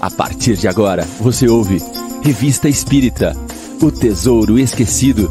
A 0.00 0.08
partir 0.08 0.56
de 0.56 0.68
agora, 0.68 1.02
você 1.20 1.48
ouve 1.48 1.78
Revista 2.22 2.68
Espírita 2.68 3.32
O 3.82 3.90
Tesouro 3.90 4.56
Esquecido. 4.56 5.28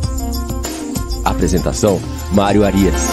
Apresentação: 1.23 2.01
Mário 2.33 2.65
Arias. 2.65 3.07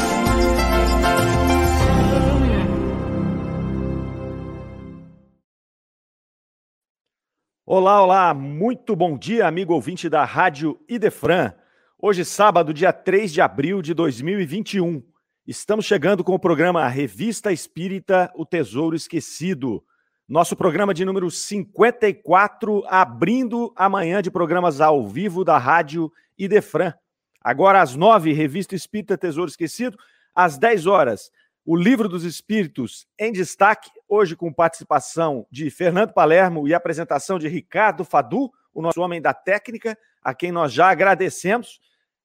Olá, 7.65 8.03
olá, 8.03 8.35
muito 8.35 8.97
bom 8.97 9.17
dia, 9.17 9.47
amigo 9.47 9.75
ouvinte 9.75 10.09
da 10.09 10.25
Rádio 10.25 10.81
Idefran. 10.89 11.53
Hoje, 11.97 12.25
sábado, 12.25 12.75
dia 12.75 12.93
3 12.93 13.33
de 13.33 13.41
abril 13.41 13.81
de 13.81 13.95
2021. 13.95 15.01
Estamos 15.47 15.85
chegando 15.85 16.25
com 16.25 16.35
o 16.35 16.39
programa 16.39 16.89
Revista 16.89 17.53
Espírita 17.53 18.29
O 18.35 18.45
Tesouro 18.45 18.97
Esquecido. 18.97 19.85
Nosso 20.27 20.57
programa 20.57 20.95
de 20.95 21.05
número 21.05 21.31
54, 21.31 22.83
abrindo 22.87 23.71
amanhã 23.77 24.23
de 24.23 24.31
programas 24.31 24.81
ao 24.81 25.07
vivo 25.07 25.45
da 25.45 25.59
Rádio 25.59 26.11
Idefran. 26.39 26.95
Agora 27.43 27.83
às 27.83 27.95
nove, 27.95 28.33
Revista 28.33 28.75
Espírita 28.75 29.19
Tesouro 29.19 29.51
Esquecido. 29.51 29.99
Às 30.35 30.57
10 30.57 30.87
horas, 30.87 31.31
o 31.63 31.77
Livro 31.77 32.09
dos 32.09 32.25
Espíritos 32.25 33.07
em 33.19 33.33
destaque, 33.33 33.91
hoje 34.09 34.35
com 34.35 34.51
participação 34.51 35.47
de 35.51 35.69
Fernando 35.69 36.15
Palermo 36.15 36.67
e 36.67 36.73
apresentação 36.73 37.39
de 37.39 37.47
Ricardo 37.47 38.03
Fadu, 38.03 38.51
o 38.73 38.81
nosso 38.81 39.03
homem 39.03 39.21
da 39.21 39.35
técnica, 39.35 39.95
a 40.23 40.33
quem 40.33 40.51
nós 40.51 40.73
já 40.73 40.89
agradecemos 40.89 41.81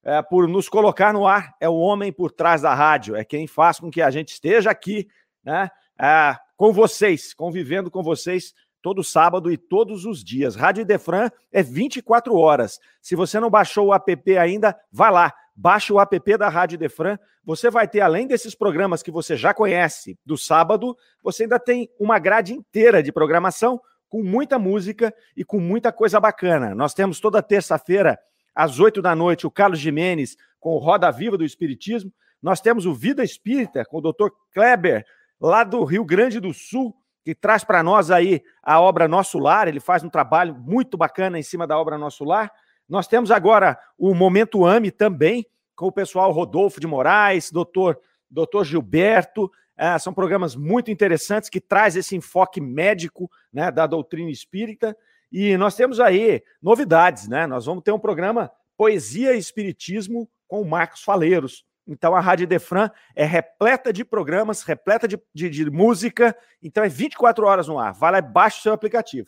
é, 0.06 0.22
por 0.22 0.48
nos 0.48 0.70
colocar 0.70 1.12
no 1.12 1.28
ar. 1.28 1.54
É 1.60 1.68
o 1.68 1.76
homem 1.76 2.14
por 2.14 2.32
trás 2.32 2.62
da 2.62 2.74
rádio, 2.74 3.18
é 3.18 3.26
quem 3.26 3.46
faz 3.46 3.78
com 3.78 3.92
que 3.92 4.02
a 4.02 4.10
gente 4.10 4.30
esteja 4.30 4.72
aqui, 4.72 5.06
né? 5.44 5.70
É, 6.00 6.38
com 6.60 6.74
vocês, 6.74 7.34
convivendo 7.34 7.90
com 7.90 8.04
vocês 8.04 8.54
todo 8.82 9.02
sábado 9.02 9.50
e 9.50 9.56
todos 9.56 10.04
os 10.04 10.22
dias. 10.22 10.58
Rádio 10.58 10.82
Idefran 10.82 11.30
é 11.54 11.64
24 11.64 12.36
horas. 12.36 12.82
Se 13.02 13.16
você 13.16 13.40
não 13.40 13.50
baixou 13.50 13.88
o 13.88 13.94
app 13.94 14.38
ainda, 14.38 14.78
vá 14.92 15.10
lá, 15.10 15.34
baixe 15.56 15.94
o 15.94 16.02
app 16.02 16.38
da 16.38 16.50
Rádio 16.50 16.76
Idefran. 16.76 17.18
Você 17.46 17.70
vai 17.70 17.88
ter, 17.88 18.02
além 18.02 18.28
desses 18.28 18.54
programas 18.56 19.02
que 19.02 19.10
você 19.10 19.38
já 19.38 19.54
conhece 19.54 20.20
do 20.26 20.38
sábado, 20.38 20.98
você 21.24 21.44
ainda 21.44 21.58
tem 21.58 21.90
uma 21.98 22.20
grade 22.20 22.54
inteira 22.54 23.02
de 23.02 23.14
programação 23.14 23.80
com 24.10 24.22
muita 24.22 24.60
música 24.60 25.16
e 25.38 25.46
com 25.46 25.62
muita 25.62 25.94
coisa 25.94 26.20
bacana. 26.20 26.76
Nós 26.76 26.94
temos 26.94 27.22
toda 27.22 27.42
terça-feira, 27.42 28.20
às 28.54 28.82
8 28.82 29.02
da 29.02 29.16
noite, 29.16 29.48
o 29.48 29.52
Carlos 29.52 29.80
Jimenez 29.80 30.36
com 30.60 30.72
o 30.72 30.78
Roda 30.78 31.10
Viva 31.10 31.38
do 31.38 31.46
Espiritismo. 31.46 32.12
Nós 32.42 32.60
temos 32.60 32.86
o 32.86 32.94
Vida 32.94 33.24
Espírita 33.24 33.86
com 33.86 34.00
o 34.00 34.02
Dr. 34.02 34.28
Kleber 34.52 35.06
lá 35.40 35.64
do 35.64 35.84
Rio 35.84 36.04
Grande 36.04 36.40
do 36.40 36.54
Sul, 36.54 36.96
que 37.24 37.36
traz 37.36 37.64
para 37.64 37.84
nós 37.84 38.12
aí 38.12 38.42
a 38.62 38.80
obra 38.82 39.08
Nosso 39.08 39.38
Lar. 39.38 39.68
Ele 39.68 39.80
faz 39.80 40.04
um 40.04 40.10
trabalho 40.10 40.56
muito 40.56 40.98
bacana 40.98 41.38
em 41.40 41.44
cima 41.44 41.66
da 41.66 41.78
obra 41.78 41.98
Nosso 41.98 42.24
Lar. 42.24 42.52
Nós 42.88 43.08
temos 43.08 43.30
agora 43.30 43.78
o 43.98 44.16
Momento 44.16 44.66
AME 44.66 44.92
também, 44.92 45.46
com 45.76 45.88
o 45.88 45.92
pessoal 45.92 46.32
Rodolfo 46.32 46.80
de 46.80 46.88
Moraes, 46.88 47.52
doutor, 47.52 48.00
doutor 48.30 48.66
Gilberto. 48.66 49.50
É, 49.78 49.98
são 49.98 50.14
programas 50.14 50.56
muito 50.56 50.92
interessantes 50.92 51.50
que 51.50 51.62
traz 51.62 51.96
esse 51.96 52.16
enfoque 52.16 52.60
médico 52.60 53.30
né, 53.54 53.72
da 53.72 53.88
doutrina 53.88 54.30
espírita. 54.30 54.98
E 55.32 55.56
nós 55.56 55.76
temos 55.76 56.00
aí 56.00 56.44
novidades, 56.62 57.28
né? 57.28 57.46
Nós 57.46 57.66
vamos 57.66 57.84
ter 57.84 57.92
um 57.92 58.00
programa 58.00 58.52
Poesia 58.76 59.36
e 59.36 59.38
Espiritismo 59.38 60.28
com 60.48 60.62
o 60.62 60.68
Marcos 60.68 61.04
Faleiros. 61.04 61.64
Então 61.90 62.16
a 62.16 62.20
Rádio 62.20 62.46
Defran 62.46 62.92
é 63.16 63.26
repleta 63.26 63.92
de 63.92 64.06
programas, 64.06 64.62
repleta 64.62 65.08
de, 65.08 65.20
de, 65.34 65.50
de, 65.50 65.72
música, 65.72 66.38
então 66.62 66.84
é 66.84 66.88
24 66.88 67.48
horas 67.48 67.68
no 67.68 67.80
ar. 67.80 67.94
Vai 67.94 68.12
lá 68.12 68.22
baixe 68.22 68.60
o 68.60 68.62
seu 68.62 68.74
aplicativo. 68.74 69.28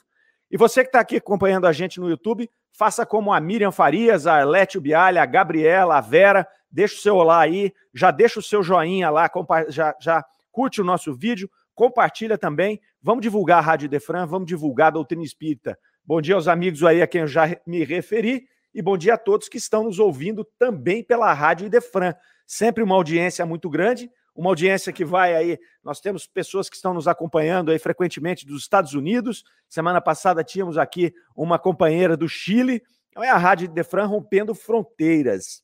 E 0.50 0.56
você 0.58 0.84
que 0.84 0.90
está 0.90 1.00
aqui 1.00 1.16
acompanhando 1.16 1.66
a 1.66 1.72
gente 1.72 2.00
no 2.00 2.08
YouTube, 2.08 2.48
faça 2.72 3.04
como 3.04 3.34
a 3.34 3.40
Miriam 3.40 3.72
Farias, 3.72 4.28
a 4.28 4.36
Arlete 4.36 4.80
Bialha, 4.80 5.24
a 5.24 5.26
Gabriela, 5.26 5.98
a 5.98 6.02
Vera, 6.02 6.48
deixa 6.70 6.94
o 6.94 7.00
seu 7.00 7.16
olá 7.16 7.40
aí, 7.40 7.74
já 7.96 8.12
deixa 8.12 8.40
o 8.40 8.44
seu 8.44 8.62
joinha 8.62 9.10
lá, 9.10 9.28
já, 9.70 9.96
já 10.00 10.24
curte 10.52 10.80
o 10.80 10.84
nosso 10.86 11.16
vídeo, 11.16 11.50
compartilha 11.74 12.38
também. 12.38 12.80
Vamos 13.02 13.24
divulgar 13.24 13.58
a 13.58 13.62
Rádio 13.62 13.90
Defran, 13.90 14.28
vamos 14.28 14.48
divulgar 14.48 14.90
a 14.90 14.92
doutrina 14.92 15.24
espírita. 15.24 15.76
Bom 16.06 16.22
dia 16.22 16.36
aos 16.36 16.48
amigos 16.48 16.84
aí 16.84 17.02
a 17.02 17.08
quem 17.08 17.22
eu 17.22 17.28
já 17.28 17.58
me 17.66 17.84
referi 17.84 18.46
e 18.74 18.82
bom 18.82 18.98
dia 18.98 19.16
a 19.16 19.18
todos 19.18 19.50
que 19.50 19.58
estão 19.58 19.84
nos 19.84 20.00
ouvindo 20.00 20.46
também 20.58 21.04
pela 21.04 21.34
Rádio 21.34 21.68
Idefran 21.68 22.14
sempre 22.52 22.84
uma 22.84 22.96
audiência 22.96 23.46
muito 23.46 23.70
grande, 23.70 24.12
uma 24.36 24.50
audiência 24.50 24.92
que 24.92 25.06
vai 25.06 25.34
aí. 25.34 25.58
Nós 25.82 26.02
temos 26.02 26.28
pessoas 26.28 26.70
que 26.70 26.76
estão 26.76 26.94
nos 26.94 27.08
acompanhando 27.08 27.72
aí 27.72 27.80
frequentemente 27.80 28.46
dos 28.46 28.64
Estados 28.64 28.94
Unidos. 28.94 29.46
Semana 29.70 30.02
passada 30.02 30.44
tínhamos 30.44 30.78
aqui 30.78 31.14
uma 31.34 31.58
companheira 31.58 32.18
do 32.18 32.28
Chile. 32.28 32.84
É 33.16 33.30
a 33.30 33.38
Rádio 33.38 33.70
Defran 33.70 34.06
rompendo 34.06 34.54
fronteiras. 34.54 35.64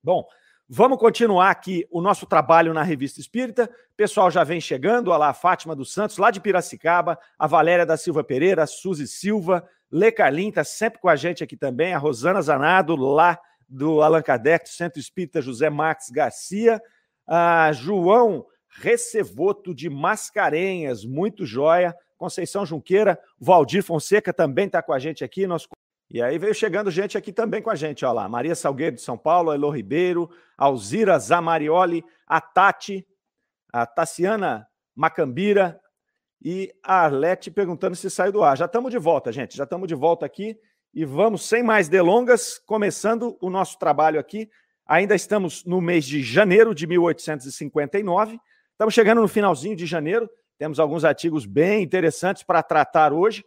Bom, 0.00 0.24
vamos 0.68 0.96
continuar 0.96 1.50
aqui 1.50 1.84
o 1.90 2.00
nosso 2.00 2.24
trabalho 2.24 2.72
na 2.72 2.84
Revista 2.84 3.18
Espírita. 3.18 3.64
O 3.64 3.96
pessoal 3.96 4.30
já 4.30 4.44
vem 4.44 4.60
chegando, 4.60 5.08
olha 5.08 5.18
lá, 5.18 5.28
a 5.30 5.34
Fátima 5.34 5.74
dos 5.74 5.92
Santos, 5.92 6.18
lá 6.18 6.30
de 6.30 6.40
Piracicaba, 6.40 7.18
a 7.36 7.48
Valéria 7.48 7.84
da 7.84 7.96
Silva 7.96 8.22
Pereira, 8.22 8.62
a 8.62 8.66
Suzy 8.66 9.08
Silva, 9.08 9.68
Lê 9.90 10.12
Carlin 10.12 10.50
está 10.50 10.62
sempre 10.62 11.00
com 11.00 11.08
a 11.08 11.16
gente 11.16 11.42
aqui 11.42 11.56
também, 11.56 11.92
a 11.92 11.98
Rosana 11.98 12.40
Zanado, 12.40 12.94
lá 12.94 13.40
do 13.68 14.02
Allan 14.02 14.22
Kardec, 14.22 14.64
do 14.64 14.70
Centro 14.70 15.00
Espírita 15.00 15.40
José 15.40 15.70
Marques 15.70 16.10
Garcia, 16.10 16.80
a 17.26 17.72
João 17.72 18.46
Recevoto 18.68 19.74
de 19.74 19.90
Mascarenhas, 19.90 21.04
muito 21.04 21.44
joia, 21.44 21.94
Conceição 22.16 22.64
Junqueira, 22.64 23.18
Valdir 23.38 23.82
Fonseca 23.82 24.32
também 24.32 24.66
está 24.66 24.82
com 24.82 24.92
a 24.92 24.98
gente 24.98 25.24
aqui. 25.24 25.46
Nós... 25.46 25.66
E 26.10 26.22
aí 26.22 26.38
veio 26.38 26.54
chegando 26.54 26.90
gente 26.90 27.18
aqui 27.18 27.32
também 27.32 27.60
com 27.60 27.70
a 27.70 27.74
gente, 27.74 28.04
olha 28.04 28.12
lá, 28.12 28.28
Maria 28.28 28.54
Salgueiro 28.54 28.96
de 28.96 29.02
São 29.02 29.18
Paulo, 29.18 29.52
Elô 29.52 29.70
Ribeiro, 29.70 30.30
Alzira 30.56 31.18
Zamarioli, 31.18 32.04
a 32.26 32.40
Tati, 32.40 33.06
a 33.72 33.86
Tassiana 33.86 34.66
Macambira 34.94 35.80
e 36.40 36.72
a 36.82 37.04
Arlete 37.04 37.50
perguntando 37.50 37.96
se 37.96 38.10
saiu 38.10 38.32
do 38.32 38.42
ar. 38.42 38.56
Já 38.56 38.66
estamos 38.66 38.90
de 38.90 38.98
volta, 38.98 39.32
gente, 39.32 39.56
já 39.56 39.64
estamos 39.64 39.88
de 39.88 39.94
volta 39.94 40.26
aqui. 40.26 40.58
E 40.94 41.06
vamos, 41.06 41.48
sem 41.48 41.62
mais 41.62 41.88
delongas, 41.88 42.58
começando 42.58 43.38
o 43.40 43.48
nosso 43.48 43.78
trabalho 43.78 44.20
aqui. 44.20 44.50
Ainda 44.86 45.14
estamos 45.14 45.64
no 45.64 45.80
mês 45.80 46.04
de 46.04 46.22
janeiro 46.22 46.74
de 46.74 46.86
1859. 46.86 48.38
Estamos 48.72 48.92
chegando 48.92 49.22
no 49.22 49.28
finalzinho 49.28 49.74
de 49.74 49.86
janeiro. 49.86 50.28
Temos 50.58 50.78
alguns 50.78 51.02
artigos 51.02 51.46
bem 51.46 51.82
interessantes 51.82 52.42
para 52.42 52.62
tratar 52.62 53.10
hoje. 53.10 53.42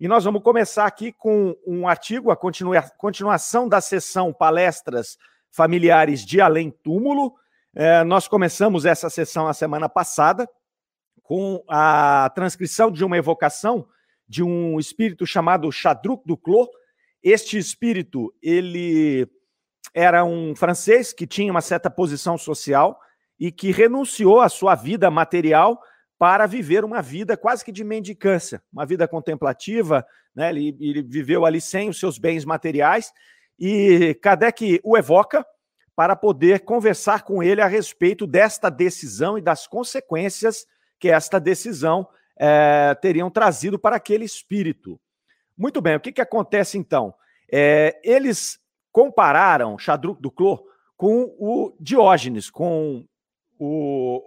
E 0.00 0.08
nós 0.08 0.24
vamos 0.24 0.42
começar 0.42 0.86
aqui 0.86 1.12
com 1.12 1.54
um 1.66 1.86
artigo, 1.86 2.30
a 2.30 2.36
continua, 2.36 2.80
continuação 2.96 3.68
da 3.68 3.82
sessão 3.82 4.32
Palestras 4.32 5.18
Familiares 5.50 6.24
de 6.24 6.40
Além 6.40 6.70
Túmulo. 6.70 7.34
É, 7.74 8.02
nós 8.02 8.26
começamos 8.26 8.86
essa 8.86 9.10
sessão 9.10 9.46
a 9.46 9.52
semana 9.52 9.90
passada 9.90 10.48
com 11.22 11.62
a 11.68 12.30
transcrição 12.34 12.90
de 12.90 13.04
uma 13.04 13.18
evocação 13.18 13.86
de 14.28 14.42
um 14.42 14.78
espírito 14.78 15.26
chamado 15.26 15.70
Chadruc 15.72 16.22
Duclos. 16.26 16.68
Este 17.22 17.56
espírito, 17.56 18.32
ele 18.42 19.26
era 19.94 20.24
um 20.24 20.54
francês 20.54 21.12
que 21.12 21.26
tinha 21.26 21.50
uma 21.50 21.60
certa 21.60 21.90
posição 21.90 22.36
social 22.36 22.98
e 23.38 23.50
que 23.50 23.70
renunciou 23.70 24.40
à 24.40 24.48
sua 24.48 24.74
vida 24.74 25.10
material 25.10 25.80
para 26.18 26.46
viver 26.46 26.84
uma 26.84 27.00
vida 27.00 27.36
quase 27.36 27.64
que 27.64 27.70
de 27.70 27.84
mendicância, 27.84 28.60
uma 28.72 28.84
vida 28.84 29.06
contemplativa, 29.06 30.04
né? 30.34 30.50
Ele, 30.50 30.76
ele 30.80 31.02
viveu 31.02 31.46
ali 31.46 31.60
sem 31.60 31.88
os 31.88 31.98
seus 31.98 32.18
bens 32.18 32.44
materiais 32.44 33.12
e 33.58 34.14
Kardec 34.20 34.80
o 34.84 34.96
evoca 34.96 35.44
para 35.94 36.14
poder 36.14 36.60
conversar 36.60 37.22
com 37.22 37.42
ele 37.42 37.60
a 37.60 37.66
respeito 37.66 38.26
desta 38.26 38.68
decisão 38.68 39.36
e 39.38 39.40
das 39.40 39.66
consequências 39.66 40.66
que 40.98 41.08
esta 41.08 41.40
decisão 41.40 42.08
é, 42.38 42.94
teriam 42.94 43.30
trazido 43.30 43.78
para 43.78 43.96
aquele 43.96 44.24
espírito. 44.24 45.00
Muito 45.56 45.80
bem, 45.80 45.96
o 45.96 46.00
que, 46.00 46.12
que 46.12 46.20
acontece 46.20 46.78
então? 46.78 47.12
É, 47.50 48.00
eles 48.04 48.60
compararam 48.92 49.78
Chadruc 49.78 50.20
Duclos 50.22 50.60
com 50.96 51.34
o 51.38 51.76
Diógenes, 51.80 52.50
com 52.50 53.04
o, 53.58 54.22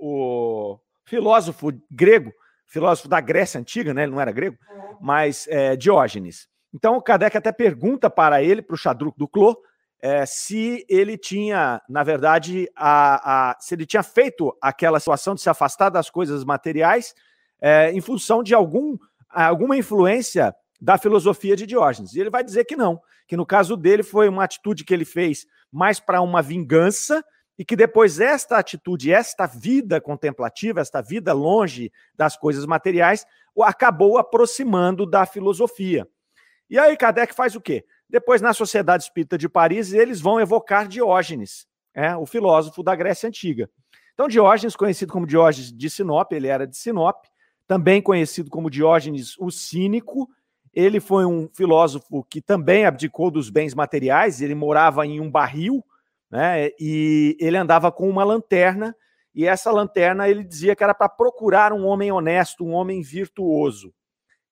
o, 0.72 0.80
filósofo 1.06 1.72
grego, 1.90 2.34
filósofo 2.68 3.08
da 3.08 3.22
Grécia 3.22 3.60
Antiga, 3.60 3.94
né? 3.94 4.04
ele 4.04 4.12
não 4.12 4.22
era 4.22 4.32
grego, 4.32 4.58
mas 5.00 5.48
é, 5.48 5.76
Diógenes. 5.76 6.48
Então 6.74 6.98
o 6.98 7.02
Kardec 7.02 7.38
até 7.38 7.52
pergunta 7.52 8.10
para 8.10 8.42
ele, 8.42 8.62
para 8.62 8.74
o 8.74 8.78
Chadruc 8.78 9.18
Duclos, 9.18 9.56
é, 10.02 10.26
se 10.26 10.86
ele 10.90 11.18
tinha, 11.18 11.82
na 11.88 12.04
verdade, 12.04 12.68
a, 12.76 13.52
a, 13.52 13.60
se 13.60 13.76
ele 13.76 13.86
tinha 13.86 14.02
feito 14.02 14.56
aquela 14.62 15.00
situação 15.00 15.36
de 15.36 15.42
se 15.42 15.50
afastar 15.50 15.90
das 15.90 16.10
coisas 16.10 16.44
materiais 16.44 17.14
é, 17.62 17.92
em 17.92 18.02
função 18.02 18.42
de 18.42 18.54
algum, 18.54 18.98
alguma 19.30 19.78
influência 19.78 20.54
da 20.82 20.98
filosofia 20.98 21.56
de 21.56 21.68
Diógenes. 21.68 22.14
E 22.14 22.20
ele 22.20 22.30
vai 22.30 22.44
dizer 22.44 22.66
que 22.66 22.76
não, 22.76 23.00
que 23.28 23.38
no 23.38 23.46
caso 23.46 23.78
dele 23.78 24.02
foi 24.02 24.28
uma 24.28 24.44
atitude 24.44 24.84
que 24.84 24.94
ele 24.94 25.06
fez 25.06 25.46
mais 25.72 26.00
para 26.00 26.22
uma 26.22 26.42
vingança 26.42 27.24
e 27.58 27.64
que 27.64 27.76
depois 27.76 28.20
esta 28.20 28.58
atitude, 28.58 29.14
esta 29.14 29.46
vida 29.46 30.02
contemplativa, 30.02 30.82
esta 30.82 31.02
vida 31.02 31.32
longe 31.32 31.92
das 32.16 32.36
coisas 32.36 32.66
materiais, 32.66 33.26
acabou 33.64 34.18
aproximando 34.18 35.06
da 35.06 35.26
filosofia. 35.26 36.08
E 36.68 36.80
aí 36.80 36.98
Kardec 36.98 37.36
faz 37.36 37.56
o 37.56 37.62
quê? 37.62 37.86
Depois, 38.10 38.42
na 38.42 38.54
Sociedade 38.54 39.04
Espírita 39.04 39.38
de 39.38 39.48
Paris, 39.48 39.94
eles 39.94 40.20
vão 40.20 40.40
evocar 40.40 40.88
Diógenes, 40.88 41.68
é, 41.94 42.16
o 42.16 42.26
filósofo 42.26 42.82
da 42.82 42.96
Grécia 42.96 43.28
Antiga. 43.28 43.70
Então, 44.14 44.28
Diógenes, 44.28 44.76
conhecido 44.76 45.14
como 45.14 45.26
Diógenes 45.26 45.72
de 45.72 45.90
Sinop, 45.90 46.32
ele 46.34 46.48
era 46.48 46.68
de 46.68 46.76
Sinop, 46.76 47.26
também 47.72 48.02
conhecido 48.02 48.50
como 48.50 48.70
Diógenes 48.70 49.38
o 49.40 49.50
Cínico, 49.50 50.30
ele 50.74 51.00
foi 51.00 51.26
um 51.26 51.48
filósofo 51.54 52.22
que 52.30 52.42
também 52.42 52.86
abdicou 52.86 53.32
dos 53.32 53.50
bens 53.50 53.74
materiais, 53.74 54.42
ele 54.42 54.54
morava 54.54 55.08
em 55.08 55.22
um 55.22 55.32
barril, 55.32 55.82
né? 56.30 56.72
E 56.78 57.38
ele 57.40 57.56
andava 57.56 57.90
com 57.90 58.10
uma 58.10 58.26
lanterna, 58.26 58.94
e 59.34 59.46
essa 59.46 59.72
lanterna 59.72 60.28
ele 60.28 60.44
dizia 60.44 60.76
que 60.76 60.84
era 60.84 60.94
para 60.94 61.08
procurar 61.08 61.72
um 61.72 61.86
homem 61.86 62.12
honesto, 62.12 62.66
um 62.66 62.74
homem 62.74 63.02
virtuoso. 63.02 63.94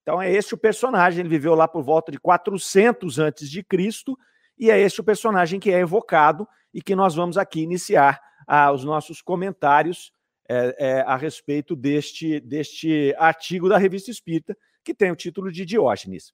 Então 0.01 0.21
é 0.21 0.31
este 0.31 0.53
o 0.53 0.57
personagem, 0.57 1.19
ele 1.19 1.27
viveu 1.27 1.55
lá 1.55 1.67
por 1.67 1.83
volta 1.83 2.13
de 2.13 2.19
400 2.21 3.19
antes 3.19 3.49
de 3.49 3.61
Cristo, 3.61 4.17
e 4.57 4.71
é 4.71 4.79
este 4.79 5.01
o 5.01 5.03
personagem 5.03 5.59
que 5.59 5.73
é 5.73 5.79
evocado 5.79 6.47
e 6.73 6.81
que 6.81 6.95
nós 6.95 7.15
vamos 7.15 7.37
aqui 7.37 7.59
iniciar 7.59 8.21
ah, 8.47 8.71
os 8.71 8.85
nossos 8.85 9.21
comentários 9.21 10.13
é, 10.49 10.75
é, 10.79 11.01
a 11.01 11.15
respeito 11.15 11.75
deste, 11.75 12.39
deste 12.39 13.13
artigo 13.19 13.69
da 13.69 13.77
Revista 13.77 14.09
Espírita, 14.09 14.57
que 14.83 14.95
tem 14.95 15.11
o 15.11 15.15
título 15.15 15.51
de 15.51 15.63
Diógenes. 15.63 16.33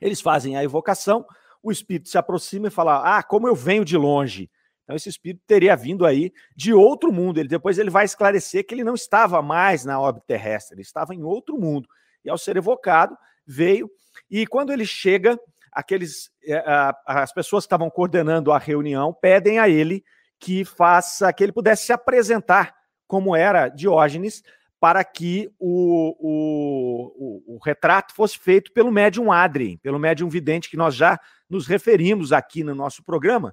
Eles 0.00 0.20
fazem 0.20 0.56
a 0.56 0.64
evocação, 0.64 1.24
o 1.62 1.70
espírito 1.70 2.08
se 2.08 2.18
aproxima 2.18 2.66
e 2.66 2.70
fala: 2.70 3.18
Ah, 3.18 3.22
como 3.22 3.46
eu 3.46 3.54
venho 3.54 3.84
de 3.84 3.96
longe. 3.96 4.50
Então, 4.82 4.96
esse 4.96 5.08
espírito 5.08 5.42
teria 5.46 5.76
vindo 5.76 6.06
aí 6.06 6.32
de 6.56 6.72
outro 6.72 7.12
mundo. 7.12 7.38
Ele 7.38 7.48
depois 7.48 7.78
ele 7.78 7.90
vai 7.90 8.04
esclarecer 8.04 8.66
que 8.66 8.74
ele 8.74 8.82
não 8.84 8.94
estava 8.94 9.40
mais 9.42 9.84
na 9.84 10.00
órbita 10.00 10.26
terrestre, 10.26 10.74
ele 10.74 10.82
estava 10.82 11.14
em 11.14 11.22
outro 11.22 11.58
mundo. 11.58 11.88
E 12.24 12.30
ao 12.30 12.38
ser 12.38 12.56
evocado, 12.56 13.16
veio. 13.46 13.90
E 14.30 14.46
quando 14.46 14.72
ele 14.72 14.86
chega, 14.86 15.38
aqueles 15.72 16.30
é, 16.44 16.62
as 17.06 17.32
pessoas 17.32 17.64
que 17.64 17.66
estavam 17.66 17.90
coordenando 17.90 18.50
a 18.50 18.58
reunião 18.58 19.12
pedem 19.12 19.58
a 19.58 19.68
ele 19.68 20.02
que 20.40 20.64
faça, 20.64 21.32
que 21.32 21.44
ele 21.44 21.52
pudesse 21.52 21.86
se 21.86 21.92
apresentar 21.92 22.74
como 23.08 23.34
era 23.34 23.68
Diógenes, 23.68 24.44
para 24.78 25.02
que 25.02 25.50
o, 25.58 26.14
o, 26.20 27.42
o, 27.48 27.56
o, 27.56 27.58
retrato 27.64 28.14
fosse 28.14 28.38
feito 28.38 28.72
pelo 28.72 28.92
médium 28.92 29.32
Adrien, 29.32 29.76
pelo 29.78 29.98
médium 29.98 30.28
vidente 30.28 30.70
que 30.70 30.76
nós 30.76 30.94
já 30.94 31.18
nos 31.50 31.66
referimos 31.66 32.32
aqui 32.32 32.62
no 32.62 32.74
nosso 32.76 33.02
programa, 33.02 33.52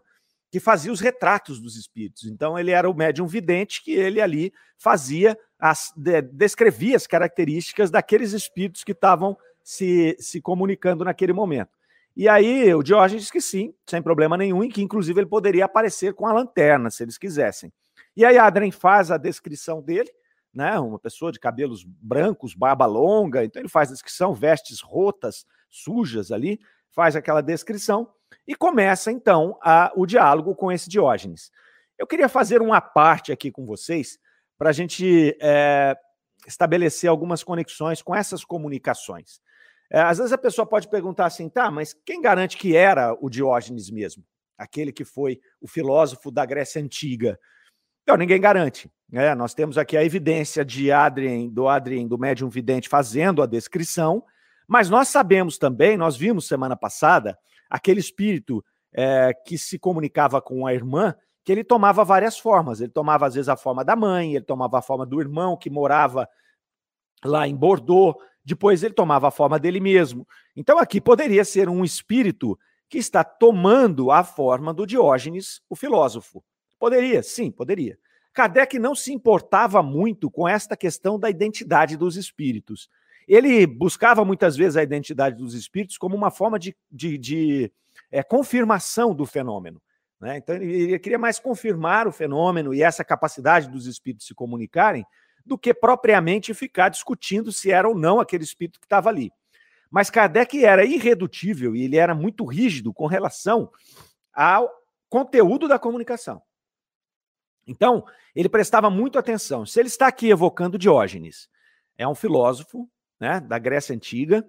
que 0.51 0.59
fazia 0.59 0.91
os 0.91 0.99
retratos 0.99 1.59
dos 1.59 1.75
espíritos. 1.75 2.25
Então 2.25 2.59
ele 2.59 2.69
era 2.69 2.87
o 2.87 2.93
médium 2.93 3.25
vidente 3.25 3.83
que 3.83 3.91
ele 3.91 4.21
ali 4.21 4.53
fazia, 4.77 5.35
as, 5.57 5.91
de, 5.97 6.21
descrevia 6.21 6.95
as 6.95 7.07
características 7.07 7.89
daqueles 7.89 8.31
espíritos 8.31 8.83
que 8.83 8.91
estavam 8.91 9.35
se, 9.63 10.15
se 10.19 10.39
comunicando 10.39 11.03
naquele 11.03 11.33
momento. 11.33 11.71
E 12.15 12.29
aí 12.29 12.73
o 12.73 12.83
Diógenes 12.83 13.23
disse 13.23 13.33
que 13.33 13.41
sim, 13.41 13.73
sem 13.89 14.01
problema 14.01 14.37
nenhum, 14.37 14.63
e 14.63 14.69
que 14.69 14.81
inclusive 14.81 15.19
ele 15.19 15.27
poderia 15.27 15.65
aparecer 15.65 16.13
com 16.13 16.27
a 16.27 16.31
lanterna, 16.31 16.91
se 16.91 17.03
eles 17.03 17.17
quisessem. 17.17 17.73
E 18.15 18.23
aí 18.23 18.37
Adrien 18.37 18.71
faz 18.71 19.11
a 19.11 19.17
descrição 19.17 19.81
dele, 19.81 20.09
né? 20.53 20.79
Uma 20.79 20.99
pessoa 20.99 21.31
de 21.31 21.39
cabelos 21.39 21.83
brancos, 21.83 22.53
barba 22.53 22.85
longa, 22.85 23.43
então 23.43 23.61
ele 23.61 23.69
faz 23.69 23.89
a 23.89 23.93
descrição, 23.93 24.33
vestes 24.33 24.79
rotas, 24.79 25.45
sujas 25.69 26.31
ali, 26.31 26.59
faz 26.91 27.15
aquela 27.15 27.41
descrição 27.41 28.09
e 28.47 28.55
começa 28.55 29.11
então 29.11 29.57
a, 29.61 29.91
o 29.95 30.05
diálogo 30.05 30.55
com 30.55 30.71
esse 30.71 30.89
Diógenes. 30.89 31.51
Eu 31.97 32.07
queria 32.07 32.29
fazer 32.29 32.61
uma 32.61 32.79
parte 32.79 33.31
aqui 33.31 33.51
com 33.51 33.65
vocês 33.65 34.17
para 34.57 34.69
a 34.69 34.73
gente 34.73 35.37
é, 35.41 35.95
estabelecer 36.47 37.09
algumas 37.09 37.43
conexões 37.43 38.01
com 38.01 38.15
essas 38.15 38.43
comunicações. 38.43 39.41
É, 39.91 40.01
às 40.01 40.17
vezes 40.17 40.33
a 40.33 40.37
pessoa 40.37 40.65
pode 40.65 40.87
perguntar 40.87 41.25
assim, 41.25 41.49
tá, 41.49 41.69
mas 41.69 41.93
quem 42.05 42.21
garante 42.21 42.57
que 42.57 42.75
era 42.75 43.15
o 43.19 43.29
Diógenes 43.29 43.89
mesmo? 43.89 44.23
Aquele 44.57 44.91
que 44.91 45.03
foi 45.03 45.39
o 45.59 45.67
filósofo 45.67 46.31
da 46.31 46.45
Grécia 46.45 46.81
Antiga. 46.81 47.39
Não, 48.07 48.17
ninguém 48.17 48.39
garante. 48.39 48.89
Né? 49.09 49.33
Nós 49.33 49.53
temos 49.53 49.77
aqui 49.77 49.97
a 49.97 50.03
evidência 50.03 50.63
de 50.63 50.91
Adrien, 50.91 51.49
do 51.49 51.67
Adrien, 51.67 52.07
do 52.07 52.17
médium 52.17 52.49
vidente, 52.49 52.89
fazendo 52.89 53.41
a 53.41 53.45
descrição, 53.45 54.23
mas 54.67 54.89
nós 54.89 55.07
sabemos 55.07 55.57
também, 55.57 55.97
nós 55.97 56.15
vimos 56.15 56.47
semana 56.47 56.75
passada, 56.75 57.37
aquele 57.69 57.99
espírito 57.99 58.63
é, 58.93 59.33
que 59.45 59.57
se 59.57 59.77
comunicava 59.77 60.41
com 60.41 60.65
a 60.65 60.73
irmã, 60.73 61.15
que 61.43 61.51
ele 61.51 61.63
tomava 61.63 62.03
várias 62.03 62.39
formas. 62.39 62.81
Ele 62.81 62.91
tomava, 62.91 63.27
às 63.27 63.35
vezes, 63.35 63.49
a 63.49 63.55
forma 63.55 63.83
da 63.83 63.95
mãe, 63.95 64.35
ele 64.35 64.45
tomava 64.45 64.79
a 64.79 64.81
forma 64.81 65.05
do 65.05 65.21
irmão 65.21 65.55
que 65.55 65.69
morava 65.69 66.27
lá 67.23 67.47
em 67.47 67.55
Bordeaux, 67.55 68.15
depois 68.43 68.83
ele 68.83 68.93
tomava 68.93 69.27
a 69.27 69.31
forma 69.31 69.59
dele 69.59 69.79
mesmo. 69.79 70.27
Então, 70.55 70.79
aqui 70.79 70.99
poderia 70.99 71.43
ser 71.43 71.69
um 71.69 71.83
espírito 71.83 72.57
que 72.89 72.97
está 72.97 73.23
tomando 73.23 74.11
a 74.11 74.23
forma 74.23 74.73
do 74.73 74.85
Diógenes, 74.85 75.61
o 75.69 75.75
filósofo. 75.75 76.43
Poderia, 76.79 77.23
sim, 77.23 77.51
poderia. 77.51 77.97
Kardec 78.33 78.77
não 78.77 78.93
se 78.93 79.13
importava 79.13 79.81
muito 79.81 80.29
com 80.29 80.47
esta 80.47 80.75
questão 80.75 81.17
da 81.17 81.29
identidade 81.29 81.95
dos 81.95 82.17
espíritos. 82.17 82.89
Ele 83.27 83.65
buscava 83.65 84.25
muitas 84.25 84.57
vezes 84.57 84.75
a 84.75 84.83
identidade 84.83 85.37
dos 85.37 85.53
espíritos 85.53 85.97
como 85.97 86.15
uma 86.15 86.29
forma 86.29 86.59
de, 86.59 86.75
de, 86.91 87.17
de 87.17 87.71
é, 88.11 88.21
confirmação 88.21 89.15
do 89.15 89.25
fenômeno. 89.25 89.81
Né? 90.19 90.37
Então, 90.37 90.55
ele, 90.55 90.99
queria 90.99 91.17
mais 91.17 91.39
confirmar 91.39 92.07
o 92.07 92.11
fenômeno 92.11 92.73
e 92.73 92.83
essa 92.83 93.03
capacidade 93.03 93.69
dos 93.69 93.85
espíritos 93.85 94.27
se 94.27 94.35
comunicarem 94.35 95.05
do 95.45 95.57
que 95.57 95.73
propriamente 95.73 96.53
ficar 96.53 96.89
discutindo 96.89 97.51
se 97.51 97.71
era 97.71 97.87
ou 97.87 97.95
não 97.95 98.19
aquele 98.19 98.43
espírito 98.43 98.79
que 98.79 98.85
estava 98.85 99.09
ali. 99.09 99.31
Mas 99.89 100.09
Kardec 100.09 100.63
era 100.63 100.83
irredutível 100.83 101.75
e 101.75 101.83
ele 101.83 101.95
era 101.95 102.13
muito 102.13 102.43
rígido 102.43 102.93
com 102.93 103.05
relação 103.05 103.71
ao 104.33 104.69
conteúdo 105.09 105.67
da 105.67 105.79
comunicação. 105.79 106.41
Então, 107.67 108.05
ele 108.35 108.49
prestava 108.49 108.89
muito 108.89 109.17
atenção. 109.17 109.65
Se 109.65 109.79
ele 109.79 109.87
está 109.87 110.07
aqui 110.07 110.29
evocando 110.29 110.77
Diógenes, 110.77 111.49
é 111.97 112.07
um 112.07 112.15
filósofo 112.15 112.89
né, 113.19 113.39
da 113.39 113.57
Grécia 113.57 113.95
Antiga, 113.95 114.47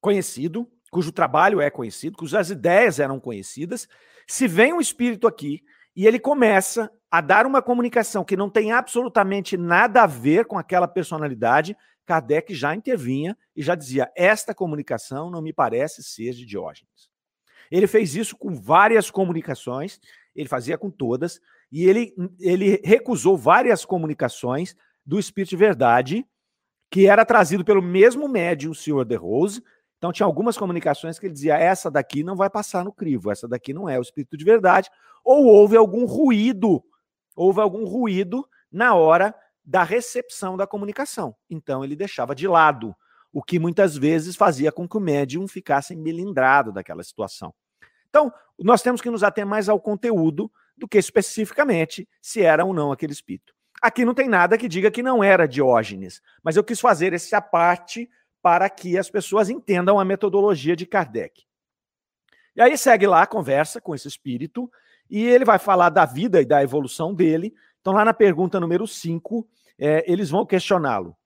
conhecido, 0.00 0.70
cujo 0.90 1.12
trabalho 1.12 1.60
é 1.60 1.70
conhecido, 1.70 2.16
cujas 2.16 2.50
ideias 2.50 2.98
eram 2.98 3.20
conhecidas. 3.20 3.88
Se 4.26 4.48
vem 4.48 4.72
um 4.72 4.80
espírito 4.80 5.26
aqui 5.26 5.62
e 5.94 6.06
ele 6.06 6.18
começa 6.18 6.90
a 7.10 7.20
dar 7.20 7.46
uma 7.46 7.62
comunicação 7.62 8.24
que 8.24 8.36
não 8.36 8.50
tem 8.50 8.72
absolutamente 8.72 9.56
nada 9.56 10.02
a 10.02 10.06
ver 10.06 10.46
com 10.46 10.58
aquela 10.58 10.88
personalidade, 10.88 11.76
Kardec 12.04 12.54
já 12.54 12.74
intervinha 12.74 13.36
e 13.54 13.62
já 13.62 13.74
dizia: 13.74 14.10
esta 14.14 14.54
comunicação 14.54 15.30
não 15.30 15.42
me 15.42 15.52
parece 15.52 16.02
ser 16.02 16.32
de 16.32 16.46
Diógenes. 16.46 17.10
Ele 17.70 17.86
fez 17.86 18.14
isso 18.14 18.36
com 18.36 18.54
várias 18.54 19.10
comunicações, 19.10 20.00
ele 20.34 20.48
fazia 20.48 20.78
com 20.78 20.88
todas, 20.88 21.40
e 21.70 21.84
ele, 21.84 22.14
ele 22.40 22.80
recusou 22.84 23.36
várias 23.36 23.84
comunicações 23.84 24.76
do 25.04 25.18
Espírito 25.18 25.50
de 25.50 25.56
Verdade, 25.56 26.26
que 26.90 27.06
era 27.06 27.24
trazido 27.24 27.64
pelo 27.64 27.82
mesmo 27.82 28.28
médium, 28.28 28.70
o 28.70 28.74
senhor 28.74 29.04
de 29.04 29.16
Rose. 29.16 29.62
Então, 29.98 30.12
tinha 30.12 30.26
algumas 30.26 30.56
comunicações 30.56 31.18
que 31.18 31.26
ele 31.26 31.34
dizia: 31.34 31.56
essa 31.56 31.90
daqui 31.90 32.22
não 32.22 32.36
vai 32.36 32.48
passar 32.50 32.84
no 32.84 32.92
crivo, 32.92 33.30
essa 33.30 33.48
daqui 33.48 33.72
não 33.72 33.88
é 33.88 33.98
o 33.98 34.02
Espírito 34.02 34.36
de 34.36 34.44
Verdade, 34.44 34.90
ou 35.24 35.46
houve 35.46 35.76
algum 35.76 36.04
ruído, 36.04 36.82
houve 37.34 37.60
algum 37.60 37.84
ruído 37.84 38.46
na 38.70 38.94
hora 38.94 39.34
da 39.64 39.82
recepção 39.82 40.56
da 40.56 40.66
comunicação. 40.66 41.34
Então, 41.50 41.84
ele 41.84 41.96
deixava 41.96 42.34
de 42.34 42.46
lado, 42.46 42.94
o 43.32 43.42
que 43.42 43.58
muitas 43.58 43.96
vezes 43.96 44.36
fazia 44.36 44.70
com 44.70 44.88
que 44.88 44.96
o 44.96 45.00
médium 45.00 45.48
ficasse 45.48 45.96
melindrado 45.96 46.72
daquela 46.72 47.02
situação. 47.02 47.52
Então, 48.08 48.32
nós 48.58 48.80
temos 48.80 49.00
que 49.00 49.10
nos 49.10 49.22
ater 49.22 49.44
mais 49.44 49.68
ao 49.68 49.80
conteúdo 49.80 50.50
do 50.76 50.86
que 50.86 50.98
especificamente 50.98 52.08
se 52.20 52.42
era 52.42 52.64
ou 52.64 52.74
não 52.74 52.92
aquele 52.92 53.12
espírito. 53.12 53.54
Aqui 53.80 54.04
não 54.04 54.14
tem 54.14 54.28
nada 54.28 54.56
que 54.56 54.68
diga 54.68 54.90
que 54.90 55.02
não 55.02 55.22
era 55.22 55.46
Diógenes, 55.46 56.22
mas 56.42 56.56
eu 56.56 56.64
quis 56.64 56.80
fazer 56.80 57.12
essa 57.12 57.40
parte 57.40 58.08
para 58.42 58.68
que 58.70 58.96
as 58.96 59.10
pessoas 59.10 59.50
entendam 59.50 59.98
a 59.98 60.04
metodologia 60.04 60.76
de 60.76 60.86
Kardec. 60.86 61.44
E 62.54 62.60
aí 62.60 62.78
segue 62.78 63.06
lá 63.06 63.22
a 63.22 63.26
conversa 63.26 63.80
com 63.80 63.94
esse 63.94 64.08
espírito, 64.08 64.70
e 65.10 65.24
ele 65.24 65.44
vai 65.44 65.58
falar 65.58 65.90
da 65.90 66.04
vida 66.04 66.40
e 66.40 66.44
da 66.44 66.62
evolução 66.62 67.14
dele. 67.14 67.54
Então, 67.80 67.92
lá 67.92 68.04
na 68.04 68.14
pergunta 68.14 68.58
número 68.58 68.86
5, 68.86 69.46
é, 69.78 70.10
eles 70.10 70.30
vão 70.30 70.46
questioná-lo. 70.46 71.16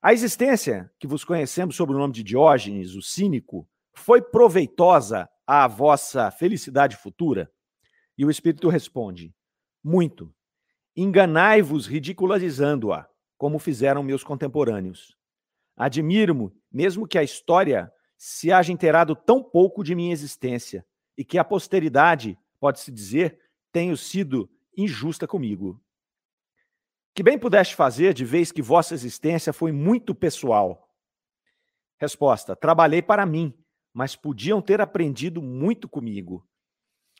A 0.00 0.12
existência 0.12 0.90
que 0.98 1.06
vos 1.06 1.24
conhecemos 1.24 1.74
sob 1.74 1.92
o 1.92 1.98
nome 1.98 2.14
de 2.14 2.22
Diógenes, 2.22 2.94
o 2.94 3.02
cínico, 3.02 3.66
foi 3.92 4.22
proveitosa 4.22 5.28
à 5.46 5.66
vossa 5.66 6.30
felicidade 6.30 6.96
futura? 6.96 7.50
E 8.18 8.24
o 8.24 8.30
Espírito 8.30 8.68
responde: 8.68 9.32
Muito. 9.82 10.34
Enganai-vos 10.96 11.86
ridicularizando-a, 11.86 13.08
como 13.38 13.60
fizeram 13.60 14.02
meus 14.02 14.24
contemporâneos. 14.24 15.16
Admiro-me, 15.76 16.50
mesmo 16.72 17.06
que 17.06 17.16
a 17.16 17.22
história 17.22 17.90
se 18.16 18.50
haja 18.50 18.72
inteirado 18.72 19.14
tão 19.14 19.40
pouco 19.40 19.84
de 19.84 19.94
minha 19.94 20.12
existência, 20.12 20.84
e 21.16 21.24
que 21.24 21.38
a 21.38 21.44
posteridade, 21.44 22.36
pode-se 22.58 22.90
dizer, 22.90 23.38
tenho 23.70 23.96
sido 23.96 24.50
injusta 24.76 25.26
comigo. 25.26 25.80
Que 27.14 27.22
bem 27.22 27.38
pudeste 27.38 27.76
fazer, 27.76 28.12
de 28.12 28.24
vez 28.24 28.50
que 28.50 28.62
vossa 28.62 28.94
existência 28.94 29.52
foi 29.52 29.70
muito 29.70 30.14
pessoal. 30.16 30.88
Resposta: 31.96 32.56
Trabalhei 32.56 33.02
para 33.02 33.24
mim, 33.24 33.54
mas 33.92 34.16
podiam 34.16 34.60
ter 34.60 34.80
aprendido 34.80 35.40
muito 35.40 35.88
comigo. 35.88 36.47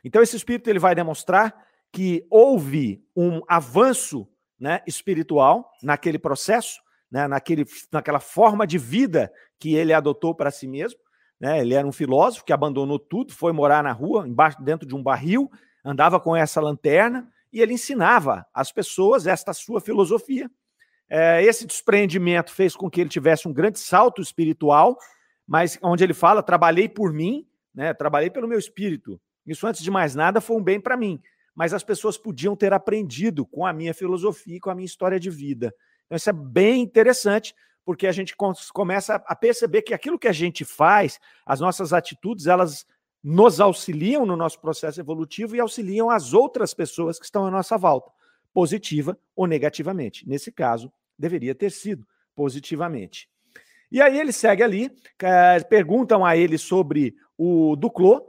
Então, 0.05 0.23
esse 0.23 0.37
espírito 0.37 0.69
ele 0.69 0.79
vai 0.79 0.95
demonstrar 0.95 1.55
que 1.93 2.27
houve 2.31 3.03
um 3.17 3.41
avanço 3.49 4.29
né, 4.59 4.81
espiritual 4.87 5.71
naquele 5.83 6.19
processo, 6.19 6.81
né, 7.11 7.27
naquele, 7.27 7.65
naquela 7.93 8.21
forma 8.21 8.67
de 8.67 8.79
vida 8.79 9.33
que 9.59 9.75
ele 9.75 9.93
adotou 9.93 10.35
para 10.35 10.51
si 10.51 10.67
mesmo. 10.67 10.99
Né? 11.41 11.61
Ele 11.61 11.75
era 11.75 11.87
um 11.87 11.93
filósofo 11.93 12.45
que 12.45 12.53
abandonou 12.53 12.99
tudo, 12.99 13.33
foi 13.33 13.53
morar 13.53 13.83
na 13.83 13.93
rua, 13.93 14.27
embaixo, 14.27 14.63
dentro 14.63 14.87
de 14.87 14.95
um 14.95 15.03
barril, 15.03 15.51
andava 15.85 16.19
com 16.21 16.35
essa 16.35 16.61
lanterna 16.61 17.29
e 17.53 17.61
ele 17.61 17.75
ensinava 17.75 18.47
às 18.53 18.73
pessoas 18.73 19.27
esta 19.27 19.53
sua 19.53 19.81
filosofia. 19.81 20.51
É, 21.09 21.43
esse 21.43 21.67
desprendimento 21.67 22.53
fez 22.53 22.77
com 22.77 22.91
que 22.91 23.01
ele 23.01 23.09
tivesse 23.09 23.49
um 23.49 23.53
grande 23.53 23.79
salto 23.79 24.21
espiritual, 24.21 24.99
mas 25.47 25.79
onde 25.83 26.05
ele 26.05 26.13
fala: 26.13 26.43
trabalhei 26.43 26.89
por 26.89 27.13
mim, 27.13 27.47
né, 27.75 27.95
trabalhei 27.95 28.29
pelo 28.29 28.47
meu 28.47 28.59
espírito. 28.59 29.19
Isso, 29.51 29.67
antes 29.67 29.83
de 29.83 29.91
mais 29.91 30.15
nada, 30.15 30.41
foi 30.41 30.57
um 30.57 30.63
bem 30.63 30.81
para 30.81 30.97
mim. 30.97 31.21
Mas 31.55 31.75
as 31.75 31.83
pessoas 31.83 32.17
podiam 32.17 32.55
ter 32.55 32.73
aprendido 32.73 33.45
com 33.45 33.67
a 33.67 33.73
minha 33.73 33.93
filosofia 33.95 34.57
e 34.57 34.61
com 34.61 34.71
a 34.71 34.75
minha 34.75 34.87
história 34.87 35.19
de 35.19 35.31
vida. 35.31 35.75
Então, 36.07 36.17
isso 36.17 36.31
é 36.31 36.33
bem 36.33 36.83
interessante, 36.83 37.55
porque 37.85 38.07
a 38.07 38.13
gente 38.13 38.37
começa 38.73 39.17
a 39.27 39.35
perceber 39.35 39.83
que 39.83 39.95
aquilo 39.95 40.19
que 40.19 40.29
a 40.29 40.33
gente 40.33 40.65
faz, 40.65 41.19
as 41.45 41.61
nossas 41.61 41.93
atitudes, 41.93 42.47
elas 42.47 42.87
nos 43.23 43.61
auxiliam 43.61 44.25
no 44.25 44.37
nosso 44.37 44.61
processo 44.61 45.01
evolutivo 45.01 45.57
e 45.57 45.61
auxiliam 45.61 46.11
as 46.11 46.33
outras 46.33 46.73
pessoas 46.73 47.19
que 47.19 47.25
estão 47.25 47.47
à 47.47 47.51
nossa 47.51 47.77
volta, 47.77 48.11
positiva 48.53 49.19
ou 49.35 49.47
negativamente. 49.47 50.29
Nesse 50.29 50.53
caso, 50.53 50.93
deveria 51.19 51.55
ter 51.55 51.71
sido 51.71 52.07
positivamente. 52.35 53.29
E 53.91 54.01
aí 54.01 54.21
ele 54.21 54.33
segue 54.33 54.63
ali, 54.63 54.91
é, 55.23 55.61
perguntam 55.61 56.25
a 56.25 56.37
ele 56.37 56.59
sobre 56.59 57.17
o 57.37 57.75
Duclos, 57.75 58.23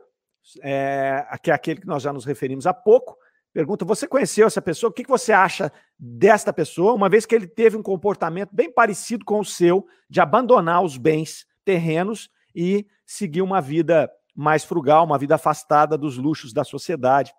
é, 0.62 1.26
que 1.42 1.52
é 1.52 1.54
aquele 1.54 1.82
que 1.82 1.88
nós 1.88 2.04
já 2.04 2.14
nos 2.14 2.26
referimos 2.26 2.66
há 2.66 2.74
pouco. 2.74 3.18
Pergunta: 3.54 3.86
você 3.86 4.08
conheceu 4.08 4.48
essa 4.48 4.62
pessoa? 4.62 4.90
O 4.90 4.94
que 4.94 5.08
você 5.08 5.32
acha 5.32 5.72
desta 5.98 6.54
pessoa, 6.54 6.94
uma 6.94 7.10
vez 7.10 7.26
que 7.26 7.36
ele 7.36 7.48
teve 7.48 7.76
um 7.76 7.84
comportamento 7.84 8.50
bem 8.54 8.72
parecido 8.72 9.26
com 9.26 9.40
o 9.40 9.46
seu, 9.46 9.86
de 10.10 10.22
abandonar 10.22 10.84
os 10.84 10.98
bens 10.98 11.46
terrenos 11.66 12.30
e 12.56 12.86
seguir 13.06 13.42
uma 13.42 13.62
vida 13.62 14.10
mais 14.36 14.64
frugal, 14.64 15.06
uma 15.06 15.18
vida 15.18 15.36
afastada 15.36 15.98
dos 15.98 16.18
luxos 16.18 16.54
da 16.54 16.64
sociedade, 16.64 17.34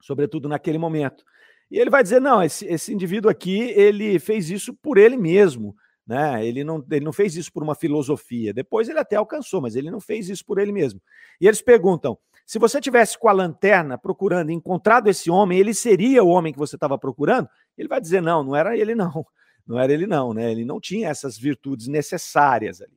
sobretudo 0.00 0.48
naquele 0.48 0.78
momento. 0.78 1.24
E 1.70 1.78
ele 1.78 1.90
vai 1.90 2.02
dizer: 2.02 2.20
não, 2.20 2.42
esse, 2.42 2.66
esse 2.66 2.92
indivíduo 2.92 3.30
aqui, 3.30 3.70
ele 3.70 4.18
fez 4.18 4.50
isso 4.50 4.74
por 4.74 4.98
ele 4.98 5.16
mesmo. 5.16 5.74
Né? 6.06 6.46
Ele, 6.46 6.62
não, 6.62 6.84
ele 6.90 7.04
não 7.04 7.12
fez 7.12 7.34
isso 7.34 7.52
por 7.52 7.62
uma 7.64 7.74
filosofia. 7.74 8.54
Depois 8.54 8.88
ele 8.88 8.98
até 8.98 9.16
alcançou, 9.16 9.60
mas 9.60 9.74
ele 9.74 9.90
não 9.90 10.00
fez 10.00 10.28
isso 10.28 10.44
por 10.44 10.58
ele 10.58 10.70
mesmo. 10.70 11.00
E 11.40 11.46
eles 11.46 11.60
perguntam: 11.60 12.16
se 12.46 12.60
você 12.60 12.80
tivesse 12.80 13.18
com 13.18 13.28
a 13.28 13.32
lanterna 13.32 13.98
procurando, 13.98 14.52
encontrado 14.52 15.08
esse 15.08 15.28
homem, 15.28 15.58
ele 15.58 15.74
seria 15.74 16.22
o 16.22 16.28
homem 16.28 16.52
que 16.52 16.58
você 16.58 16.76
estava 16.76 16.96
procurando? 16.96 17.48
Ele 17.76 17.88
vai 17.88 18.00
dizer: 18.00 18.22
não, 18.22 18.44
não 18.44 18.54
era 18.54 18.76
ele, 18.76 18.94
não. 18.94 19.26
Não 19.68 19.80
era 19.80 19.92
ele, 19.92 20.06
não, 20.06 20.32
né? 20.32 20.52
Ele 20.52 20.64
não 20.64 20.78
tinha 20.78 21.08
essas 21.08 21.36
virtudes 21.36 21.88
necessárias 21.88 22.80
ali. 22.80 22.96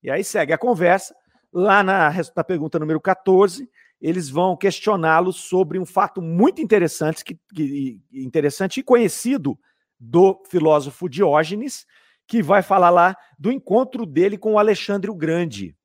E 0.00 0.08
aí 0.08 0.22
segue 0.22 0.52
a 0.52 0.56
conversa. 0.56 1.12
Lá 1.52 1.82
na, 1.82 2.12
na 2.36 2.44
pergunta 2.44 2.78
número 2.78 3.00
14, 3.00 3.68
eles 4.00 4.30
vão 4.30 4.56
questioná-lo 4.56 5.32
sobre 5.32 5.80
um 5.80 5.84
fato 5.84 6.22
muito 6.22 6.62
interessante, 6.62 7.24
que, 7.24 7.36
que, 7.52 8.00
interessante 8.12 8.78
e 8.78 8.84
conhecido 8.84 9.58
do 9.98 10.40
filósofo 10.48 11.08
Diógenes, 11.08 11.84
que 12.24 12.40
vai 12.40 12.62
falar 12.62 12.90
lá 12.90 13.16
do 13.36 13.50
encontro 13.50 14.06
dele 14.06 14.38
com 14.38 14.60
Alexandre 14.60 15.10
o 15.10 15.14
Grande. 15.14 15.75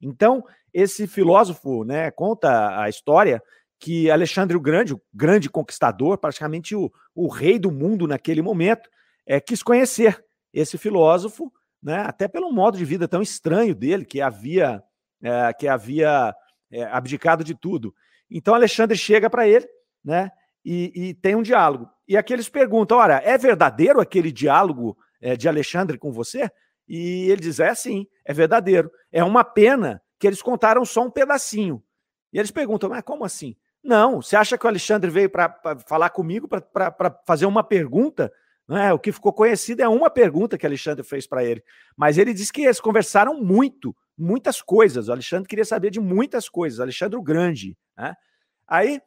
Então, 0.00 0.44
esse 0.72 1.06
filósofo 1.06 1.84
né, 1.84 2.10
conta 2.10 2.80
a 2.80 2.88
história 2.88 3.42
que 3.80 4.10
Alexandre 4.10 4.56
o 4.56 4.60
Grande, 4.60 4.94
o 4.94 5.00
grande 5.14 5.48
conquistador, 5.48 6.18
praticamente 6.18 6.74
o, 6.74 6.90
o 7.14 7.28
rei 7.28 7.58
do 7.58 7.70
mundo 7.70 8.06
naquele 8.06 8.42
momento, 8.42 8.88
é, 9.26 9.40
quis 9.40 9.62
conhecer 9.62 10.22
esse 10.52 10.76
filósofo, 10.76 11.52
né, 11.82 11.98
até 12.06 12.26
pelo 12.26 12.50
modo 12.52 12.76
de 12.76 12.84
vida 12.84 13.06
tão 13.06 13.22
estranho 13.22 13.74
dele, 13.74 14.04
que 14.04 14.20
havia, 14.20 14.82
é, 15.22 15.52
que 15.52 15.68
havia 15.68 16.34
é, 16.70 16.82
abdicado 16.84 17.44
de 17.44 17.54
tudo. 17.54 17.94
Então 18.30 18.54
Alexandre 18.54 18.96
chega 18.96 19.30
para 19.30 19.46
ele 19.46 19.66
né, 20.04 20.30
e, 20.64 20.92
e, 20.94 21.14
tem 21.14 21.34
um 21.34 21.42
diálogo. 21.42 21.88
E 22.06 22.16
aqui 22.16 22.32
eles 22.32 22.48
perguntam: 22.48 22.98
olha, 22.98 23.22
é 23.24 23.38
verdadeiro 23.38 24.00
aquele 24.00 24.32
diálogo 24.32 24.96
é, 25.20 25.36
de 25.36 25.48
Alexandre 25.48 25.98
com 25.98 26.12
você? 26.12 26.50
E 26.88 27.30
ele 27.30 27.40
diz: 27.40 27.60
é 27.60 27.74
sim, 27.74 28.06
é 28.24 28.32
verdadeiro. 28.32 28.90
É 29.12 29.22
uma 29.22 29.44
pena 29.44 30.02
que 30.18 30.26
eles 30.26 30.40
contaram 30.40 30.84
só 30.84 31.02
um 31.02 31.10
pedacinho. 31.10 31.82
E 32.32 32.38
eles 32.38 32.50
perguntam: 32.50 32.88
mas 32.88 33.02
como 33.02 33.24
assim? 33.24 33.54
Não, 33.82 34.20
você 34.20 34.36
acha 34.36 34.58
que 34.58 34.64
o 34.64 34.68
Alexandre 34.68 35.10
veio 35.10 35.30
para 35.30 35.78
falar 35.86 36.10
comigo, 36.10 36.48
para 36.48 37.20
fazer 37.26 37.46
uma 37.46 37.62
pergunta? 37.62 38.32
É? 38.70 38.92
O 38.92 38.98
que 38.98 39.12
ficou 39.12 39.32
conhecido 39.32 39.82
é 39.82 39.88
uma 39.88 40.10
pergunta 40.10 40.58
que 40.58 40.66
Alexandre 40.66 41.02
fez 41.02 41.26
para 41.26 41.42
ele. 41.42 41.64
Mas 41.96 42.18
ele 42.18 42.34
disse 42.34 42.52
que 42.52 42.62
eles 42.62 42.80
conversaram 42.80 43.40
muito, 43.40 43.96
muitas 44.16 44.60
coisas. 44.60 45.08
O 45.08 45.12
Alexandre 45.12 45.48
queria 45.48 45.64
saber 45.64 45.90
de 45.90 45.98
muitas 45.98 46.50
coisas, 46.50 46.78
Alexandre 46.78 47.16
o 47.16 47.22
Grande. 47.22 47.78
Né? 47.96 48.14
Aí, 48.66 49.00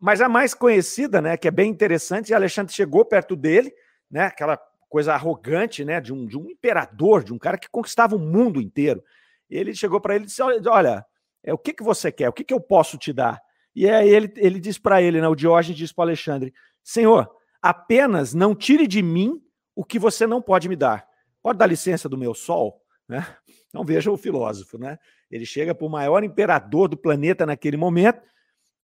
mas 0.00 0.20
a 0.20 0.28
mais 0.28 0.54
conhecida, 0.54 1.20
né, 1.22 1.36
que 1.36 1.46
é 1.46 1.52
bem 1.52 1.70
interessante, 1.70 2.34
Alexandre 2.34 2.74
chegou 2.74 3.04
perto 3.04 3.36
dele, 3.36 3.72
né, 4.10 4.24
aquela 4.24 4.58
coisa 4.90 5.14
arrogante, 5.14 5.84
né, 5.84 6.00
de 6.00 6.12
um, 6.12 6.26
de 6.26 6.36
um 6.36 6.50
imperador, 6.50 7.24
de 7.24 7.32
um 7.32 7.38
cara 7.38 7.56
que 7.56 7.70
conquistava 7.70 8.16
o 8.16 8.18
mundo 8.18 8.60
inteiro. 8.60 9.02
E 9.48 9.56
ele 9.56 9.74
chegou 9.74 10.00
para 10.00 10.16
ele 10.16 10.24
e 10.24 10.26
disse: 10.26 10.42
Olha, 10.42 11.06
é, 11.42 11.54
o 11.54 11.58
que, 11.58 11.72
que 11.72 11.82
você 11.82 12.12
quer? 12.12 12.28
O 12.28 12.32
que, 12.32 12.44
que 12.44 12.52
eu 12.52 12.60
posso 12.60 12.98
te 12.98 13.12
dar? 13.12 13.40
E 13.74 13.88
aí 13.88 14.08
ele, 14.08 14.32
ele 14.36 14.60
diz 14.60 14.76
para 14.78 15.00
ele, 15.00 15.20
né, 15.20 15.28
o 15.28 15.34
Diógenes 15.34 15.78
diz 15.78 15.92
para 15.92 16.04
Alexandre: 16.04 16.52
Senhor, 16.82 17.30
apenas 17.62 18.34
não 18.34 18.54
tire 18.54 18.86
de 18.86 19.00
mim 19.00 19.40
o 19.74 19.84
que 19.84 19.98
você 19.98 20.26
não 20.26 20.42
pode 20.42 20.68
me 20.68 20.76
dar. 20.76 21.06
Pode 21.42 21.58
dar 21.58 21.66
licença 21.66 22.08
do 22.08 22.18
meu 22.18 22.34
sol? 22.34 22.82
Né? 23.08 23.26
Então 23.68 23.84
veja 23.84 24.10
o 24.10 24.16
filósofo, 24.16 24.76
né? 24.76 24.98
Ele 25.30 25.46
chega 25.46 25.74
para 25.74 25.86
o 25.86 25.90
maior 25.90 26.24
imperador 26.24 26.88
do 26.88 26.96
planeta 26.96 27.46
naquele 27.46 27.76
momento, 27.76 28.20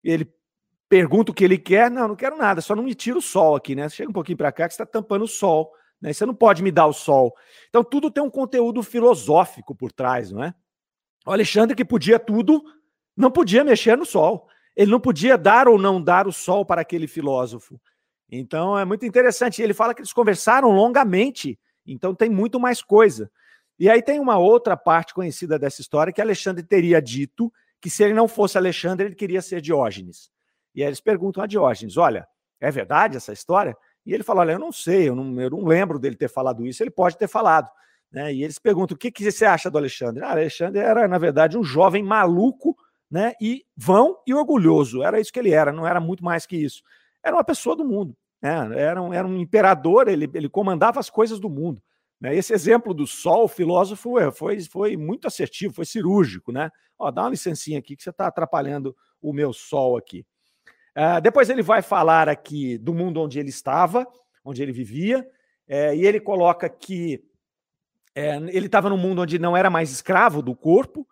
ele 0.02 0.32
pergunta 0.88 1.32
o 1.32 1.34
que 1.34 1.44
ele 1.44 1.58
quer, 1.58 1.90
não, 1.90 2.08
não 2.08 2.16
quero 2.16 2.36
nada, 2.36 2.60
só 2.60 2.74
não 2.76 2.84
me 2.84 2.94
tira 2.94 3.18
o 3.18 3.22
sol 3.22 3.56
aqui, 3.56 3.74
né? 3.74 3.88
Chega 3.88 4.08
um 4.08 4.12
pouquinho 4.12 4.38
para 4.38 4.52
cá 4.52 4.68
que 4.68 4.74
está 4.74 4.86
tampando 4.86 5.22
o 5.22 5.28
sol, 5.28 5.72
né? 6.00 6.12
Você 6.12 6.26
não 6.26 6.34
pode 6.34 6.62
me 6.62 6.70
dar 6.70 6.86
o 6.86 6.92
sol. 6.92 7.34
Então 7.68 7.82
tudo 7.82 8.10
tem 8.10 8.22
um 8.22 8.30
conteúdo 8.30 8.82
filosófico 8.82 9.74
por 9.74 9.92
trás, 9.92 10.30
não 10.30 10.42
é? 10.42 10.54
O 11.26 11.32
Alexandre 11.32 11.76
que 11.76 11.84
podia 11.84 12.18
tudo, 12.18 12.62
não 13.16 13.30
podia 13.30 13.64
mexer 13.64 13.96
no 13.96 14.06
sol. 14.06 14.48
Ele 14.76 14.90
não 14.90 15.00
podia 15.00 15.38
dar 15.38 15.68
ou 15.68 15.78
não 15.78 16.00
dar 16.00 16.28
o 16.28 16.32
sol 16.32 16.64
para 16.64 16.82
aquele 16.82 17.06
filósofo. 17.06 17.80
Então 18.30 18.78
é 18.78 18.84
muito 18.84 19.06
interessante. 19.06 19.62
Ele 19.62 19.74
fala 19.74 19.94
que 19.94 20.00
eles 20.00 20.12
conversaram 20.12 20.70
longamente, 20.70 21.58
então 21.86 22.14
tem 22.14 22.28
muito 22.28 22.60
mais 22.60 22.82
coisa. 22.82 23.30
E 23.78 23.90
aí 23.90 24.02
tem 24.02 24.20
uma 24.20 24.38
outra 24.38 24.76
parte 24.76 25.14
conhecida 25.14 25.58
dessa 25.58 25.80
história 25.80 26.12
que 26.12 26.20
Alexandre 26.20 26.62
teria 26.62 27.00
dito 27.00 27.52
que 27.80 27.90
se 27.90 28.02
ele 28.02 28.14
não 28.14 28.26
fosse 28.26 28.56
Alexandre, 28.56 29.06
ele 29.06 29.14
queria 29.14 29.42
ser 29.42 29.60
Diógenes. 29.60 30.30
E 30.74 30.82
aí 30.82 30.88
eles 30.88 31.00
perguntam 31.00 31.42
a 31.42 31.46
Diógenes: 31.46 31.96
olha, 31.96 32.26
é 32.60 32.70
verdade 32.70 33.16
essa 33.16 33.32
história? 33.32 33.76
E 34.06 34.14
ele 34.14 34.22
fala: 34.22 34.40
olha, 34.40 34.52
eu 34.52 34.58
não 34.58 34.72
sei, 34.72 35.08
eu 35.08 35.16
não, 35.16 35.40
eu 35.40 35.50
não 35.50 35.64
lembro 35.64 35.98
dele 35.98 36.16
ter 36.16 36.28
falado 36.28 36.64
isso, 36.64 36.82
ele 36.82 36.90
pode 36.90 37.18
ter 37.18 37.28
falado. 37.28 37.68
Né? 38.10 38.32
E 38.32 38.44
eles 38.44 38.58
perguntam: 38.58 38.94
o 38.94 38.98
que, 38.98 39.10
que 39.10 39.30
você 39.30 39.44
acha 39.44 39.70
do 39.70 39.76
Alexandre? 39.76 40.22
Ah, 40.22 40.30
Alexandre 40.30 40.80
era, 40.80 41.08
na 41.08 41.18
verdade, 41.18 41.58
um 41.58 41.64
jovem 41.64 42.02
maluco 42.02 42.76
né? 43.10 43.34
e 43.40 43.64
vão 43.76 44.16
e 44.26 44.32
orgulhoso. 44.32 45.02
Era 45.02 45.20
isso 45.20 45.32
que 45.32 45.38
ele 45.38 45.50
era, 45.50 45.72
não 45.72 45.86
era 45.86 46.00
muito 46.00 46.24
mais 46.24 46.46
que 46.46 46.56
isso 46.56 46.82
era 47.26 47.36
uma 47.36 47.44
pessoa 47.44 47.74
do 47.74 47.84
mundo. 47.84 48.16
Né? 48.40 48.80
Era, 48.80 49.02
um, 49.02 49.12
era 49.12 49.26
um 49.26 49.36
imperador, 49.36 50.06
ele, 50.06 50.30
ele 50.32 50.48
comandava 50.48 51.00
as 51.00 51.10
coisas 51.10 51.40
do 51.40 51.50
mundo. 51.50 51.82
Né? 52.20 52.36
Esse 52.36 52.54
exemplo 52.54 52.94
do 52.94 53.04
sol, 53.04 53.48
filósofo, 53.48 54.16
é, 54.18 54.30
foi, 54.30 54.60
foi 54.60 54.96
muito 54.96 55.26
assertivo, 55.26 55.74
foi 55.74 55.84
cirúrgico. 55.84 56.52
Né? 56.52 56.70
Ó, 56.96 57.10
dá 57.10 57.22
uma 57.22 57.30
licencinha 57.30 57.80
aqui 57.80 57.96
que 57.96 58.02
você 58.04 58.10
está 58.10 58.28
atrapalhando 58.28 58.96
o 59.20 59.32
meu 59.32 59.52
sol 59.52 59.96
aqui. 59.96 60.24
Uh, 60.96 61.20
depois 61.20 61.50
ele 61.50 61.62
vai 61.62 61.82
falar 61.82 62.28
aqui 62.28 62.78
do 62.78 62.94
mundo 62.94 63.20
onde 63.20 63.38
ele 63.38 63.50
estava, 63.50 64.06
onde 64.44 64.62
ele 64.62 64.72
vivia, 64.72 65.28
é, 65.68 65.94
e 65.94 66.06
ele 66.06 66.20
coloca 66.20 66.68
que 66.68 67.22
é, 68.14 68.36
ele 68.36 68.66
estava 68.66 68.88
num 68.88 68.96
mundo 68.96 69.22
onde 69.22 69.38
não 69.38 69.56
era 69.56 69.68
mais 69.68 69.90
escravo 69.90 70.40
do 70.40 70.54
corpo, 70.54 71.06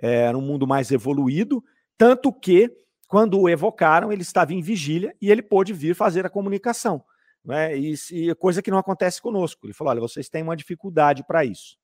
é, 0.00 0.26
era 0.26 0.36
um 0.36 0.42
mundo 0.42 0.66
mais 0.66 0.90
evoluído, 0.90 1.64
tanto 1.96 2.32
que 2.32 2.70
quando 3.06 3.40
o 3.40 3.48
evocaram, 3.48 4.12
ele 4.12 4.22
estava 4.22 4.52
em 4.52 4.60
vigília 4.60 5.14
e 5.20 5.30
ele 5.30 5.42
pôde 5.42 5.72
vir 5.72 5.94
fazer 5.94 6.24
a 6.24 6.30
comunicação. 6.30 7.02
Né? 7.44 7.76
E, 7.76 7.94
e 8.12 8.34
coisa 8.36 8.62
que 8.62 8.70
não 8.70 8.78
acontece 8.78 9.20
conosco. 9.20 9.66
Ele 9.66 9.72
falou: 9.72 9.90
olha, 9.90 10.00
vocês 10.00 10.28
têm 10.28 10.42
uma 10.42 10.56
dificuldade 10.56 11.24
para 11.26 11.44
isso. 11.44 11.76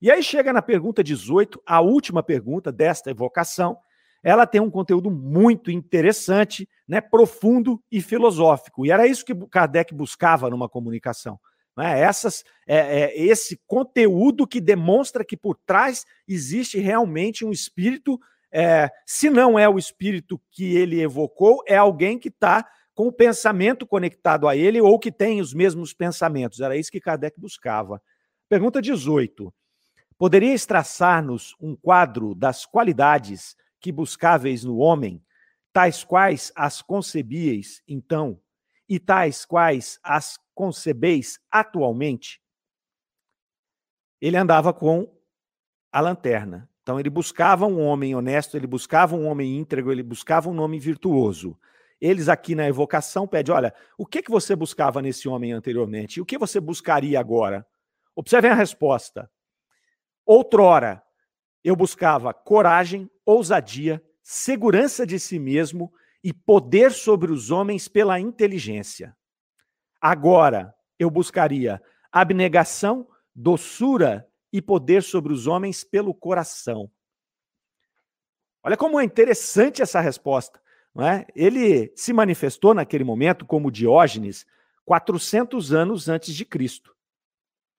E 0.00 0.10
aí 0.10 0.22
chega 0.22 0.52
na 0.52 0.62
pergunta 0.62 1.02
18, 1.02 1.60
a 1.66 1.80
última 1.80 2.22
pergunta 2.22 2.70
desta 2.70 3.10
evocação. 3.10 3.76
Ela 4.22 4.46
tem 4.46 4.60
um 4.60 4.70
conteúdo 4.70 5.10
muito 5.10 5.70
interessante, 5.70 6.68
né, 6.86 7.00
profundo 7.00 7.82
e 7.90 8.00
filosófico. 8.00 8.84
E 8.84 8.90
era 8.90 9.06
isso 9.06 9.24
que 9.24 9.34
Kardec 9.48 9.94
buscava 9.94 10.50
numa 10.50 10.68
comunicação. 10.68 11.38
Né? 11.76 12.00
Essas, 12.00 12.44
é, 12.66 13.02
é, 13.02 13.20
esse 13.20 13.58
conteúdo 13.66 14.46
que 14.46 14.60
demonstra 14.60 15.24
que 15.24 15.36
por 15.36 15.56
trás 15.56 16.04
existe 16.28 16.78
realmente 16.78 17.44
um 17.44 17.50
espírito. 17.50 18.20
É, 18.52 18.90
se 19.06 19.30
não 19.30 19.58
é 19.58 19.68
o 19.68 19.78
espírito 19.78 20.40
que 20.50 20.76
ele 20.76 21.00
evocou, 21.00 21.62
é 21.66 21.76
alguém 21.76 22.18
que 22.18 22.28
está 22.28 22.68
com 22.94 23.06
o 23.06 23.12
pensamento 23.12 23.86
conectado 23.86 24.46
a 24.46 24.54
ele 24.54 24.80
ou 24.80 24.98
que 24.98 25.10
tem 25.10 25.40
os 25.40 25.54
mesmos 25.54 25.94
pensamentos. 25.94 26.60
Era 26.60 26.76
isso 26.76 26.90
que 26.90 27.00
Kardec 27.00 27.40
buscava. 27.40 28.02
Pergunta 28.48 28.82
18. 28.82 29.54
Poderia 30.18 30.54
traçar-nos 30.58 31.54
um 31.58 31.74
quadro 31.74 32.34
das 32.34 32.66
qualidades 32.66 33.56
que 33.80 33.90
buscáveis 33.90 34.62
no 34.64 34.78
homem, 34.78 35.24
tais 35.72 36.04
quais 36.04 36.52
as 36.54 36.82
concebíeis 36.82 37.82
então, 37.88 38.40
e 38.88 38.98
tais 38.98 39.44
quais 39.44 39.98
as 40.02 40.38
concebeis 40.54 41.38
atualmente? 41.50 42.42
Ele 44.20 44.36
andava 44.36 44.72
com 44.74 45.10
a 45.90 46.00
lanterna. 46.00 46.68
Então 46.82 46.98
ele 46.98 47.10
buscava 47.10 47.66
um 47.66 47.80
homem 47.80 48.14
honesto, 48.14 48.56
ele 48.56 48.66
buscava 48.66 49.14
um 49.14 49.26
homem 49.26 49.58
íntegro, 49.58 49.92
ele 49.92 50.02
buscava 50.02 50.50
um 50.50 50.60
homem 50.60 50.80
virtuoso. 50.80 51.58
Eles 52.00 52.28
aqui 52.28 52.54
na 52.54 52.66
evocação 52.66 53.28
pedem, 53.28 53.54
olha, 53.54 53.74
o 53.96 54.06
que 54.06 54.22
que 54.22 54.30
você 54.30 54.56
buscava 54.56 55.02
nesse 55.02 55.28
homem 55.28 55.52
anteriormente? 55.52 56.20
O 56.20 56.24
que 56.24 56.38
você 56.38 56.58
buscaria 56.58 57.20
agora? 57.20 57.66
Observem 58.16 58.50
a 58.50 58.54
resposta. 58.54 59.30
Outrora, 60.24 61.02
eu 61.62 61.76
buscava 61.76 62.32
coragem, 62.32 63.10
ousadia, 63.24 64.02
segurança 64.22 65.06
de 65.06 65.18
si 65.18 65.38
mesmo 65.38 65.92
e 66.22 66.32
poder 66.32 66.92
sobre 66.92 67.32
os 67.32 67.50
homens 67.50 67.88
pela 67.88 68.18
inteligência. 68.18 69.16
Agora 70.00 70.74
eu 70.98 71.10
buscaria 71.10 71.82
abnegação, 72.12 73.08
doçura 73.34 74.26
e 74.52 74.60
poder 74.60 75.02
sobre 75.02 75.32
os 75.32 75.46
homens 75.46 75.84
pelo 75.84 76.14
coração. 76.14 76.90
Olha 78.62 78.76
como 78.76 79.00
é 79.00 79.04
interessante 79.04 79.80
essa 79.80 80.00
resposta. 80.00 80.60
Não 80.94 81.06
é? 81.06 81.26
Ele 81.34 81.92
se 81.94 82.12
manifestou 82.12 82.74
naquele 82.74 83.04
momento 83.04 83.46
como 83.46 83.70
Diógenes 83.70 84.44
400 84.84 85.72
anos 85.72 86.08
antes 86.08 86.34
de 86.34 86.44
Cristo. 86.44 86.94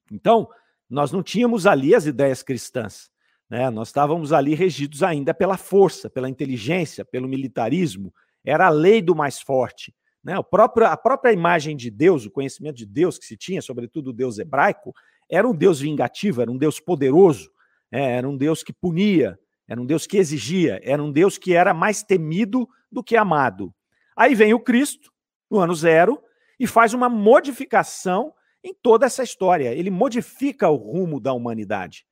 Então, 0.09 0.49
nós 0.89 1.11
não 1.11 1.21
tínhamos 1.21 1.67
ali 1.67 1.93
as 1.93 2.05
ideias 2.05 2.41
cristãs. 2.41 3.11
Né? 3.51 3.69
Nós 3.69 3.89
estávamos 3.89 4.31
ali 4.31 4.55
regidos 4.55 5.03
ainda 5.03 5.33
pela 5.33 5.57
força, 5.57 6.09
pela 6.09 6.29
inteligência, 6.29 7.03
pelo 7.03 7.27
militarismo. 7.27 8.13
Era 8.45 8.67
a 8.67 8.69
lei 8.69 9.01
do 9.01 9.13
mais 9.13 9.41
forte. 9.41 9.93
Né? 10.23 10.39
O 10.39 10.43
próprio, 10.43 10.87
a 10.87 10.95
própria 10.95 11.33
imagem 11.33 11.75
de 11.75 11.91
Deus, 11.91 12.25
o 12.25 12.31
conhecimento 12.31 12.77
de 12.77 12.85
Deus 12.85 13.19
que 13.19 13.25
se 13.25 13.35
tinha, 13.35 13.61
sobretudo 13.61 14.11
o 14.11 14.13
Deus 14.13 14.39
hebraico, 14.39 14.93
era 15.29 15.45
um 15.45 15.53
Deus 15.53 15.81
vingativo, 15.81 16.41
era 16.41 16.49
um 16.49 16.57
Deus 16.57 16.79
poderoso, 16.79 17.51
é, 17.91 18.15
era 18.17 18.29
um 18.29 18.37
Deus 18.37 18.63
que 18.63 18.71
punia, 18.71 19.37
era 19.67 19.81
um 19.81 19.85
Deus 19.85 20.07
que 20.07 20.17
exigia, 20.17 20.79
era 20.81 21.03
um 21.03 21.11
Deus 21.11 21.37
que 21.37 21.53
era 21.53 21.73
mais 21.73 22.03
temido 22.03 22.69
do 22.89 23.03
que 23.03 23.17
amado. 23.17 23.73
Aí 24.15 24.33
vem 24.33 24.53
o 24.53 24.59
Cristo, 24.61 25.11
no 25.49 25.59
ano 25.59 25.75
zero, 25.75 26.21
e 26.57 26.65
faz 26.65 26.93
uma 26.93 27.09
modificação 27.09 28.33
em 28.63 28.73
toda 28.73 29.05
essa 29.05 29.23
história. 29.23 29.73
Ele 29.73 29.89
modifica 29.89 30.69
o 30.69 30.75
rumo 30.75 31.19
da 31.19 31.33
humanidade. 31.33 32.05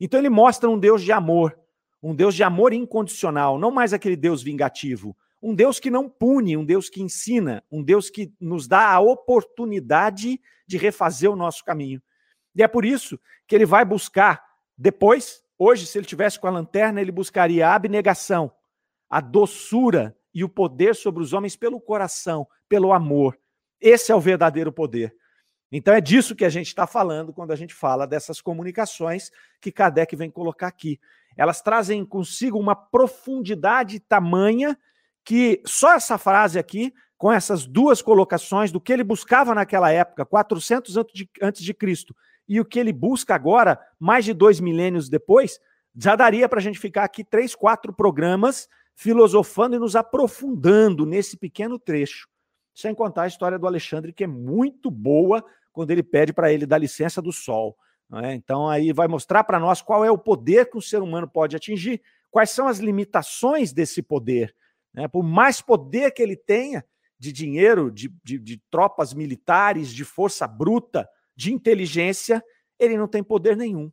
Então 0.00 0.20
ele 0.20 0.28
mostra 0.28 0.68
um 0.68 0.78
Deus 0.78 1.02
de 1.02 1.12
amor, 1.12 1.58
um 2.02 2.14
Deus 2.14 2.34
de 2.34 2.42
amor 2.42 2.72
incondicional, 2.72 3.58
não 3.58 3.70
mais 3.70 3.92
aquele 3.92 4.16
Deus 4.16 4.42
vingativo, 4.42 5.16
um 5.42 5.54
Deus 5.54 5.78
que 5.78 5.90
não 5.90 6.08
pune, 6.08 6.56
um 6.56 6.64
Deus 6.64 6.88
que 6.88 7.02
ensina, 7.02 7.62
um 7.70 7.82
Deus 7.82 8.10
que 8.10 8.32
nos 8.40 8.66
dá 8.66 8.90
a 8.90 9.00
oportunidade 9.00 10.40
de 10.66 10.76
refazer 10.76 11.30
o 11.30 11.36
nosso 11.36 11.64
caminho. 11.64 12.02
E 12.54 12.62
é 12.62 12.68
por 12.68 12.84
isso 12.84 13.18
que 13.46 13.54
ele 13.54 13.66
vai 13.66 13.84
buscar 13.84 14.46
depois, 14.76 15.42
hoje, 15.58 15.86
se 15.86 15.98
ele 15.98 16.06
tivesse 16.06 16.38
com 16.38 16.46
a 16.46 16.50
lanterna, 16.50 17.00
ele 17.00 17.10
buscaria 17.10 17.68
a 17.68 17.74
abnegação, 17.74 18.52
a 19.08 19.20
doçura 19.20 20.16
e 20.34 20.44
o 20.44 20.48
poder 20.48 20.94
sobre 20.94 21.22
os 21.22 21.32
homens 21.32 21.56
pelo 21.56 21.80
coração, 21.80 22.46
pelo 22.68 22.92
amor. 22.92 23.38
Esse 23.80 24.12
é 24.12 24.14
o 24.14 24.20
verdadeiro 24.20 24.70
poder. 24.70 25.14
Então 25.70 25.94
é 25.94 26.00
disso 26.00 26.36
que 26.36 26.44
a 26.44 26.48
gente 26.48 26.68
está 26.68 26.86
falando 26.86 27.32
quando 27.32 27.52
a 27.52 27.56
gente 27.56 27.74
fala 27.74 28.06
dessas 28.06 28.40
comunicações 28.40 29.30
que 29.60 29.72
Kardec 29.72 30.14
vem 30.14 30.30
colocar 30.30 30.68
aqui. 30.68 31.00
Elas 31.36 31.60
trazem 31.60 32.04
consigo 32.04 32.58
uma 32.58 32.74
profundidade 32.74 33.98
tamanha 34.00 34.78
que 35.24 35.60
só 35.66 35.94
essa 35.94 36.16
frase 36.16 36.58
aqui, 36.58 36.94
com 37.18 37.32
essas 37.32 37.66
duas 37.66 38.00
colocações 38.00 38.70
do 38.70 38.80
que 38.80 38.92
ele 38.92 39.02
buscava 39.02 39.54
naquela 39.54 39.90
época, 39.90 40.24
400 40.24 40.96
antes 41.42 41.64
de 41.64 41.74
Cristo, 41.74 42.14
e 42.48 42.60
o 42.60 42.64
que 42.64 42.78
ele 42.78 42.92
busca 42.92 43.34
agora, 43.34 43.80
mais 43.98 44.24
de 44.24 44.32
dois 44.32 44.60
milênios 44.60 45.08
depois, 45.08 45.58
já 45.96 46.14
daria 46.14 46.48
para 46.48 46.60
a 46.60 46.62
gente 46.62 46.78
ficar 46.78 47.02
aqui 47.02 47.24
três, 47.24 47.54
quatro 47.56 47.92
programas 47.92 48.68
filosofando 48.94 49.74
e 49.74 49.78
nos 49.80 49.96
aprofundando 49.96 51.04
nesse 51.04 51.36
pequeno 51.36 51.78
trecho 51.78 52.28
sem 52.76 52.94
contar 52.94 53.22
a 53.22 53.26
história 53.26 53.58
do 53.58 53.66
Alexandre, 53.66 54.12
que 54.12 54.22
é 54.22 54.26
muito 54.26 54.90
boa 54.90 55.42
quando 55.72 55.90
ele 55.92 56.02
pede 56.02 56.30
para 56.30 56.52
ele 56.52 56.66
dar 56.66 56.76
licença 56.76 57.22
do 57.22 57.32
sol. 57.32 57.74
É? 58.22 58.34
Então, 58.34 58.68
aí 58.68 58.92
vai 58.92 59.08
mostrar 59.08 59.44
para 59.44 59.58
nós 59.58 59.80
qual 59.80 60.04
é 60.04 60.10
o 60.10 60.18
poder 60.18 60.70
que 60.70 60.76
o 60.76 60.82
ser 60.82 61.00
humano 61.00 61.26
pode 61.26 61.56
atingir, 61.56 62.02
quais 62.30 62.50
são 62.50 62.68
as 62.68 62.78
limitações 62.78 63.72
desse 63.72 64.02
poder. 64.02 64.54
Né? 64.92 65.08
Por 65.08 65.22
mais 65.22 65.62
poder 65.62 66.10
que 66.10 66.22
ele 66.22 66.36
tenha 66.36 66.84
de 67.18 67.32
dinheiro, 67.32 67.90
de, 67.90 68.12
de, 68.22 68.38
de 68.38 68.62
tropas 68.70 69.14
militares, 69.14 69.88
de 69.88 70.04
força 70.04 70.46
bruta, 70.46 71.08
de 71.34 71.54
inteligência, 71.54 72.44
ele 72.78 72.98
não 72.98 73.08
tem 73.08 73.24
poder 73.24 73.56
nenhum. 73.56 73.90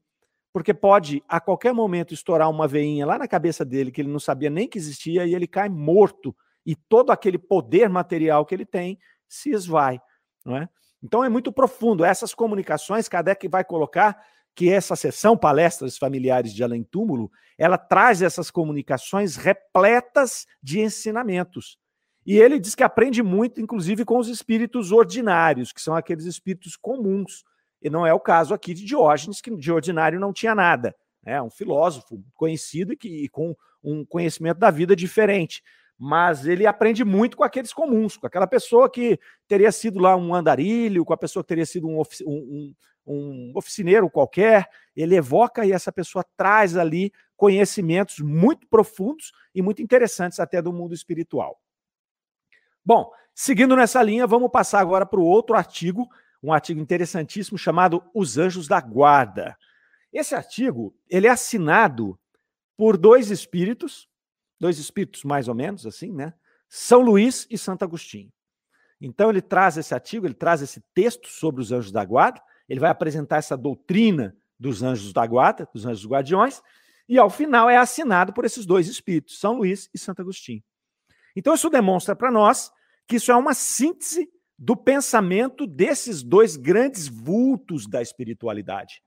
Porque 0.52 0.74
pode, 0.74 1.24
a 1.26 1.40
qualquer 1.40 1.74
momento, 1.74 2.14
estourar 2.14 2.50
uma 2.50 2.68
veinha 2.68 3.06
lá 3.06 3.18
na 3.18 3.30
cabeça 3.30 3.64
dele 3.64 3.94
que 3.94 4.02
ele 4.02 4.12
não 4.12 4.20
sabia 4.20 4.50
nem 4.50 4.68
que 4.68 4.78
existia 4.78 5.26
e 5.26 5.34
ele 5.34 5.48
cai 5.48 5.70
morto 5.70 6.36
e 6.66 6.76
todo 6.76 7.12
aquele 7.12 7.38
poder 7.38 7.90
material 7.90 8.46
que 8.46 8.56
ele 8.56 8.66
tem 8.66 8.98
se 9.28 9.52
esvai, 9.52 10.00
não 10.46 10.58
é? 10.58 10.70
Então 11.02 11.24
é 11.24 11.30
muito 11.30 11.52
profundo. 11.52 12.06
Essas 12.06 12.34
comunicações, 12.34 13.10
Kardec 13.10 13.48
vai 13.48 13.64
colocar 13.64 14.24
que 14.56 14.70
essa 14.70 14.96
sessão 14.96 15.36
Palestras 15.36 15.98
Familiares 15.98 16.54
de 16.54 16.64
Além 16.64 16.84
Túmulo, 16.84 17.30
ela 17.58 17.78
traz 17.78 18.22
essas 18.22 18.50
comunicações 18.50 19.36
repletas 19.36 20.46
de 20.62 20.80
ensinamentos. 20.80 21.78
E 22.26 22.38
ele 22.38 22.58
diz 22.58 22.74
que 22.74 22.84
aprende 22.84 23.22
muito, 23.22 23.60
inclusive, 23.60 24.06
com 24.06 24.18
os 24.18 24.30
espíritos 24.30 24.92
ordinários, 24.92 25.74
que 25.74 25.82
são 25.82 25.96
aqueles 25.96 26.26
espíritos 26.26 26.78
comuns. 26.78 27.44
E 27.82 27.90
não 27.90 28.08
é 28.08 28.14
o 28.14 28.20
caso 28.20 28.54
aqui 28.54 28.74
de 28.74 28.86
Diógenes, 28.86 29.42
que 29.42 29.54
de 29.58 29.72
ordinário 29.72 30.20
não 30.20 30.32
tinha 30.32 30.56
nada. 30.56 30.96
É 31.26 31.42
um 31.42 31.50
filósofo 31.50 32.24
conhecido 32.34 32.94
e, 32.94 32.98
que, 32.98 33.26
e 33.26 33.30
com 33.30 33.56
um 33.84 34.06
conhecimento 34.06 34.60
da 34.60 34.72
vida 34.72 34.96
diferente 34.96 35.62
mas 36.06 36.46
ele 36.46 36.68
aprende 36.68 37.06
muito 37.06 37.38
com 37.38 37.46
aqueles 37.46 37.72
comuns, 37.72 38.18
com 38.18 38.28
aquela 38.28 38.46
pessoa 38.46 38.90
que 38.90 39.18
teria 39.48 39.72
sido 39.72 40.00
lá 40.00 40.18
um 40.18 40.36
andarilho, 40.36 41.06
com 41.06 41.14
a 41.14 41.18
pessoa 41.18 41.42
que 41.42 41.48
teria 41.48 41.66
sido 41.66 41.88
um, 41.88 41.98
ofici 41.98 42.26
um, 42.26 42.74
um, 43.08 43.14
um 43.16 43.52
oficineiro 43.56 44.10
qualquer. 44.10 44.68
Ele 44.94 45.16
evoca 45.16 45.66
e 45.66 45.72
essa 45.72 45.94
pessoa 45.94 46.26
traz 46.36 46.76
ali 46.76 47.14
conhecimentos 47.38 48.20
muito 48.20 48.68
profundos 48.68 49.32
e 49.56 49.62
muito 49.62 49.82
interessantes 49.82 50.42
até 50.42 50.62
do 50.62 50.74
mundo 50.74 50.94
espiritual. 50.94 51.58
Bom, 52.84 53.10
seguindo 53.34 53.74
nessa 53.74 54.04
linha, 54.04 54.28
vamos 54.28 54.52
passar 54.52 54.82
agora 54.82 55.06
para 55.06 55.22
o 55.22 55.26
outro 55.26 55.56
artigo, 55.56 56.10
um 56.44 56.52
artigo 56.52 56.82
interessantíssimo 56.82 57.58
chamado 57.58 58.04
Os 58.14 58.38
Anjos 58.38 58.68
da 58.68 58.82
Guarda. 58.82 59.58
Esse 60.12 60.36
artigo 60.36 60.94
ele 61.10 61.28
é 61.28 61.30
assinado 61.30 62.20
por 62.76 62.98
dois 62.98 63.32
espíritos, 63.32 64.12
dois 64.64 64.80
espíritos 64.80 65.26
mais 65.26 65.50
ou 65.50 65.54
menos 65.54 65.86
assim, 65.86 66.14
né? 66.14 66.34
São 66.70 67.02
Luís 67.02 67.46
e 67.50 67.58
Santo 67.58 67.84
Agostinho. 67.84 68.32
Então 69.02 69.30
ele 69.30 69.42
traz 69.42 69.76
esse 69.78 69.94
artigo, 69.94 70.26
ele 70.26 70.34
traz 70.34 70.62
esse 70.62 70.80
texto 70.94 71.28
sobre 71.28 71.62
os 71.62 71.74
anjos 71.74 71.92
da 71.92 72.06
guarda, 72.06 72.42
ele 72.70 72.80
vai 72.80 72.90
apresentar 72.90 73.38
essa 73.38 73.58
doutrina 73.58 74.34
dos 74.58 74.82
anjos 74.82 75.12
da 75.12 75.28
guarda, 75.28 75.68
dos 75.74 75.86
anjos 75.86 76.06
guardiões, 76.08 76.62
e 77.10 77.20
ao 77.20 77.30
final 77.30 77.70
é 77.70 77.76
assinado 77.76 78.32
por 78.32 78.46
esses 78.46 78.66
dois 78.66 78.88
espíritos, 78.88 79.38
São 79.38 79.58
Luís 79.58 79.90
e 79.94 80.00
Santo 80.00 80.22
Agostinho. 80.22 80.64
Então 81.36 81.54
isso 81.54 81.70
demonstra 81.70 82.16
para 82.16 82.32
nós 82.32 82.72
que 83.06 83.18
isso 83.18 83.34
é 83.34 83.36
uma 83.36 83.54
síntese 83.54 84.32
do 84.58 84.78
pensamento 84.78 85.68
desses 85.68 86.24
dois 86.24 86.56
grandes 86.56 87.10
vultos 87.10 87.86
da 87.86 88.02
espiritualidade. 88.02 89.04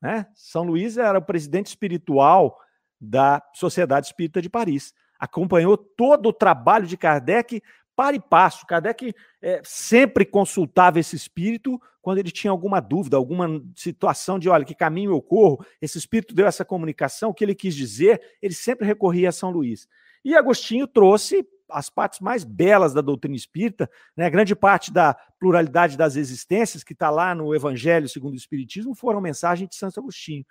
Né? 0.00 0.26
São 0.34 0.62
Luís 0.62 0.96
era 0.96 1.18
o 1.18 1.24
presidente 1.24 1.66
espiritual 1.66 2.58
da 3.04 3.42
Sociedade 3.54 4.06
Espírita 4.06 4.40
de 4.40 4.48
Paris. 4.48 4.92
Acompanhou 5.18 5.76
todo 5.76 6.28
o 6.28 6.32
trabalho 6.32 6.86
de 6.86 6.96
Kardec 6.96 7.62
para 7.94 8.16
e 8.16 8.20
passo. 8.20 8.66
Kardec 8.66 9.14
é, 9.40 9.60
sempre 9.64 10.24
consultava 10.24 10.98
esse 10.98 11.14
espírito 11.14 11.80
quando 12.02 12.18
ele 12.18 12.30
tinha 12.30 12.50
alguma 12.50 12.80
dúvida, 12.80 13.16
alguma 13.16 13.62
situação 13.74 14.38
de, 14.38 14.48
olha, 14.48 14.64
que 14.64 14.74
caminho 14.74 15.12
eu 15.12 15.22
corro? 15.22 15.64
Esse 15.80 15.96
espírito 15.96 16.34
deu 16.34 16.46
essa 16.46 16.64
comunicação, 16.64 17.30
o 17.30 17.34
que 17.34 17.44
ele 17.44 17.54
quis 17.54 17.74
dizer, 17.74 18.20
ele 18.42 18.52
sempre 18.52 18.86
recorria 18.86 19.30
a 19.30 19.32
São 19.32 19.50
Luís. 19.50 19.88
E 20.22 20.36
Agostinho 20.36 20.86
trouxe 20.86 21.46
as 21.70 21.88
partes 21.88 22.20
mais 22.20 22.44
belas 22.44 22.92
da 22.92 23.00
doutrina 23.00 23.34
espírita, 23.34 23.90
né? 24.16 24.28
grande 24.28 24.54
parte 24.54 24.92
da 24.92 25.14
pluralidade 25.38 25.96
das 25.96 26.14
existências 26.14 26.84
que 26.84 26.92
está 26.92 27.10
lá 27.10 27.34
no 27.34 27.54
Evangelho 27.54 28.08
segundo 28.08 28.34
o 28.34 28.36
Espiritismo 28.36 28.94
foram 28.94 29.20
mensagens 29.20 29.68
de 29.68 29.76
Santo 29.76 29.98
Agostinho. 29.98 30.44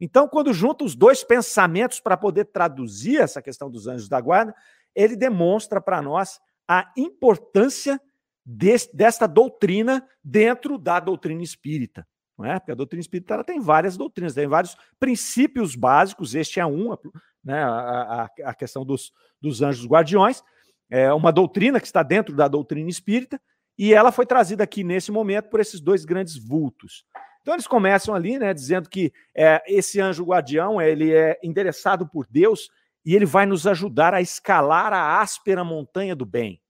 Então, 0.00 0.26
quando 0.26 0.52
junta 0.52 0.84
os 0.84 0.94
dois 0.94 1.22
pensamentos 1.22 2.00
para 2.00 2.16
poder 2.16 2.46
traduzir 2.46 3.20
essa 3.20 3.42
questão 3.42 3.70
dos 3.70 3.86
anjos 3.86 4.08
da 4.08 4.20
guarda, 4.20 4.54
ele 4.94 5.14
demonstra 5.14 5.80
para 5.80 6.00
nós 6.00 6.40
a 6.66 6.90
importância 6.96 8.00
desta 8.44 9.26
doutrina 9.26 10.06
dentro 10.24 10.78
da 10.78 10.98
doutrina 10.98 11.42
espírita. 11.42 12.06
Não 12.38 12.46
é? 12.46 12.58
Porque 12.58 12.72
a 12.72 12.76
doutrina 12.76 13.00
espírita 13.02 13.34
ela 13.34 13.44
tem 13.44 13.60
várias 13.60 13.98
doutrinas, 13.98 14.32
tem 14.32 14.46
vários 14.46 14.74
princípios 14.98 15.76
básicos, 15.76 16.34
este 16.34 16.58
é 16.58 16.64
um, 16.64 16.96
né? 17.44 17.62
a, 17.62 18.22
a, 18.22 18.30
a 18.44 18.54
questão 18.54 18.84
dos, 18.84 19.12
dos 19.40 19.60
anjos 19.60 19.86
guardiões, 19.86 20.42
é 20.88 21.12
uma 21.12 21.30
doutrina 21.30 21.78
que 21.78 21.86
está 21.86 22.02
dentro 22.02 22.34
da 22.34 22.48
doutrina 22.48 22.88
espírita, 22.88 23.38
e 23.78 23.92
ela 23.94 24.10
foi 24.10 24.26
trazida 24.26 24.64
aqui 24.64 24.82
nesse 24.82 25.12
momento 25.12 25.50
por 25.50 25.60
esses 25.60 25.80
dois 25.80 26.04
grandes 26.04 26.36
vultos. 26.36 27.04
Então 27.50 27.56
eles 27.56 27.66
começam 27.66 28.14
ali, 28.14 28.38
né, 28.38 28.54
dizendo 28.54 28.88
que 28.88 29.12
é, 29.34 29.60
esse 29.66 30.00
anjo 30.00 30.22
guardião 30.22 30.80
ele 30.80 31.12
é 31.12 31.36
endereçado 31.42 32.06
por 32.06 32.24
Deus 32.30 32.70
e 33.04 33.16
ele 33.16 33.26
vai 33.26 33.44
nos 33.44 33.66
ajudar 33.66 34.14
a 34.14 34.20
escalar 34.20 34.92
a 34.92 35.20
áspera 35.20 35.64
montanha 35.64 36.14
do 36.14 36.24
bem. 36.24 36.62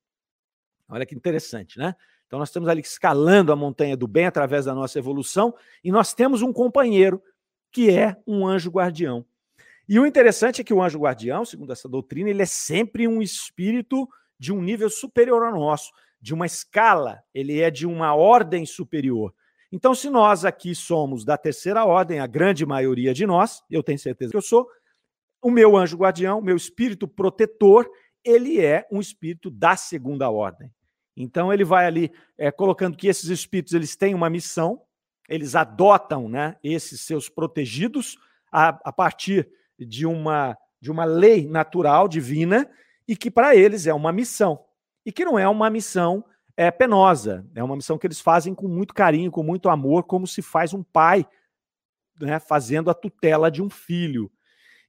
Olha 0.89 1.05
que 1.05 1.15
interessante, 1.15 1.79
né? 1.79 1.95
Então 2.27 2.39
nós 2.39 2.49
estamos 2.49 2.67
ali 2.67 2.81
escalando 2.81 3.53
a 3.53 3.57
montanha 3.57 3.95
do 3.95 4.09
bem 4.09 4.25
através 4.25 4.65
da 4.65 4.75
nossa 4.75 4.99
evolução 4.99 5.55
e 5.85 5.93
nós 5.93 6.15
temos 6.15 6.41
um 6.41 6.51
companheiro 6.51 7.23
que 7.71 7.91
é 7.91 8.17
um 8.27 8.47
anjo 8.47 8.71
guardião. 8.71 9.23
E 9.87 10.01
o 10.01 10.07
interessante 10.07 10.63
é 10.63 10.65
que 10.65 10.73
o 10.73 10.83
anjo 10.83 10.99
guardião, 10.99 11.45
segundo 11.45 11.75
essa 11.75 11.91
doutrina, 11.91 12.31
ele 12.31 12.41
é 12.41 12.47
sempre 12.47 13.07
um 13.07 13.21
espírito 13.21 14.09
de 14.39 14.51
um 14.51 14.63
nível 14.63 14.89
superior 14.89 15.43
ao 15.43 15.53
nosso, 15.53 15.93
de 16.19 16.33
uma 16.33 16.47
escala, 16.47 17.23
ele 17.35 17.61
é 17.61 17.71
de 17.71 17.87
uma 17.87 18.15
ordem 18.15 18.65
superior. 18.65 19.35
Então, 19.73 19.95
se 19.95 20.11
nós 20.11 20.45
aqui 20.45 20.75
somos 20.75 21.25
da 21.25 21.39
terceira 21.39 21.85
ordem, 21.85 22.19
a 22.19 22.27
grande 22.27 22.67
maioria 22.67 23.15
de 23.15 23.25
nós, 23.25 23.63
eu 23.71 23.83
tenho 23.83 23.99
certeza 23.99 24.31
que 24.33 24.37
eu 24.37 24.43
sou, 24.43 24.69
o 25.41 25.51
meu 25.51 25.77
anjo 25.77 25.97
guardião, 25.97 26.41
meu 26.41 26.57
espírito 26.57 27.07
protetor, 27.07 27.89
ele 28.25 28.61
é 28.61 28.87
um 28.91 29.01
espírito 29.01 29.51
da 29.51 29.77
segunda 29.77 30.29
ordem. 30.29 30.71
Então 31.17 31.53
ele 31.53 31.65
vai 31.65 31.87
ali 31.87 32.13
é, 32.37 32.51
colocando 32.51 32.97
que 32.97 33.09
esses 33.09 33.29
espíritos 33.31 33.73
eles 33.73 33.97
têm 33.97 34.15
uma 34.15 34.29
missão, 34.29 34.83
eles 35.29 35.55
adotam 35.55 36.29
né, 36.29 36.57
esses 36.63 37.03
seus 37.03 37.29
protegidos 37.29 38.19
a, 38.51 38.69
a 38.85 38.93
partir 38.93 39.49
de 39.79 40.05
uma, 40.05 40.57
de 40.81 40.91
uma 40.91 41.05
lei 41.05 41.47
natural 41.47 42.09
divina 42.09 42.69
e 43.07 43.17
que 43.17 43.31
para 43.31 43.55
eles 43.55 43.87
é 43.87 43.95
uma 43.95 44.13
missão. 44.13 44.65
E 45.05 45.13
que 45.13 45.25
não 45.25 45.39
é 45.39 45.49
uma 45.49 45.71
missão 45.71 46.25
é, 46.61 46.71
penosa, 46.71 47.47
é 47.55 47.65
uma 47.65 47.75
missão 47.75 47.97
que 47.97 48.07
eles 48.07 48.21
fazem 48.21 48.55
com 48.55 48.69
muito 48.69 48.93
carinho, 48.93 49.31
com 49.31 49.43
muito 49.43 49.71
amor, 49.71 50.05
como 50.05 50.27
se 50.27 50.43
faz 50.43 50.75
um 50.75 50.83
pai 50.83 51.27
né, 52.21 52.39
fazendo 52.39 52.91
a 52.91 52.95
tutela 52.95 53.51
de 53.51 53.63
um 53.63 53.71
filho. 53.71 54.31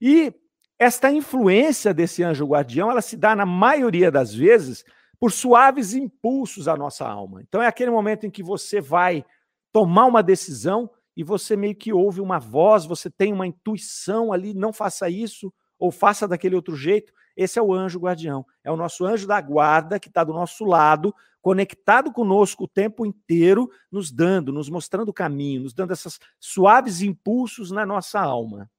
E 0.02 0.34
esta 0.78 1.10
influência 1.10 1.94
desse 1.94 2.24
anjo 2.24 2.46
guardião, 2.46 2.92
ela 2.92 3.02
se 3.02 3.16
dá 3.16 3.34
na 3.38 3.46
maioria 3.46 4.12
das 4.12 4.36
vezes 4.36 4.84
por 5.18 5.32
suaves 5.32 5.94
impulsos 5.94 6.68
à 6.68 6.76
nossa 6.76 7.08
alma. 7.08 7.42
Então 7.42 7.62
é 7.62 7.68
aquele 7.68 7.90
momento 7.90 8.26
em 8.26 8.30
que 8.30 8.44
você 8.44 8.82
vai 8.82 9.24
tomar 9.72 10.08
uma 10.08 10.22
decisão 10.22 10.90
e 11.16 11.24
você 11.24 11.56
meio 11.56 11.74
que 11.74 11.94
ouve 11.94 12.20
uma 12.20 12.38
voz, 12.38 12.84
você 12.84 13.10
tem 13.10 13.32
uma 13.32 13.48
intuição 13.48 14.34
ali, 14.34 14.54
não 14.54 14.74
faça 14.74 15.10
isso 15.10 15.54
ou 15.80 15.90
faça 15.90 16.28
daquele 16.28 16.54
outro 16.54 16.76
jeito. 16.76 17.14
Esse 17.34 17.58
é 17.58 17.62
o 17.62 17.74
anjo 17.74 17.98
guardião, 17.98 18.46
é 18.62 18.70
o 18.70 18.76
nosso 18.76 19.06
anjo 19.06 19.26
da 19.26 19.40
guarda 19.40 19.98
que 20.02 20.10
está 20.10 20.22
do 20.22 20.34
nosso 20.34 20.66
lado, 20.66 21.16
conectado 21.42 22.12
conosco 22.12 22.66
o 22.66 22.68
tempo 22.68 23.06
inteiro, 23.06 23.70
nos 23.92 24.12
dando, 24.12 24.54
nos 24.54 24.70
mostrando 24.70 25.10
o 25.10 25.14
caminho, 25.14 25.64
nos 25.64 25.74
dando 25.74 25.94
esses 25.94 26.20
suaves 26.40 27.02
impulsos 27.02 27.72
na 27.72 27.86
nossa 27.86 28.20
alma. 28.20 28.70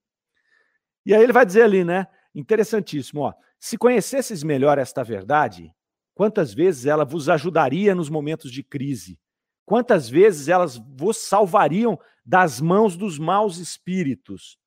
E 1.05 1.15
aí 1.15 1.23
ele 1.23 1.33
vai 1.33 1.45
dizer 1.45 1.63
ali, 1.63 1.85
né? 1.85 2.07
Interessantíssimo, 2.35 3.23
ó. 3.23 3.35
Se 3.59 3.77
conhecesses 3.77 4.43
melhor 4.43 4.79
esta 4.79 5.03
verdade, 5.03 5.75
Quantas 6.15 6.53
vezes 6.53 6.87
ela 6.87 7.05
vos 7.05 7.29
ajudaria 7.29 7.95
nos 7.95 8.11
momentos 8.11 8.53
de 8.53 8.63
crise? 8.63 9.19
Quantas 9.65 10.09
vezes 10.09 10.49
elas 10.49 10.77
vos 10.77 11.17
salvariam 11.17 11.99
das 12.25 12.61
mãos 12.61 12.97
dos 12.97 13.19
maus 13.19 13.57
espíritos? 13.59 14.59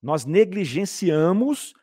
Nós 0.00 0.24
negligenciamos 0.24 1.74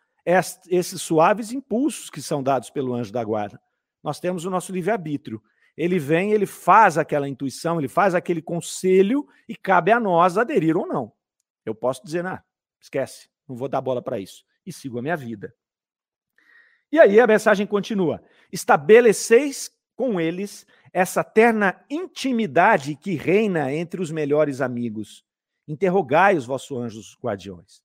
esses 0.70 1.02
suaves 1.02 1.52
impulsos 1.52 2.10
que 2.10 2.22
são 2.22 2.42
dados 2.42 2.70
pelo 2.70 2.94
anjo 2.94 3.12
da 3.12 3.24
guarda. 3.24 3.60
Nós 4.04 4.20
temos 4.20 4.46
o 4.46 4.50
nosso 4.50 4.72
livre-arbítrio. 4.72 5.42
Ele 5.78 5.98
vem, 5.98 6.32
ele 6.32 6.46
faz 6.46 6.98
aquela 6.98 7.28
intuição, 7.28 7.80
ele 7.80 7.88
faz 7.88 8.14
aquele 8.14 8.42
conselho 8.42 9.28
e 9.48 9.56
cabe 9.56 9.92
a 9.92 10.00
nós 10.00 10.38
aderir 10.38 10.76
ou 10.76 10.86
não. 10.86 11.12
Eu 11.66 11.74
posso 11.74 12.04
dizer, 12.04 12.24
não, 12.24 12.40
esquece, 12.80 13.30
não 13.48 13.56
vou 13.56 13.68
dar 13.68 13.82
bola 13.82 14.02
para 14.02 14.20
isso. 14.20 14.44
E 14.66 14.74
sigo 14.74 15.00
a 15.00 15.02
minha 15.02 15.16
vida. 15.16 15.54
E 16.92 17.00
aí 17.00 17.20
a 17.20 17.28
mensagem 17.28 17.66
continua: 17.66 18.22
estabeleceis 18.52 19.72
com 19.96 20.20
eles 20.20 20.66
essa 20.92 21.24
terna 21.24 21.84
intimidade 21.90 22.96
que 22.96 23.16
reina 23.16 23.74
entre 23.74 24.02
os 24.02 24.12
melhores 24.12 24.60
amigos. 24.60 25.24
Interrogai 25.68 26.36
os 26.36 26.46
vossos 26.46 26.78
anjos 26.78 27.18
guardiões. 27.24 27.82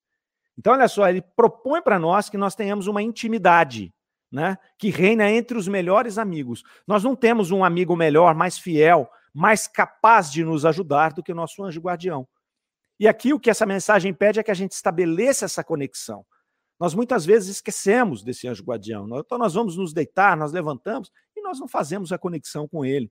Então, 0.58 0.72
olha 0.72 0.88
só, 0.88 1.08
ele 1.08 1.20
propõe 1.20 1.82
para 1.82 1.98
nós 1.98 2.28
que 2.30 2.38
nós 2.38 2.54
tenhamos 2.54 2.86
uma 2.86 3.02
intimidade, 3.02 3.94
né, 4.30 4.56
que 4.78 4.90
reina 4.90 5.30
entre 5.30 5.56
os 5.56 5.68
melhores 5.68 6.18
amigos. 6.18 6.62
Nós 6.86 7.04
não 7.04 7.14
temos 7.14 7.50
um 7.50 7.64
amigo 7.64 7.96
melhor, 7.96 8.34
mais 8.34 8.58
fiel, 8.58 9.08
mais 9.32 9.66
capaz 9.66 10.30
de 10.30 10.44
nos 10.44 10.64
ajudar 10.64 11.12
do 11.12 11.22
que 11.22 11.32
o 11.32 11.34
nosso 11.34 11.62
anjo 11.62 11.80
guardião. 11.80 12.26
E 12.98 13.06
aqui 13.06 13.34
o 13.34 13.40
que 13.40 13.50
essa 13.50 13.66
mensagem 13.66 14.12
pede 14.14 14.40
é 14.40 14.42
que 14.42 14.50
a 14.50 14.54
gente 14.54 14.72
estabeleça 14.72 15.44
essa 15.44 15.62
conexão. 15.62 16.24
Nós 16.78 16.94
muitas 16.94 17.24
vezes 17.24 17.56
esquecemos 17.56 18.22
desse 18.22 18.48
anjo 18.48 18.64
guardião. 18.64 19.06
Então 19.18 19.38
nós 19.38 19.54
vamos 19.54 19.76
nos 19.76 19.92
deitar, 19.92 20.36
nós 20.36 20.52
levantamos 20.52 21.10
e 21.36 21.42
nós 21.42 21.58
não 21.58 21.68
fazemos 21.68 22.12
a 22.12 22.18
conexão 22.18 22.66
com 22.66 22.84
ele. 22.84 23.10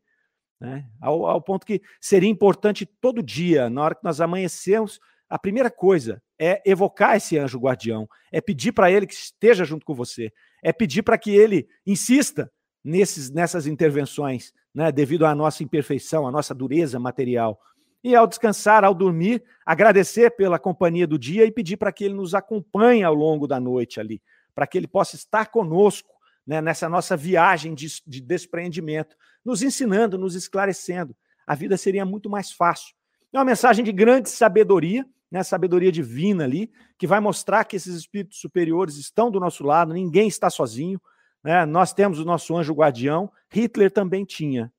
Né? 0.59 0.87
Ao, 1.01 1.27
ao 1.27 1.41
ponto 1.41 1.65
que 1.65 1.81
seria 1.99 2.29
importante 2.29 2.85
todo 2.85 3.21
dia, 3.21 3.69
na 3.69 3.83
hora 3.83 3.95
que 3.95 4.03
nós 4.03 4.21
amanhecemos, 4.21 4.99
a 5.29 5.39
primeira 5.39 5.71
coisa 5.71 6.21
é 6.39 6.61
evocar 6.65 7.15
esse 7.15 7.37
anjo 7.37 7.59
guardião, 7.59 8.07
é 8.31 8.39
pedir 8.39 8.71
para 8.71 8.91
ele 8.91 9.07
que 9.07 9.13
esteja 9.13 9.65
junto 9.65 9.85
com 9.85 9.95
você, 9.95 10.31
é 10.65 10.73
pedir 10.73 11.03
para 11.03 11.15
que 11.15 11.29
ele 11.29 11.69
insista 11.85 12.51
nesses, 12.83 13.29
nessas 13.29 13.67
intervenções, 13.67 14.51
né, 14.73 14.91
devido 14.91 15.23
à 15.23 15.35
nossa 15.35 15.61
imperfeição, 15.61 16.27
à 16.27 16.31
nossa 16.31 16.55
dureza 16.55 16.99
material. 16.99 17.61
E 18.03 18.15
ao 18.15 18.25
descansar, 18.25 18.83
ao 18.83 18.95
dormir, 18.95 19.43
agradecer 19.63 20.31
pela 20.31 20.57
companhia 20.57 21.05
do 21.05 21.19
dia 21.19 21.45
e 21.45 21.51
pedir 21.51 21.77
para 21.77 21.91
que 21.91 22.03
ele 22.03 22.15
nos 22.15 22.33
acompanhe 22.33 23.03
ao 23.03 23.13
longo 23.13 23.45
da 23.45 23.59
noite 23.59 23.99
ali, 23.99 24.19
para 24.55 24.65
que 24.65 24.75
ele 24.75 24.87
possa 24.87 25.15
estar 25.15 25.51
conosco 25.51 26.09
né, 26.47 26.59
nessa 26.61 26.89
nossa 26.89 27.15
viagem 27.15 27.75
de, 27.75 27.87
de 28.05 28.19
despreendimento, 28.19 29.15
nos 29.45 29.61
ensinando, 29.61 30.17
nos 30.17 30.33
esclarecendo. 30.33 31.15
A 31.45 31.53
vida 31.53 31.77
seria 31.77 32.05
muito 32.05 32.27
mais 32.27 32.51
fácil. 32.51 32.95
É 33.31 33.37
uma 33.37 33.45
mensagem 33.45 33.85
de 33.85 33.91
grande 33.91 34.31
sabedoria, 34.31 35.05
né, 35.35 35.43
sabedoria 35.43 35.91
divina 35.91 36.45
ali, 36.45 36.71
que 36.97 37.05
vai 37.05 37.19
mostrar 37.19 37.65
que 37.65 37.75
esses 37.75 37.93
espíritos 37.93 38.39
superiores 38.39 38.95
estão 38.95 39.29
do 39.29 39.37
nosso 39.37 39.65
lado, 39.65 39.93
ninguém 39.93 40.29
está 40.29 40.49
sozinho. 40.49 40.97
Né? 41.43 41.65
Nós 41.65 41.91
temos 41.91 42.19
o 42.19 42.23
nosso 42.23 42.55
anjo 42.55 42.73
guardião, 42.73 43.29
Hitler 43.51 43.91
também 43.91 44.23
tinha. 44.23 44.71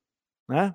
Né? 0.49 0.73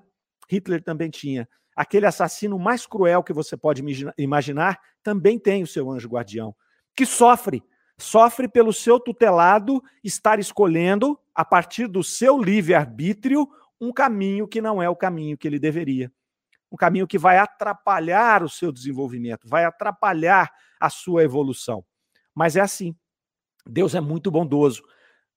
Hitler 0.49 0.85
também 0.85 1.11
tinha 1.11 1.49
aquele 1.75 2.07
assassino 2.07 2.61
mais 2.61 2.87
cruel 2.87 3.25
que 3.25 3.33
você 3.33 3.57
pode 3.57 3.83
imaginar, 4.16 4.79
também 5.03 5.37
tem 5.37 5.64
o 5.64 5.66
seu 5.66 5.90
anjo 5.90 6.09
guardião, 6.09 6.55
que 6.95 7.05
sofre, 7.05 7.61
sofre 7.99 8.47
pelo 8.47 8.73
seu 8.73 9.01
tutelado 9.01 9.83
estar 10.05 10.38
escolhendo, 10.38 11.18
a 11.35 11.45
partir 11.45 11.88
do 11.88 12.05
seu 12.05 12.40
livre-arbítrio, 12.40 13.49
um 13.81 13.92
caminho 13.92 14.47
que 14.47 14.61
não 14.61 14.81
é 14.81 14.88
o 14.88 14.95
caminho 14.95 15.37
que 15.37 15.49
ele 15.49 15.59
deveria. 15.59 16.12
Um 16.72 16.76
caminho 16.76 17.06
que 17.06 17.18
vai 17.18 17.37
atrapalhar 17.37 18.42
o 18.42 18.48
seu 18.48 18.72
desenvolvimento, 18.72 19.46
vai 19.46 19.66
atrapalhar 19.66 20.50
a 20.80 20.88
sua 20.88 21.22
evolução. 21.22 21.85
Mas 22.35 22.56
é 22.56 22.61
assim. 22.61 22.96
Deus 23.66 23.94
é 23.94 24.00
muito 24.00 24.30
bondoso. 24.30 24.82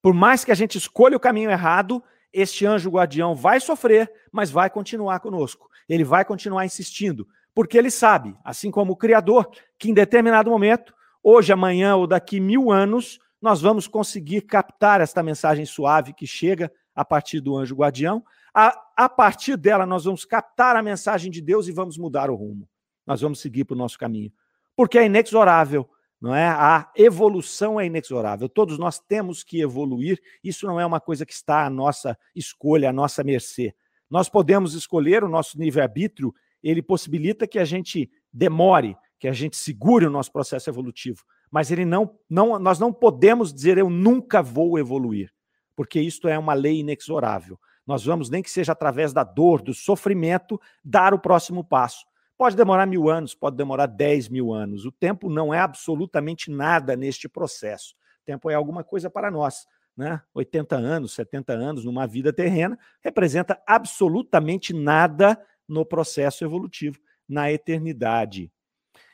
Por 0.01 0.13
mais 0.13 0.45
que 0.45 0.51
a 0.51 0.55
gente 0.55 0.77
escolha 0.77 1.17
o 1.17 1.19
caminho 1.19 1.51
errado, 1.51 2.01
este 2.31 2.65
anjo 2.65 2.89
guardião 2.89 3.35
vai 3.35 3.59
sofrer, 3.59 4.11
mas 4.31 4.49
vai 4.49 4.69
continuar 4.69 5.19
conosco. 5.19 5.69
Ele 5.89 6.05
vai 6.05 6.23
continuar 6.23 6.65
insistindo, 6.65 7.27
porque 7.53 7.77
ele 7.77 7.91
sabe, 7.91 8.35
assim 8.43 8.71
como 8.71 8.93
o 8.93 8.95
Criador, 8.95 9.49
que 9.77 9.89
em 9.89 9.93
determinado 9.93 10.49
momento, 10.49 10.93
hoje, 11.21 11.51
amanhã 11.51 11.95
ou 11.95 12.07
daqui 12.07 12.39
mil 12.39 12.71
anos, 12.71 13.19
nós 13.41 13.61
vamos 13.61 13.87
conseguir 13.87 14.41
captar 14.41 15.01
esta 15.01 15.21
mensagem 15.21 15.65
suave 15.65 16.13
que 16.13 16.25
chega 16.25 16.71
a 16.95 17.03
partir 17.03 17.41
do 17.41 17.57
anjo 17.57 17.75
guardião. 17.75 18.23
A, 18.55 18.73
a 18.95 19.09
partir 19.09 19.57
dela, 19.57 19.85
nós 19.85 20.05
vamos 20.05 20.23
captar 20.23 20.75
a 20.75 20.81
mensagem 20.81 21.29
de 21.29 21.41
Deus 21.41 21.67
e 21.67 21.71
vamos 21.71 21.97
mudar 21.97 22.29
o 22.29 22.35
rumo. 22.35 22.69
Nós 23.05 23.21
vamos 23.21 23.39
seguir 23.39 23.65
para 23.65 23.75
o 23.75 23.77
nosso 23.77 23.99
caminho. 23.99 24.31
Porque 24.75 24.97
é 24.97 25.05
inexorável 25.05 25.89
não 26.25 26.33
é? 26.33 26.47
A 26.47 26.91
evolução 26.95 27.79
é 27.79 27.85
inexorável. 27.85 28.49
Todos 28.49 28.79
nós 28.79 28.99
temos 28.99 29.43
que 29.43 29.61
evoluir. 29.61 30.19
Isso 30.43 30.65
não 30.65 30.79
é 30.79 30.85
uma 30.85 30.99
coisa 30.99 31.23
que 31.23 31.33
está 31.33 31.65
à 31.65 31.69
nossa 31.69 32.17
escolha, 32.35 32.89
à 32.89 32.93
nossa 32.93 33.23
mercê. 33.23 33.75
Nós 34.09 34.29
podemos 34.29 34.73
escolher 34.73 35.23
o 35.23 35.29
nosso 35.29 35.55
livre-arbítrio, 35.55 36.33
ele 36.63 36.81
possibilita 36.81 37.47
que 37.47 37.59
a 37.59 37.65
gente 37.65 38.09
demore, 38.33 38.95
que 39.19 39.27
a 39.27 39.33
gente 39.33 39.55
segure 39.55 40.05
o 40.05 40.09
nosso 40.09 40.31
processo 40.31 40.67
evolutivo. 40.67 41.23
Mas 41.51 41.69
ele 41.69 41.85
não, 41.85 42.17
não, 42.27 42.57
nós 42.57 42.79
não 42.79 42.91
podemos 42.91 43.53
dizer 43.53 43.77
eu 43.77 43.89
nunca 43.89 44.41
vou 44.41 44.79
evoluir, 44.79 45.31
porque 45.75 45.99
isto 45.99 46.27
é 46.27 46.39
uma 46.39 46.53
lei 46.53 46.79
inexorável. 46.79 47.59
Nós 47.85 48.03
vamos, 48.03 48.29
nem 48.29 48.41
que 48.41 48.49
seja 48.49 48.71
através 48.71 49.13
da 49.13 49.23
dor, 49.23 49.61
do 49.61 49.73
sofrimento, 49.73 50.59
dar 50.83 51.13
o 51.13 51.19
próximo 51.19 51.63
passo. 51.63 52.05
Pode 52.37 52.55
demorar 52.55 52.85
mil 52.85 53.09
anos, 53.09 53.33
pode 53.33 53.55
demorar 53.55 53.85
dez 53.85 54.27
mil 54.27 54.53
anos. 54.53 54.85
O 54.85 54.91
tempo 54.91 55.29
não 55.29 55.53
é 55.53 55.59
absolutamente 55.59 56.51
nada 56.51 56.95
neste 56.95 57.29
processo. 57.29 57.95
O 58.21 58.25
tempo 58.25 58.49
é 58.49 58.55
alguma 58.55 58.83
coisa 58.83 59.09
para 59.09 59.31
nós. 59.31 59.65
Né? 59.95 60.21
80 60.33 60.75
anos, 60.75 61.13
70 61.13 61.53
anos 61.53 61.85
numa 61.85 62.05
vida 62.05 62.33
terrena 62.33 62.77
representa 63.01 63.61
absolutamente 63.65 64.73
nada 64.73 65.41
no 65.67 65.85
processo 65.85 66.43
evolutivo, 66.43 66.99
na 67.27 67.49
eternidade. 67.49 68.51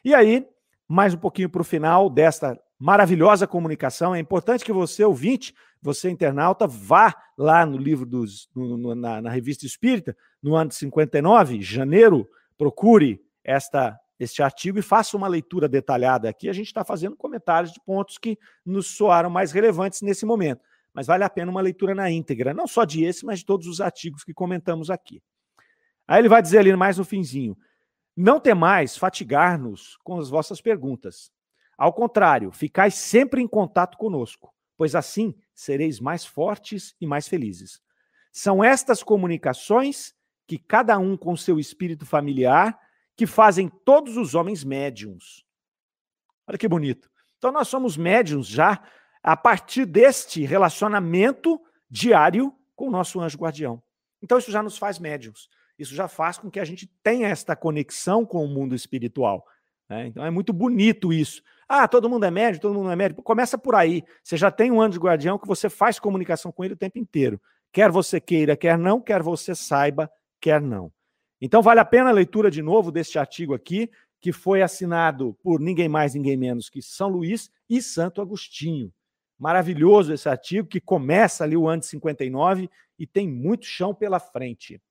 E 0.03 0.15
aí, 0.15 0.47
mais 0.87 1.13
um 1.13 1.17
pouquinho 1.17 1.49
para 1.49 1.61
o 1.61 1.65
final 1.65 2.09
desta 2.09 2.59
maravilhosa 2.81 3.45
comunicação, 3.45 4.15
é 4.15 4.19
importante 4.19 4.65
que 4.65 4.73
você, 4.73 5.03
ouvinte, 5.03 5.53
você 5.79 6.09
internauta, 6.09 6.65
vá 6.65 7.15
lá 7.37 7.63
no 7.63 7.77
livro 7.77 8.07
dos, 8.07 8.49
no, 8.55 8.75
no, 8.75 8.95
na, 8.95 9.21
na 9.21 9.29
revista 9.29 9.67
Espírita, 9.67 10.17
no 10.41 10.55
ano 10.55 10.69
de 10.69 10.75
59, 10.75 11.61
janeiro, 11.61 12.27
procure 12.57 13.21
esta 13.43 13.97
este 14.19 14.43
artigo 14.43 14.77
e 14.77 14.83
faça 14.83 15.17
uma 15.17 15.27
leitura 15.27 15.67
detalhada 15.67 16.29
aqui. 16.29 16.47
A 16.47 16.53
gente 16.53 16.67
está 16.67 16.85
fazendo 16.85 17.15
comentários 17.15 17.73
de 17.73 17.81
pontos 17.83 18.19
que 18.19 18.37
nos 18.63 18.85
soaram 18.95 19.31
mais 19.31 19.51
relevantes 19.51 20.03
nesse 20.03 20.27
momento. 20.27 20.61
Mas 20.93 21.07
vale 21.07 21.23
a 21.23 21.29
pena 21.29 21.49
uma 21.49 21.61
leitura 21.61 21.95
na 21.95 22.11
íntegra, 22.11 22.53
não 22.53 22.67
só 22.67 22.85
de 22.85 23.03
esse, 23.03 23.25
mas 23.25 23.39
de 23.39 23.45
todos 23.45 23.65
os 23.65 23.81
artigos 23.81 24.23
que 24.23 24.31
comentamos 24.31 24.91
aqui. 24.91 25.23
Aí 26.07 26.19
ele 26.19 26.29
vai 26.29 26.39
dizer 26.39 26.59
ali 26.59 26.75
mais 26.75 26.99
no 26.99 27.03
finzinho: 27.03 27.57
não 28.15 28.39
temais 28.39 28.95
fatigar-nos 28.95 29.97
com 30.03 30.19
as 30.19 30.29
vossas 30.29 30.61
perguntas. 30.61 31.31
Ao 31.81 31.91
contrário, 31.91 32.51
ficais 32.51 32.93
sempre 32.93 33.41
em 33.41 33.47
contato 33.47 33.97
conosco, 33.97 34.53
pois 34.77 34.93
assim 34.93 35.33
sereis 35.51 35.99
mais 35.99 36.23
fortes 36.23 36.95
e 37.01 37.07
mais 37.07 37.27
felizes. 37.27 37.81
São 38.31 38.63
estas 38.63 39.01
comunicações 39.01 40.13
que 40.45 40.59
cada 40.59 40.99
um 40.99 41.17
com 41.17 41.35
seu 41.35 41.59
espírito 41.59 42.05
familiar 42.05 42.79
que 43.15 43.25
fazem 43.25 43.67
todos 43.83 44.15
os 44.15 44.35
homens 44.35 44.63
médiums. 44.63 45.43
Olha 46.45 46.55
que 46.55 46.67
bonito. 46.67 47.09
Então 47.39 47.51
nós 47.51 47.67
somos 47.67 47.97
médiums 47.97 48.45
já 48.45 48.79
a 49.23 49.35
partir 49.35 49.87
deste 49.87 50.45
relacionamento 50.45 51.59
diário 51.89 52.55
com 52.75 52.89
o 52.89 52.91
nosso 52.91 53.19
anjo 53.19 53.39
guardião. 53.39 53.81
Então 54.21 54.37
isso 54.37 54.51
já 54.51 54.61
nos 54.61 54.77
faz 54.77 54.99
médiums. 54.99 55.49
Isso 55.79 55.95
já 55.95 56.07
faz 56.07 56.37
com 56.37 56.51
que 56.51 56.59
a 56.59 56.63
gente 56.63 56.85
tenha 57.01 57.27
esta 57.27 57.55
conexão 57.55 58.23
com 58.23 58.45
o 58.45 58.47
mundo 58.47 58.75
espiritual. 58.75 59.43
Né? 59.91 60.05
Então 60.05 60.23
é 60.23 60.29
muito 60.29 60.53
bonito 60.53 61.11
isso. 61.11 61.41
Ah, 61.73 61.87
todo 61.87 62.09
mundo 62.09 62.25
é 62.25 62.29
médium, 62.29 62.59
todo 62.59 62.73
mundo 62.73 62.91
é 62.91 62.95
médium. 62.97 63.23
Começa 63.23 63.57
por 63.57 63.75
aí. 63.75 64.03
Você 64.21 64.35
já 64.35 64.51
tem 64.51 64.69
um 64.69 64.81
anjo 64.81 64.99
guardião 64.99 65.39
que 65.39 65.47
você 65.47 65.69
faz 65.69 65.97
comunicação 65.97 66.51
com 66.51 66.65
ele 66.65 66.73
o 66.73 66.77
tempo 66.77 66.99
inteiro. 66.99 67.41
Quer 67.71 67.89
você 67.89 68.19
queira, 68.19 68.57
quer 68.57 68.77
não, 68.77 68.99
quer 68.99 69.23
você 69.23 69.55
saiba, 69.55 70.11
quer 70.41 70.59
não. 70.59 70.91
Então 71.39 71.61
vale 71.61 71.79
a 71.79 71.85
pena 71.85 72.09
a 72.09 72.11
leitura 72.11 72.51
de 72.51 72.61
novo 72.61 72.91
deste 72.91 73.17
artigo 73.17 73.53
aqui, 73.53 73.89
que 74.19 74.33
foi 74.33 74.61
assinado 74.61 75.33
por 75.41 75.61
ninguém 75.61 75.87
mais, 75.87 76.13
ninguém 76.13 76.35
menos 76.35 76.69
que 76.69 76.81
São 76.81 77.07
Luís 77.07 77.49
e 77.69 77.81
Santo 77.81 78.21
Agostinho. 78.21 78.91
Maravilhoso 79.39 80.13
esse 80.13 80.27
artigo, 80.27 80.67
que 80.67 80.81
começa 80.81 81.45
ali 81.45 81.55
o 81.55 81.69
ano 81.69 81.79
de 81.79 81.87
59 81.87 82.69
e 82.99 83.07
tem 83.07 83.29
muito 83.29 83.65
chão 83.65 83.95
pela 83.95 84.19
frente. 84.19 84.81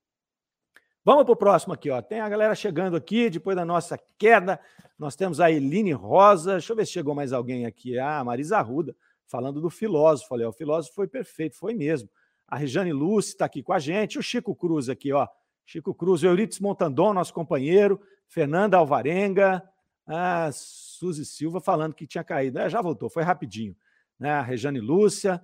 Vamos 1.04 1.24
para 1.24 1.32
o 1.32 1.36
próximo 1.36 1.74
aqui, 1.74 1.90
ó. 1.90 2.00
Tem 2.00 2.20
a 2.20 2.28
galera 2.28 2.54
chegando 2.54 2.96
aqui 2.96 3.28
depois 3.28 3.54
da 3.54 3.66
nossa 3.66 3.98
queda. 4.18 4.58
Nós 5.00 5.16
temos 5.16 5.40
a 5.40 5.50
Eline 5.50 5.92
Rosa. 5.92 6.52
Deixa 6.52 6.72
eu 6.72 6.76
ver 6.76 6.84
se 6.84 6.92
chegou 6.92 7.14
mais 7.14 7.32
alguém 7.32 7.64
aqui. 7.64 7.98
Ah, 7.98 8.22
Marisa 8.22 8.58
Arruda, 8.58 8.94
falando 9.26 9.58
do 9.58 9.70
filósofo. 9.70 10.34
Olha, 10.34 10.46
o 10.46 10.52
filósofo 10.52 10.94
foi 10.94 11.08
perfeito, 11.08 11.56
foi 11.56 11.72
mesmo. 11.72 12.10
A 12.46 12.54
Rejane 12.54 12.92
Lúcia 12.92 13.30
está 13.30 13.46
aqui 13.46 13.62
com 13.62 13.72
a 13.72 13.78
gente. 13.78 14.18
O 14.18 14.22
Chico 14.22 14.54
Cruz 14.54 14.90
aqui, 14.90 15.10
ó. 15.10 15.26
Chico 15.64 15.94
Cruz, 15.94 16.22
Eurites 16.22 16.60
Montandon, 16.60 17.14
nosso 17.14 17.32
companheiro, 17.32 17.98
Fernanda 18.28 18.76
Alvarenga, 18.76 19.62
a 20.06 20.50
Suzy 20.52 21.24
Silva 21.24 21.62
falando 21.62 21.94
que 21.94 22.06
tinha 22.06 22.22
caído. 22.22 22.58
É, 22.58 22.68
já 22.68 22.82
voltou, 22.82 23.08
foi 23.08 23.22
rapidinho. 23.22 23.74
Né? 24.18 24.30
A 24.30 24.42
Rejane 24.42 24.80
Lúcia, 24.80 25.42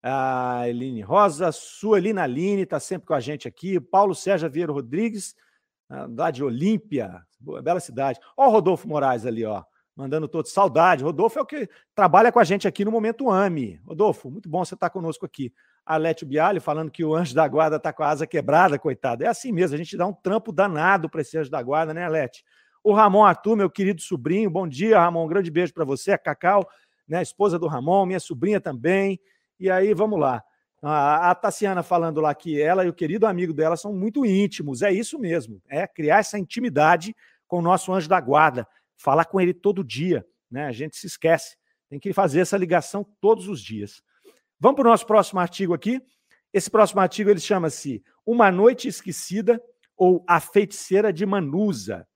a 0.00 0.68
Eline 0.68 1.00
Rosa, 1.00 1.50
Suelina 1.50 2.22
Aline 2.22 2.62
está 2.62 2.78
sempre 2.78 3.08
com 3.08 3.14
a 3.14 3.20
gente 3.20 3.48
aqui, 3.48 3.80
Paulo 3.80 4.14
Sérgio 4.14 4.48
Vieira 4.48 4.72
Rodrigues, 4.72 5.34
lá 6.16 6.30
de 6.30 6.42
Olímpia, 6.42 7.22
bela 7.62 7.80
cidade. 7.80 8.18
Ó 8.36 8.48
o 8.48 8.50
Rodolfo 8.50 8.88
Moraes 8.88 9.26
ali, 9.26 9.44
ó, 9.44 9.62
mandando 9.94 10.26
todo 10.26 10.46
saudade. 10.46 11.04
Rodolfo 11.04 11.38
é 11.38 11.42
o 11.42 11.46
que 11.46 11.68
trabalha 11.94 12.32
com 12.32 12.38
a 12.38 12.44
gente 12.44 12.66
aqui 12.66 12.84
no 12.84 12.90
Momento 12.90 13.30
AME. 13.30 13.80
Rodolfo, 13.84 14.30
muito 14.30 14.48
bom 14.48 14.64
você 14.64 14.74
estar 14.74 14.90
conosco 14.90 15.26
aqui. 15.26 15.52
Arlete 15.84 16.24
Bialy 16.24 16.60
falando 16.60 16.90
que 16.90 17.04
o 17.04 17.14
anjo 17.14 17.34
da 17.34 17.46
guarda 17.46 17.76
está 17.76 17.92
com 17.92 18.02
a 18.02 18.08
asa 18.08 18.26
quebrada, 18.26 18.78
coitado. 18.78 19.24
É 19.24 19.26
assim 19.26 19.52
mesmo, 19.52 19.74
a 19.74 19.78
gente 19.78 19.96
dá 19.96 20.06
um 20.06 20.12
trampo 20.12 20.52
danado 20.52 21.10
para 21.10 21.20
esse 21.20 21.36
anjo 21.36 21.50
da 21.50 21.62
guarda, 21.62 21.92
né, 21.92 22.04
Arlete? 22.04 22.44
O 22.84 22.92
Ramon 22.92 23.24
Arthur, 23.24 23.56
meu 23.56 23.70
querido 23.70 24.00
sobrinho, 24.00 24.50
bom 24.50 24.66
dia, 24.66 24.98
Ramon, 24.98 25.24
um 25.24 25.28
grande 25.28 25.50
beijo 25.50 25.72
para 25.74 25.84
você, 25.84 26.12
a 26.12 26.18
Cacau, 26.18 26.68
né, 27.06 27.20
esposa 27.20 27.58
do 27.58 27.66
Ramon, 27.66 28.06
minha 28.06 28.20
sobrinha 28.20 28.60
também. 28.60 29.20
E 29.58 29.70
aí, 29.70 29.92
vamos 29.94 30.18
lá. 30.18 30.42
A, 30.84 31.32
Tassiana 31.34 31.82
falando 31.82 32.20
lá 32.20 32.34
que 32.34 32.60
ela 32.60 32.84
e 32.84 32.88
o 32.88 32.92
querido 32.92 33.24
amigo 33.26 33.52
dela 33.52 33.76
são 33.76 33.92
muito 33.92 34.26
íntimos, 34.26 34.82
é 34.82 34.92
isso 34.92 35.16
mesmo, 35.16 35.62
é 35.68 35.86
criar 35.86 36.18
essa 36.18 36.36
intimidade 36.36 37.14
com 37.46 37.58
o 37.58 37.62
nosso 37.62 37.92
anjo 37.92 38.08
da 38.08 38.20
guarda, 38.20 38.66
falar 38.96 39.26
com 39.26 39.40
ele 39.40 39.54
todo 39.54 39.84
dia, 39.84 40.26
né? 40.50 40.66
A 40.66 40.72
gente 40.72 40.96
se 40.96 41.06
esquece, 41.06 41.56
tem 41.88 42.00
que 42.00 42.12
fazer 42.12 42.40
essa 42.40 42.56
ligação 42.56 43.06
todos 43.20 43.46
os 43.46 43.60
dias. 43.60 44.02
Vamos 44.58 44.76
para 44.76 44.88
o 44.88 44.90
nosso 44.90 45.06
próximo 45.06 45.38
artigo 45.38 45.72
aqui. 45.72 46.00
Esse 46.52 46.70
próximo 46.70 47.00
artigo 47.00 47.30
ele 47.30 47.40
chama-se 47.40 48.02
Uma 48.26 48.50
Noite 48.50 48.88
Esquecida 48.88 49.62
ou 49.96 50.24
A 50.26 50.40
Feiticeira 50.40 51.12
de 51.12 51.24
Manusa. 51.24 52.06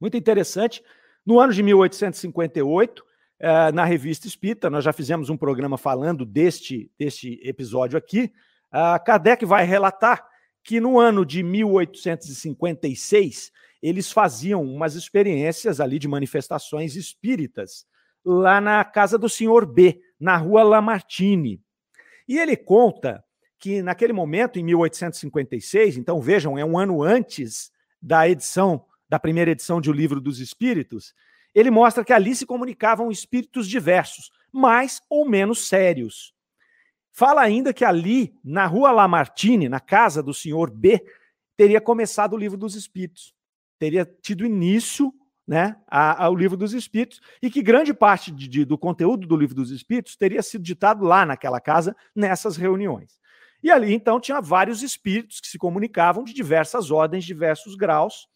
Muito 0.00 0.16
interessante. 0.16 0.82
No 1.24 1.38
ano 1.38 1.52
de 1.52 1.62
1858, 1.62 3.04
eh, 3.40 3.72
na 3.72 3.84
revista 3.84 4.26
Espírita, 4.26 4.68
nós 4.68 4.84
já 4.84 4.92
fizemos 4.92 5.30
um 5.30 5.36
programa 5.36 5.78
falando 5.78 6.26
deste, 6.26 6.90
deste 6.98 7.40
episódio 7.42 7.96
aqui. 7.96 8.32
Uh, 8.72 9.02
Kardec 9.04 9.44
vai 9.46 9.64
relatar 9.64 10.26
que 10.62 10.80
no 10.80 10.98
ano 10.98 11.24
de 11.24 11.42
1856 11.42 13.50
eles 13.80 14.10
faziam 14.10 14.62
umas 14.62 14.94
experiências 14.94 15.80
ali 15.80 15.98
de 15.98 16.08
manifestações 16.08 16.96
espíritas 16.96 17.86
lá 18.24 18.60
na 18.60 18.84
casa 18.84 19.16
do 19.16 19.28
senhor 19.28 19.64
B, 19.64 20.00
na 20.18 20.36
rua 20.36 20.64
Lamartine. 20.64 21.62
E 22.26 22.38
ele 22.38 22.56
conta 22.56 23.22
que 23.58 23.80
naquele 23.82 24.12
momento, 24.12 24.58
em 24.58 24.64
1856, 24.64 25.96
então 25.96 26.20
vejam, 26.20 26.58
é 26.58 26.64
um 26.64 26.76
ano 26.76 27.02
antes 27.02 27.70
da 28.02 28.28
edição, 28.28 28.84
da 29.08 29.18
primeira 29.18 29.52
edição 29.52 29.80
de 29.80 29.90
O 29.90 29.92
Livro 29.92 30.20
dos 30.20 30.40
Espíritos, 30.40 31.14
ele 31.58 31.70
mostra 31.70 32.04
que 32.04 32.12
ali 32.12 32.34
se 32.34 32.46
comunicavam 32.46 33.10
espíritos 33.10 33.68
diversos, 33.68 34.30
mais 34.52 35.00
ou 35.08 35.28
menos 35.28 35.66
sérios. 35.66 36.34
Fala 37.10 37.42
ainda 37.42 37.72
que 37.72 37.84
ali, 37.84 38.34
na 38.44 38.66
rua 38.66 38.92
Lamartine, 38.92 39.68
na 39.68 39.80
casa 39.80 40.22
do 40.22 40.32
senhor 40.32 40.70
B, 40.70 41.04
teria 41.56 41.80
começado 41.80 42.34
o 42.34 42.36
Livro 42.36 42.56
dos 42.56 42.74
Espíritos. 42.76 43.34
Teria 43.78 44.04
tido 44.04 44.46
início 44.46 45.12
né, 45.48 45.76
ao 45.88 46.36
livro 46.36 46.58
dos 46.58 46.74
Espíritos, 46.74 47.22
e 47.40 47.50
que 47.50 47.62
grande 47.62 47.94
parte 47.94 48.30
de, 48.30 48.46
de, 48.46 48.64
do 48.66 48.76
conteúdo 48.76 49.26
do 49.26 49.34
livro 49.34 49.54
dos 49.54 49.70
Espíritos 49.70 50.14
teria 50.14 50.42
sido 50.42 50.62
ditado 50.62 51.06
lá 51.06 51.24
naquela 51.24 51.58
casa, 51.58 51.96
nessas 52.14 52.58
reuniões. 52.58 53.18
E 53.62 53.70
ali, 53.70 53.94
então, 53.94 54.20
tinha 54.20 54.42
vários 54.42 54.82
espíritos 54.82 55.40
que 55.40 55.48
se 55.48 55.56
comunicavam 55.56 56.22
de 56.22 56.34
diversas 56.34 56.90
ordens, 56.90 57.24
diversos 57.24 57.74
graus, 57.74 58.28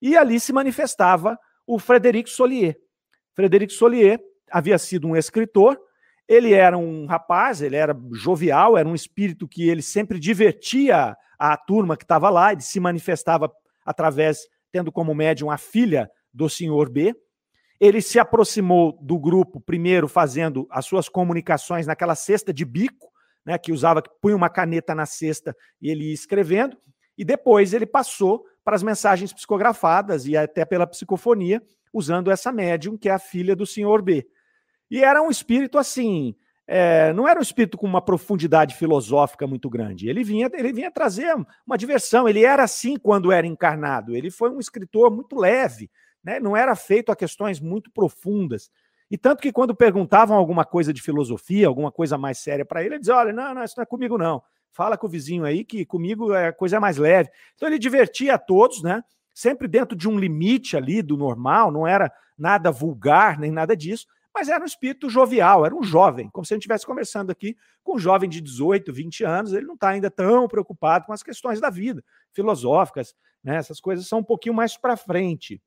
e 0.00 0.14
ali 0.14 0.38
se 0.38 0.52
manifestava 0.52 1.38
o 1.66 1.78
Frederic 1.78 2.28
Solier. 2.28 2.76
Frederic 3.34 3.72
Solier 3.72 4.20
havia 4.50 4.78
sido 4.78 5.08
um 5.08 5.16
escritor, 5.16 5.78
ele 6.28 6.52
era 6.52 6.78
um 6.78 7.06
rapaz, 7.06 7.60
ele 7.62 7.76
era 7.76 7.98
jovial, 8.12 8.76
era 8.76 8.88
um 8.88 8.94
espírito 8.94 9.48
que 9.48 9.68
ele 9.68 9.82
sempre 9.82 10.18
divertia 10.18 11.16
a 11.38 11.56
turma 11.56 11.96
que 11.96 12.04
estava 12.04 12.30
lá, 12.30 12.52
ele 12.52 12.60
se 12.60 12.78
manifestava 12.78 13.50
através, 13.84 14.46
tendo 14.70 14.92
como 14.92 15.14
médium 15.14 15.50
a 15.50 15.58
filha 15.58 16.10
do 16.32 16.48
senhor 16.48 16.88
B. 16.88 17.14
Ele 17.80 18.00
se 18.00 18.18
aproximou 18.18 18.96
do 19.02 19.18
grupo, 19.18 19.60
primeiro 19.60 20.06
fazendo 20.06 20.68
as 20.70 20.86
suas 20.86 21.08
comunicações 21.08 21.86
naquela 21.86 22.14
cesta 22.14 22.52
de 22.52 22.64
bico, 22.64 23.10
né, 23.44 23.58
que 23.58 23.72
usava, 23.72 24.00
que 24.00 24.10
punha 24.20 24.36
uma 24.36 24.48
caneta 24.48 24.94
na 24.94 25.04
cesta 25.04 25.56
e 25.80 25.90
ele 25.90 26.04
ia 26.04 26.14
escrevendo, 26.14 26.78
e 27.18 27.24
depois 27.24 27.74
ele 27.74 27.86
passou 27.86 28.44
para 28.64 28.76
as 28.76 28.82
mensagens 28.82 29.32
psicografadas 29.32 30.26
e 30.26 30.36
até 30.36 30.64
pela 30.64 30.86
psicofonia, 30.86 31.62
usando 31.92 32.30
essa 32.30 32.52
médium, 32.52 32.96
que 32.96 33.08
é 33.08 33.12
a 33.12 33.18
filha 33.18 33.54
do 33.54 33.66
senhor 33.66 34.02
B. 34.02 34.26
E 34.90 35.02
era 35.02 35.22
um 35.22 35.30
espírito 35.30 35.78
assim, 35.78 36.34
é, 36.66 37.12
não 37.12 37.26
era 37.26 37.38
um 37.38 37.42
espírito 37.42 37.76
com 37.76 37.86
uma 37.86 38.00
profundidade 38.00 38.74
filosófica 38.74 39.46
muito 39.46 39.68
grande. 39.68 40.08
Ele 40.08 40.22
vinha, 40.22 40.50
ele 40.54 40.72
vinha 40.72 40.90
trazer 40.90 41.34
uma 41.66 41.76
diversão. 41.76 42.28
Ele 42.28 42.44
era 42.44 42.62
assim 42.62 42.96
quando 42.96 43.32
era 43.32 43.46
encarnado. 43.46 44.14
Ele 44.14 44.30
foi 44.30 44.50
um 44.50 44.60
escritor 44.60 45.10
muito 45.10 45.36
leve, 45.36 45.90
né? 46.22 46.38
não 46.38 46.56
era 46.56 46.74
feito 46.76 47.10
a 47.10 47.16
questões 47.16 47.60
muito 47.60 47.90
profundas. 47.90 48.70
E 49.10 49.18
tanto 49.18 49.42
que 49.42 49.52
quando 49.52 49.74
perguntavam 49.74 50.36
alguma 50.36 50.64
coisa 50.64 50.92
de 50.92 51.02
filosofia, 51.02 51.66
alguma 51.66 51.92
coisa 51.92 52.16
mais 52.16 52.38
séria 52.38 52.64
para 52.64 52.80
ele, 52.80 52.94
ele 52.94 53.00
dizia: 53.00 53.16
olha, 53.16 53.32
não, 53.32 53.54
não, 53.54 53.62
isso 53.62 53.74
não 53.76 53.82
é 53.82 53.86
comigo, 53.86 54.16
não. 54.16 54.42
Fala 54.72 54.96
com 54.96 55.06
o 55.06 55.10
vizinho 55.10 55.44
aí 55.44 55.64
que 55.64 55.84
comigo 55.84 56.34
é 56.34 56.50
coisa 56.50 56.80
mais 56.80 56.96
leve. 56.96 57.30
Então 57.54 57.68
ele 57.68 57.78
divertia 57.78 58.34
a 58.34 58.38
todos, 58.38 58.82
né? 58.82 59.02
Sempre 59.34 59.68
dentro 59.68 59.96
de 59.96 60.08
um 60.08 60.18
limite 60.18 60.76
ali 60.76 61.02
do 61.02 61.16
normal, 61.16 61.70
não 61.70 61.86
era 61.86 62.12
nada 62.36 62.70
vulgar, 62.70 63.38
nem 63.38 63.50
nada 63.50 63.76
disso 63.76 64.06
mas 64.34 64.48
era 64.48 64.62
um 64.62 64.66
espírito 64.66 65.10
jovial, 65.10 65.66
era 65.66 65.74
um 65.74 65.82
jovem, 65.82 66.30
como 66.30 66.44
se 66.44 66.54
a 66.54 66.56
gente 66.56 66.62
estivesse 66.62 66.86
conversando 66.86 67.30
aqui 67.30 67.56
com 67.82 67.96
um 67.96 67.98
jovem 67.98 68.28
de 68.28 68.40
18, 68.40 68.92
20 68.92 69.24
anos, 69.24 69.52
ele 69.52 69.66
não 69.66 69.74
está 69.74 69.90
ainda 69.90 70.10
tão 70.10 70.48
preocupado 70.48 71.04
com 71.06 71.12
as 71.12 71.22
questões 71.22 71.60
da 71.60 71.68
vida, 71.68 72.02
filosóficas, 72.32 73.14
né? 73.44 73.56
essas 73.56 73.78
coisas 73.80 74.06
são 74.06 74.20
um 74.20 74.24
pouquinho 74.24 74.54
mais 74.54 74.76
para 74.76 74.96
frente. 74.96 75.60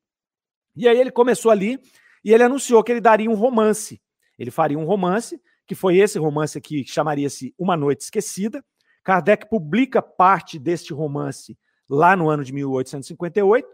E 0.76 0.88
aí 0.88 1.00
ele 1.00 1.12
começou 1.12 1.52
ali 1.52 1.80
e 2.24 2.34
ele 2.34 2.44
anunciou 2.44 2.84
que 2.84 2.92
ele 2.92 3.02
daria 3.02 3.30
um 3.30 3.36
romance. 3.36 4.02
Ele 4.38 4.52
faria 4.52 4.78
um 4.78 4.86
romance, 4.86 5.40
que 5.66 5.76
foi 5.76 5.98
esse 5.98 6.18
romance 6.18 6.58
aqui, 6.58 6.84
que 6.84 6.92
chamaria-se 6.92 7.54
Uma 7.58 7.78
Noite 7.78 8.02
Esquecida. 8.02 8.64
Kardec 9.06 9.48
publica 9.48 10.02
parte 10.02 10.58
deste 10.58 10.92
romance 10.92 11.56
lá 11.88 12.16
no 12.16 12.28
ano 12.28 12.44
de 12.44 12.52
1858, 12.52 13.66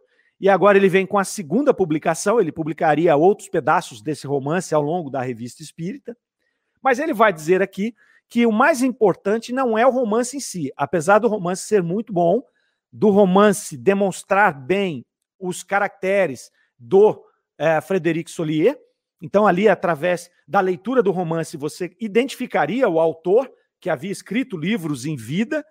e 0.41 0.49
agora 0.49 0.77
ele 0.77 0.89
vem 0.89 1.05
com 1.05 1.17
a 1.17 1.23
segunda 1.23 1.73
publicação, 1.73 2.39
ele 2.39 2.51
publicaria 2.51 3.15
outros 3.15 3.47
pedaços 3.47 4.01
desse 4.01 4.27
romance 4.27 4.75
ao 4.75 4.81
longo 4.81 5.09
da 5.09 5.21
revista 5.21 5.63
Espírita. 5.63 6.17
Mas 6.83 6.99
ele 6.99 7.13
vai 7.13 7.31
dizer 7.31 7.61
aqui 7.61 7.95
que 8.27 8.45
o 8.45 8.51
mais 8.51 8.81
importante 8.81 9.53
não 9.53 9.77
é 9.77 9.87
o 9.87 9.91
romance 9.91 10.35
em 10.35 10.39
si, 10.39 10.71
apesar 10.75 11.19
do 11.19 11.27
romance 11.27 11.65
ser 11.65 11.81
muito 11.81 12.11
bom, 12.11 12.43
do 12.91 13.09
romance 13.09 13.77
demonstrar 13.77 14.53
bem 14.53 15.05
os 15.39 15.63
caracteres 15.63 16.51
do 16.77 17.23
é, 17.57 17.79
Frederic 17.79 18.29
Solier. 18.29 18.77
Então, 19.21 19.47
ali, 19.47 19.69
através 19.69 20.29
da 20.47 20.59
leitura 20.59 21.01
do 21.01 21.11
romance, 21.11 21.55
você 21.55 21.95
identificaria 21.99 22.89
o 22.89 22.99
autor 22.99 23.49
que 23.81 23.89
havia 23.89 24.11
escrito 24.11 24.55
livros 24.55 25.05
em 25.05 25.15
vida, 25.15 25.65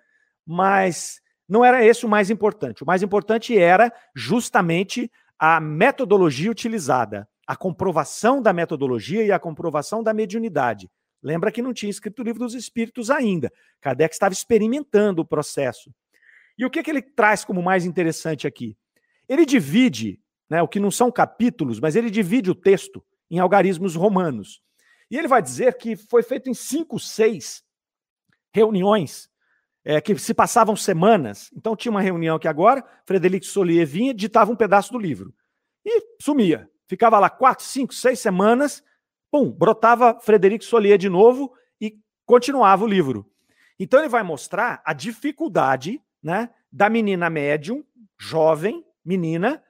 mas 0.45 1.21
não 1.49 1.65
era 1.65 1.85
esse 1.85 2.05
o 2.05 2.09
mais 2.09 2.29
importante. 2.29 2.83
O 2.83 2.87
mais 2.87 3.03
importante 3.03 3.57
era 3.57 3.93
justamente 4.15 5.11
a 5.39 5.61
metodologia 5.61 6.51
utilizada, 6.51 7.29
a 7.47 7.57
comprovação 7.57 8.43
da 8.43 8.53
metodologia 8.53 9.25
e 9.25 9.33
a 9.33 9.39
comprovação 9.39 10.03
da 10.03 10.13
mediunidade. 10.13 10.91
Lembra 11.23 11.53
que 11.53 11.63
não 11.63 11.73
tinha 11.73 11.91
escrito 11.91 12.21
o 12.21 12.25
livro 12.25 12.41
dos 12.41 12.55
espíritos 12.55 13.11
ainda. 13.11 13.53
Kardec 13.81 14.13
estava 14.13 14.35
experimentando 14.35 15.23
o 15.23 15.25
processo. 15.25 15.93
E 16.59 16.65
o 16.65 16.71
que, 16.71 16.83
que 16.83 16.91
ele 16.91 17.03
traz 17.03 17.45
como 17.45 17.63
mais 17.63 17.85
interessante 17.85 18.47
aqui? 18.47 18.77
Ele 19.29 19.47
divide, 19.47 20.21
né, 20.49 20.61
o 20.63 20.69
que 20.69 20.81
não 20.81 20.91
são 20.91 21.11
capítulos, 21.11 21.79
mas 21.79 21.95
ele 21.95 22.11
divide 22.11 22.51
o 22.51 22.55
texto 22.55 23.05
em 23.31 23.39
algarismos 23.39 23.95
romanos. 23.95 24.61
E 25.11 25.17
ele 25.17 25.29
vai 25.29 25.41
dizer 25.43 25.77
que 25.77 25.97
foi 25.97 26.23
feito 26.23 26.51
em 26.51 26.55
cinco, 26.55 26.99
seis 26.99 27.63
reuniões 28.53 29.31
é, 29.85 30.01
que 30.01 30.17
se 30.19 30.35
passavam 30.35 30.77
semanas. 30.77 31.51
Então 31.55 31.77
tinha 31.77 31.91
uma 31.91 32.01
reunião 32.01 32.39
que 32.39 32.49
agora, 32.49 32.85
Frederico 33.05 33.47
Solier 33.47 33.87
vinha, 33.87 34.15
ditava 34.15 34.53
um 34.53 34.57
pedaço 34.57 34.93
do 34.93 34.99
livro. 34.99 35.35
E 35.85 36.03
sumia. 36.21 36.69
Ficava 36.87 37.19
lá 37.19 37.31
quatro, 37.31 37.65
cinco, 37.65 37.95
seis 37.95 38.19
semanas, 38.19 38.83
pum, 39.31 39.51
brotava 39.51 40.19
Frederico 40.21 40.65
Solier 40.65 40.99
de 40.99 41.09
novo 41.09 41.53
e 41.81 41.97
continuava 42.27 42.85
o 42.85 42.89
livro. 42.89 43.31
Então 43.79 44.01
ele 44.01 44.09
vai 44.09 44.23
mostrar 44.23 44.83
a 44.85 44.93
dificuldade 44.93 46.03
né, 46.23 46.51
da 46.71 46.91
menina 46.91 47.31
médium, 47.31 47.85
jovem, 48.19 48.85
menina, 49.05 49.63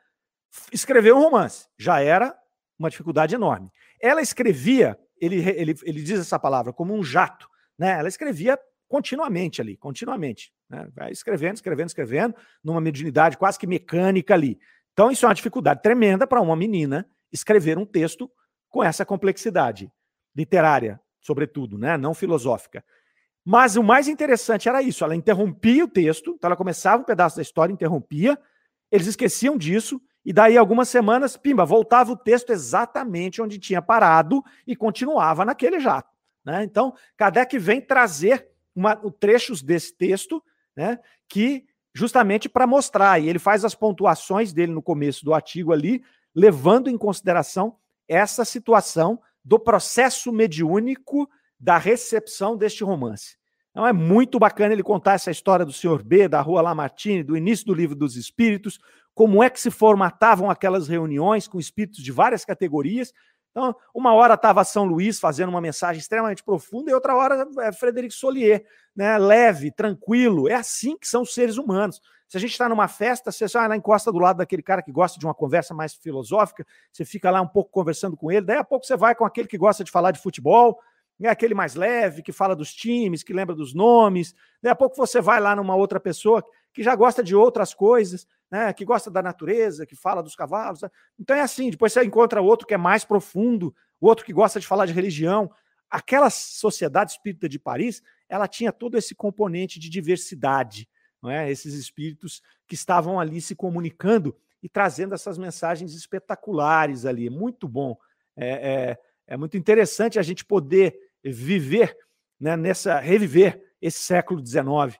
escrever 0.72 1.14
um 1.14 1.20
romance. 1.20 1.68
Já 1.78 2.00
era 2.00 2.36
uma 2.78 2.90
dificuldade 2.90 3.34
enorme. 3.34 3.70
Ela 4.00 4.20
escrevia, 4.20 4.98
ele, 5.20 5.36
ele, 5.50 5.74
ele 5.84 6.02
diz 6.02 6.18
essa 6.18 6.38
palavra, 6.38 6.72
como 6.72 6.94
um 6.94 7.04
jato. 7.04 7.48
Né? 7.78 7.90
Ela 7.98 8.08
escrevia 8.08 8.58
continuamente 8.90 9.60
ali, 9.60 9.76
continuamente. 9.76 10.52
Né? 10.68 10.88
Vai 10.92 11.12
escrevendo, 11.12 11.54
escrevendo, 11.54 11.86
escrevendo, 11.86 12.34
numa 12.62 12.80
mediunidade 12.80 13.38
quase 13.38 13.56
que 13.56 13.66
mecânica 13.66 14.34
ali. 14.34 14.58
Então, 14.92 15.12
isso 15.12 15.24
é 15.24 15.28
uma 15.28 15.34
dificuldade 15.34 15.80
tremenda 15.80 16.26
para 16.26 16.40
uma 16.40 16.56
menina 16.56 17.08
escrever 17.32 17.78
um 17.78 17.86
texto 17.86 18.28
com 18.68 18.82
essa 18.82 19.06
complexidade 19.06 19.92
literária, 20.34 21.00
sobretudo, 21.20 21.78
né? 21.78 21.96
não 21.96 22.12
filosófica. 22.12 22.84
Mas 23.44 23.76
o 23.76 23.82
mais 23.82 24.08
interessante 24.08 24.68
era 24.68 24.82
isso: 24.82 25.04
ela 25.04 25.14
interrompia 25.14 25.84
o 25.84 25.88
texto, 25.88 26.34
então 26.36 26.48
ela 26.48 26.56
começava 26.56 27.00
um 27.00 27.06
pedaço 27.06 27.36
da 27.36 27.42
história, 27.42 27.72
interrompia, 27.72 28.36
eles 28.90 29.06
esqueciam 29.06 29.56
disso, 29.56 30.02
e 30.24 30.32
daí 30.32 30.58
algumas 30.58 30.88
semanas, 30.88 31.36
pimba, 31.36 31.64
voltava 31.64 32.10
o 32.10 32.16
texto 32.16 32.50
exatamente 32.50 33.40
onde 33.40 33.56
tinha 33.56 33.80
parado 33.80 34.42
e 34.66 34.74
continuava 34.74 35.44
naquele 35.44 35.78
jato. 35.78 36.10
Né? 36.44 36.64
Então, 36.64 36.92
Kardec 37.16 37.56
vem 37.56 37.80
trazer 37.80 38.49
uma, 38.74 38.96
trechos 39.18 39.62
desse 39.62 39.96
texto, 39.96 40.42
né, 40.76 40.98
que 41.28 41.64
justamente 41.94 42.48
para 42.48 42.66
mostrar, 42.66 43.20
e 43.20 43.28
ele 43.28 43.38
faz 43.38 43.64
as 43.64 43.74
pontuações 43.74 44.52
dele 44.52 44.72
no 44.72 44.82
começo 44.82 45.24
do 45.24 45.34
artigo 45.34 45.72
ali, 45.72 46.02
levando 46.34 46.88
em 46.88 46.96
consideração 46.96 47.76
essa 48.08 48.44
situação 48.44 49.20
do 49.44 49.58
processo 49.58 50.32
mediúnico 50.32 51.28
da 51.58 51.78
recepção 51.78 52.56
deste 52.56 52.84
romance. 52.84 53.36
Então 53.70 53.86
é 53.86 53.92
muito 53.92 54.38
bacana 54.38 54.72
ele 54.72 54.82
contar 54.82 55.14
essa 55.14 55.30
história 55.30 55.64
do 55.64 55.72
senhor 55.72 56.02
B, 56.02 56.28
da 56.28 56.40
Rua 56.40 56.62
Lamartine, 56.62 57.22
do 57.22 57.36
início 57.36 57.66
do 57.66 57.74
livro 57.74 57.94
dos 57.94 58.16
espíritos, 58.16 58.78
como 59.14 59.42
é 59.42 59.50
que 59.50 59.60
se 59.60 59.70
formatavam 59.70 60.50
aquelas 60.50 60.88
reuniões 60.88 61.46
com 61.46 61.58
espíritos 61.58 62.02
de 62.02 62.10
várias 62.10 62.44
categorias, 62.44 63.12
então, 63.50 63.74
uma 63.92 64.14
hora 64.14 64.34
estava 64.34 64.62
São 64.64 64.84
Luís 64.84 65.18
fazendo 65.18 65.48
uma 65.48 65.60
mensagem 65.60 66.00
extremamente 66.00 66.42
profunda 66.42 66.90
e 66.90 66.94
outra 66.94 67.16
hora 67.16 67.48
é 67.60 67.72
Frederico 67.72 68.14
Solier, 68.14 68.64
né? 68.94 69.18
leve, 69.18 69.72
tranquilo. 69.72 70.48
É 70.48 70.54
assim 70.54 70.96
que 70.96 71.08
são 71.08 71.22
os 71.22 71.34
seres 71.34 71.56
humanos. 71.56 72.00
Se 72.28 72.36
a 72.36 72.40
gente 72.40 72.52
está 72.52 72.68
numa 72.68 72.86
festa, 72.86 73.32
você 73.32 73.48
vai 73.48 73.68
lá 73.68 73.76
encosta 73.76 74.12
do 74.12 74.18
lado 74.20 74.36
daquele 74.36 74.62
cara 74.62 74.82
que 74.82 74.92
gosta 74.92 75.18
de 75.18 75.26
uma 75.26 75.34
conversa 75.34 75.74
mais 75.74 75.94
filosófica, 75.94 76.64
você 76.92 77.04
fica 77.04 77.28
lá 77.28 77.40
um 77.40 77.48
pouco 77.48 77.72
conversando 77.72 78.16
com 78.16 78.30
ele, 78.30 78.46
daí 78.46 78.58
a 78.58 78.62
pouco 78.62 78.86
você 78.86 78.96
vai 78.96 79.16
com 79.16 79.24
aquele 79.24 79.48
que 79.48 79.58
gosta 79.58 79.82
de 79.82 79.90
falar 79.90 80.12
de 80.12 80.22
futebol, 80.22 80.78
é 81.20 81.28
aquele 81.28 81.54
mais 81.54 81.74
leve, 81.74 82.22
que 82.22 82.30
fala 82.30 82.54
dos 82.54 82.72
times, 82.72 83.24
que 83.24 83.32
lembra 83.32 83.54
dos 83.54 83.74
nomes. 83.74 84.34
Daí 84.62 84.72
a 84.72 84.76
pouco 84.76 84.96
você 84.96 85.20
vai 85.20 85.40
lá 85.40 85.54
numa 85.54 85.74
outra 85.74 86.00
pessoa 86.00 86.42
que 86.72 86.82
já 86.82 86.94
gosta 86.94 87.22
de 87.22 87.34
outras 87.34 87.74
coisas 87.74 88.26
né, 88.50 88.72
que 88.72 88.84
gosta 88.84 89.10
da 89.10 89.22
natureza, 89.22 89.86
que 89.86 89.94
fala 89.94 90.22
dos 90.22 90.34
cavalos. 90.34 90.82
Né? 90.82 90.90
Então 91.18 91.36
é 91.36 91.40
assim, 91.40 91.70
depois 91.70 91.92
você 91.92 92.04
encontra 92.04 92.42
outro 92.42 92.66
que 92.66 92.74
é 92.74 92.78
mais 92.78 93.04
profundo, 93.04 93.74
outro 94.00 94.24
que 94.24 94.32
gosta 94.32 94.58
de 94.58 94.66
falar 94.66 94.86
de 94.86 94.92
religião. 94.92 95.50
Aquela 95.88 96.30
sociedade 96.30 97.12
espírita 97.12 97.48
de 97.48 97.58
Paris, 97.58 98.02
ela 98.28 98.48
tinha 98.48 98.72
todo 98.72 98.96
esse 98.96 99.14
componente 99.14 99.78
de 99.78 99.88
diversidade, 99.88 100.88
não 101.22 101.30
é? 101.30 101.50
esses 101.50 101.74
espíritos 101.74 102.42
que 102.66 102.74
estavam 102.74 103.20
ali 103.20 103.40
se 103.40 103.54
comunicando 103.54 104.36
e 104.62 104.68
trazendo 104.68 105.14
essas 105.14 105.38
mensagens 105.38 105.94
espetaculares 105.94 107.06
ali. 107.06 107.30
Muito 107.30 107.68
bom. 107.68 107.96
É, 108.36 108.48
é, 108.48 108.98
é 109.26 109.36
muito 109.36 109.56
interessante 109.56 110.18
a 110.18 110.22
gente 110.22 110.44
poder 110.44 110.96
viver 111.22 111.96
né, 112.38 112.56
nessa, 112.56 112.98
reviver 112.98 113.62
esse 113.80 113.98
século 114.02 114.44
XIX 114.44 114.98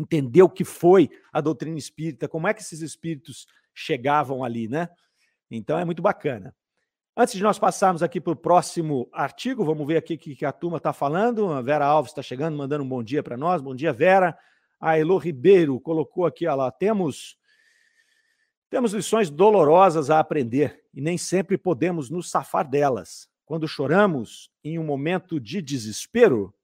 entender 0.00 0.42
o 0.42 0.48
que 0.48 0.64
foi 0.64 1.10
a 1.32 1.40
doutrina 1.40 1.78
espírita, 1.78 2.28
como 2.28 2.48
é 2.48 2.54
que 2.54 2.60
esses 2.60 2.80
espíritos 2.80 3.46
chegavam 3.74 4.42
ali, 4.42 4.68
né? 4.68 4.88
Então 5.50 5.78
é 5.78 5.84
muito 5.84 6.02
bacana. 6.02 6.54
Antes 7.16 7.34
de 7.34 7.42
nós 7.42 7.58
passarmos 7.58 8.02
aqui 8.02 8.20
para 8.20 8.32
o 8.32 8.36
próximo 8.36 9.08
artigo, 9.12 9.64
vamos 9.64 9.86
ver 9.86 9.96
aqui 9.96 10.14
o 10.14 10.18
que 10.18 10.44
a 10.44 10.52
turma 10.52 10.78
está 10.78 10.92
falando. 10.92 11.52
A 11.52 11.60
Vera 11.60 11.84
Alves 11.84 12.12
está 12.12 12.22
chegando, 12.22 12.56
mandando 12.56 12.84
um 12.84 12.88
bom 12.88 13.02
dia 13.02 13.22
para 13.22 13.36
nós. 13.36 13.60
Bom 13.60 13.74
dia, 13.74 13.92
Vera. 13.92 14.38
A 14.80 14.98
Elo 14.98 15.18
Ribeiro 15.18 15.78
colocou 15.80 16.24
aqui, 16.24 16.46
lá, 16.46 16.70
temos 16.70 17.36
temos 18.70 18.94
lições 18.94 19.28
dolorosas 19.28 20.10
a 20.10 20.20
aprender 20.20 20.80
e 20.94 21.00
nem 21.00 21.18
sempre 21.18 21.58
podemos 21.58 22.08
nos 22.08 22.30
safar 22.30 22.66
delas. 22.66 23.28
Quando 23.44 23.66
choramos 23.66 24.48
em 24.62 24.78
um 24.78 24.84
momento 24.84 25.40
de 25.40 25.60
desespero, 25.60 26.54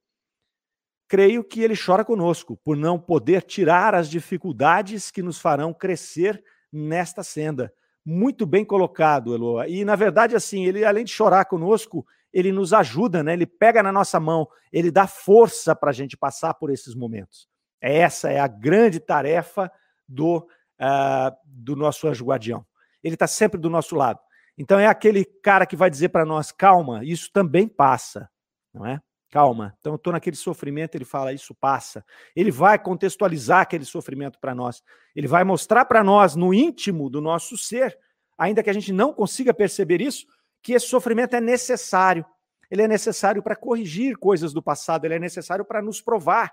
creio 1.07 1.43
que 1.43 1.61
ele 1.61 1.75
chora 1.77 2.03
conosco 2.03 2.57
por 2.63 2.75
não 2.75 2.99
poder 2.99 3.43
tirar 3.43 3.95
as 3.95 4.09
dificuldades 4.09 5.09
que 5.09 5.23
nos 5.23 5.39
farão 5.39 5.73
crescer 5.73 6.43
nesta 6.71 7.23
senda. 7.23 7.73
Muito 8.05 8.45
bem 8.45 8.63
colocado, 8.63 9.33
Eloa. 9.33 9.67
E, 9.67 9.83
na 9.83 9.95
verdade, 9.95 10.35
assim, 10.35 10.65
ele, 10.65 10.85
além 10.85 11.03
de 11.03 11.11
chorar 11.11 11.45
conosco, 11.45 12.05
ele 12.31 12.51
nos 12.51 12.73
ajuda, 12.73 13.23
né? 13.23 13.33
Ele 13.33 13.45
pega 13.45 13.81
na 13.81 13.91
nossa 13.91 14.19
mão, 14.19 14.47
ele 14.71 14.91
dá 14.91 15.07
força 15.07 15.75
para 15.75 15.89
a 15.89 15.93
gente 15.93 16.15
passar 16.15 16.53
por 16.53 16.69
esses 16.69 16.93
momentos. 16.93 17.47
Essa 17.81 18.29
é 18.29 18.39
a 18.39 18.47
grande 18.47 18.99
tarefa 18.99 19.71
do 20.07 20.47
uh, 20.79 21.35
do 21.45 21.75
nosso 21.75 22.07
anjo 22.07 22.25
guardião. 22.25 22.65
Ele 23.03 23.15
está 23.15 23.27
sempre 23.27 23.59
do 23.59 23.69
nosso 23.69 23.95
lado. 23.95 24.19
Então 24.57 24.79
é 24.79 24.87
aquele 24.87 25.23
cara 25.25 25.65
que 25.65 25.75
vai 25.75 25.89
dizer 25.89 26.09
para 26.09 26.25
nós: 26.25 26.51
calma, 26.51 27.03
isso 27.03 27.29
também 27.31 27.67
passa, 27.67 28.29
não 28.73 28.85
é? 28.85 29.01
Calma. 29.37 29.75
Então 29.79 29.93
eu 29.93 29.97
estou 29.97 30.11
naquele 30.11 30.35
sofrimento, 30.35 30.95
ele 30.95 31.05
fala: 31.05 31.31
isso 31.31 31.53
passa. 31.53 32.03
Ele 32.35 32.49
vai 32.49 32.79
contextualizar 32.79 33.61
aquele 33.61 33.85
sofrimento 33.85 34.39
para 34.39 34.55
nós. 34.55 34.81
Ele 35.15 35.27
vai 35.27 35.43
mostrar 35.43 35.85
para 35.85 36.03
nós, 36.03 36.35
no 36.35 36.55
íntimo 36.55 37.07
do 37.07 37.21
nosso 37.21 37.55
ser, 37.55 37.95
ainda 38.35 38.63
que 38.63 38.69
a 38.71 38.73
gente 38.73 38.91
não 38.91 39.13
consiga 39.13 39.53
perceber 39.53 40.01
isso, 40.01 40.25
que 40.63 40.73
esse 40.73 40.87
sofrimento 40.87 41.35
é 41.35 41.39
necessário. 41.39 42.25
Ele 42.71 42.81
é 42.81 42.87
necessário 42.87 43.43
para 43.43 43.55
corrigir 43.55 44.17
coisas 44.17 44.53
do 44.53 44.63
passado, 44.63 45.05
ele 45.05 45.13
é 45.13 45.19
necessário 45.19 45.63
para 45.63 45.83
nos 45.83 46.01
provar, 46.01 46.51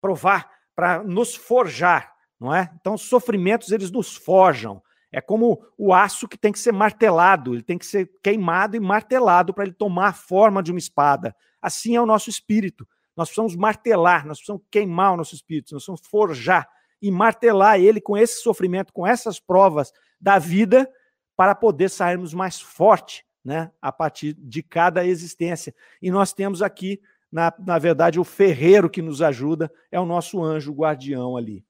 provar, 0.00 0.50
para 0.74 1.04
nos 1.04 1.34
forjar, 1.34 2.14
não 2.40 2.54
é? 2.54 2.72
Então, 2.80 2.94
os 2.94 3.02
sofrimentos 3.02 3.72
eles 3.72 3.90
nos 3.90 4.16
forjam. 4.16 4.82
É 5.12 5.20
como 5.20 5.62
o 5.76 5.92
aço 5.92 6.26
que 6.26 6.38
tem 6.38 6.50
que 6.50 6.58
ser 6.58 6.72
martelado, 6.72 7.52
ele 7.52 7.62
tem 7.62 7.76
que 7.76 7.84
ser 7.84 8.10
queimado 8.22 8.74
e 8.74 8.80
martelado 8.80 9.52
para 9.52 9.64
ele 9.64 9.74
tomar 9.74 10.08
a 10.08 10.12
forma 10.14 10.62
de 10.62 10.72
uma 10.72 10.78
espada. 10.78 11.36
Assim 11.62 11.96
é 11.96 12.02
o 12.02 12.06
nosso 12.06 12.28
espírito. 12.28 12.86
Nós 13.16 13.28
precisamos 13.28 13.54
martelar, 13.54 14.26
nós 14.26 14.38
precisamos 14.38 14.62
queimar 14.70 15.14
o 15.14 15.16
nosso 15.16 15.34
espírito, 15.34 15.72
nós 15.72 15.84
precisamos 15.84 16.06
forjar 16.06 16.68
e 17.00 17.10
martelar 17.10 17.80
ele 17.80 18.00
com 18.00 18.16
esse 18.16 18.42
sofrimento, 18.42 18.92
com 18.92 19.06
essas 19.06 19.38
provas 19.38 19.92
da 20.20 20.38
vida, 20.38 20.90
para 21.36 21.54
poder 21.54 21.88
sairmos 21.88 22.32
mais 22.32 22.60
forte, 22.60 23.24
né, 23.44 23.70
a 23.80 23.90
partir 23.90 24.34
de 24.34 24.62
cada 24.62 25.04
existência. 25.04 25.74
E 26.00 26.10
nós 26.10 26.32
temos 26.32 26.62
aqui, 26.62 27.00
na, 27.30 27.52
na 27.58 27.78
verdade, 27.78 28.20
o 28.20 28.24
ferreiro 28.24 28.88
que 28.88 29.02
nos 29.02 29.20
ajuda, 29.20 29.70
é 29.90 29.98
o 29.98 30.06
nosso 30.06 30.42
anjo 30.42 30.72
guardião 30.72 31.36
ali. 31.36 31.64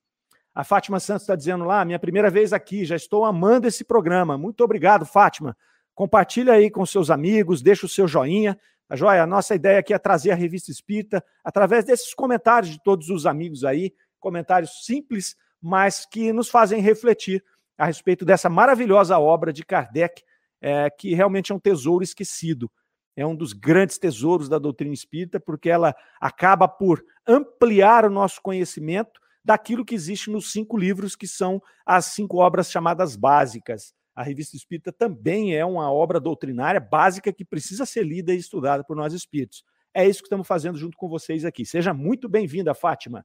A 0.55 0.63
Fátima 0.65 1.01
Santos 1.01 1.23
está 1.23 1.35
dizendo 1.35 1.65
lá, 1.65 1.85
minha 1.85 1.99
primeira 1.99 2.31
vez 2.31 2.53
aqui, 2.53 2.85
já 2.85 2.95
estou 2.95 3.25
amando 3.25 3.67
esse 3.67 3.85
programa. 3.85 4.37
Muito 4.37 4.63
obrigado, 4.63 5.07
Fátima. 5.07 5.57
Compartilha 5.95 6.53
aí 6.53 6.71
com 6.71 6.85
seus 6.85 7.11
amigos, 7.11 7.63
deixa 7.63 7.87
o 7.87 7.89
seu 7.89 8.07
joinha. 8.07 8.59
A 8.93 8.97
joia, 8.97 9.23
a 9.23 9.27
nossa 9.27 9.55
ideia 9.55 9.79
aqui 9.79 9.95
é 9.95 9.99
trazer 9.99 10.33
a 10.33 10.35
revista 10.35 10.71
Espírita 10.71 11.25
através 11.43 11.83
desses 11.83 12.13
comentários 12.13 12.71
de 12.71 12.83
todos 12.83 13.09
os 13.09 13.25
amigos 13.25 13.65
aí, 13.65 13.95
comentários 14.21 14.85
simples, 14.85 15.35
mas 15.63 16.05
que 16.05 16.31
nos 16.31 16.51
fazem 16.51 16.79
refletir 16.79 17.43
a 17.79 17.87
respeito 17.87 18.23
dessa 18.23 18.51
maravilhosa 18.51 19.19
obra 19.19 19.51
de 19.51 19.65
Kardec, 19.65 20.23
é, 20.61 20.91
que 20.91 21.15
realmente 21.15 21.53
é 21.53 21.55
um 21.55 21.59
tesouro 21.59 22.05
esquecido. 22.05 22.71
É 23.17 23.25
um 23.25 23.35
dos 23.35 23.55
grandes 23.55 23.97
tesouros 23.97 24.47
da 24.47 24.59
doutrina 24.59 24.93
espírita, 24.93 25.41
porque 25.41 25.71
ela 25.71 25.95
acaba 26.21 26.69
por 26.69 27.03
ampliar 27.27 28.05
o 28.05 28.11
nosso 28.11 28.43
conhecimento 28.43 29.19
daquilo 29.43 29.87
que 29.87 29.95
existe 29.95 30.31
nos 30.31 30.53
cinco 30.53 30.77
livros, 30.77 31.17
que 31.17 31.27
são 31.27 31.63
as 31.87 32.05
cinco 32.05 32.37
obras 32.37 32.71
chamadas 32.71 33.17
básicas. 33.17 33.95
A 34.15 34.23
Revista 34.23 34.57
Espírita 34.57 34.93
também 34.93 35.57
é 35.57 35.65
uma 35.65 35.91
obra 35.91 36.21
doutrinária 36.21 36.81
básica 36.81 37.33
que 37.33 37.45
precisa 37.45 37.87
ser 37.87 38.05
lida 38.05 38.35
e 38.35 38.39
estudada 38.39 38.85
por 38.85 38.97
nós 38.97 39.13
espíritos. 39.13 39.65
É 39.95 40.07
isso 40.07 40.21
que 40.21 40.27
estamos 40.27 40.47
fazendo 40.47 40.79
junto 40.79 40.97
com 40.97 41.09
vocês 41.09 41.45
aqui. 41.45 41.65
Seja 41.65 41.95
muito 41.95 42.29
bem-vinda, 42.29 42.75
Fátima. 42.75 43.25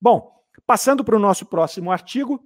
Bom, 0.00 0.32
passando 0.66 1.04
para 1.04 1.16
o 1.16 1.20
nosso 1.20 1.46
próximo 1.46 1.90
artigo, 1.90 2.42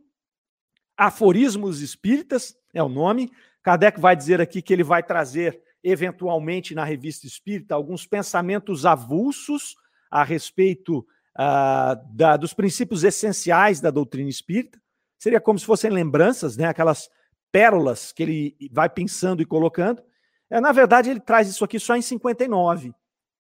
Aforismos 0.97 1.81
Espíritas 1.81 2.57
é 2.75 2.83
o 2.83 2.89
nome. 2.89 3.31
Kardec 3.63 4.01
vai 4.01 4.17
dizer 4.17 4.41
aqui 4.41 4.61
que 4.61 4.73
ele 4.73 4.83
vai 4.83 5.03
trazer, 5.03 5.63
eventualmente, 5.83 6.75
na 6.75 6.85
Revista 6.85 7.27
Espírita, 7.27 7.75
alguns 7.75 8.07
pensamentos 8.07 8.85
avulsos 8.85 9.77
a 10.11 10.25
respeito 10.25 11.07
uh, 11.37 12.15
da, 12.15 12.37
dos 12.37 12.53
princípios 12.53 13.05
essenciais 13.05 13.81
da 13.81 13.91
doutrina 13.91 14.29
espírita. 14.29 14.81
Seria 15.19 15.41
como 15.41 15.59
se 15.59 15.67
fossem 15.67 15.91
lembranças, 15.91 16.57
né? 16.57 16.67
aquelas 16.67 17.09
pérolas 17.53 18.13
que 18.13 18.23
ele 18.23 18.57
vai 18.73 18.89
pensando 18.89 19.43
e 19.43 19.47
colocando. 19.47 20.03
É, 20.51 20.61
na 20.61 20.73
verdade, 20.73 21.11
ele 21.11 21.21
traz 21.21 21.49
isso 21.49 21.65
aqui 21.65 21.79
só 21.79 21.97
em 21.97 22.03
59. 22.03 22.93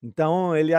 Então, 0.02 0.56
ele 0.56 0.72
uh, 0.72 0.78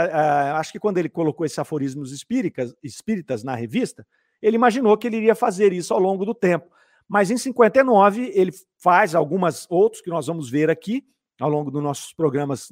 acho 0.56 0.72
que 0.72 0.80
quando 0.80 0.98
ele 0.98 1.10
colocou 1.10 1.46
esses 1.46 1.60
aforismos 1.60 2.12
espíritas, 2.12 2.74
espíritas 2.84 3.44
na 3.44 3.56
revista, 3.56 4.06
ele 4.42 4.56
imaginou 4.56 4.98
que 4.98 5.08
ele 5.08 5.18
iria 5.18 5.36
fazer 5.36 5.74
isso 5.74 5.94
ao 5.94 6.00
longo 6.00 6.26
do 6.26 6.34
tempo. 6.34 6.70
Mas 7.08 7.32
em 7.32 7.38
59, 7.38 8.32
ele 8.34 8.52
faz 8.78 9.16
algumas 9.16 9.66
outros 9.70 10.02
que 10.02 10.10
nós 10.10 10.28
vamos 10.28 10.50
ver 10.50 10.70
aqui 10.70 11.04
ao 11.40 11.50
longo 11.50 11.72
dos 11.72 11.82
nossos 11.82 12.14
programas 12.14 12.72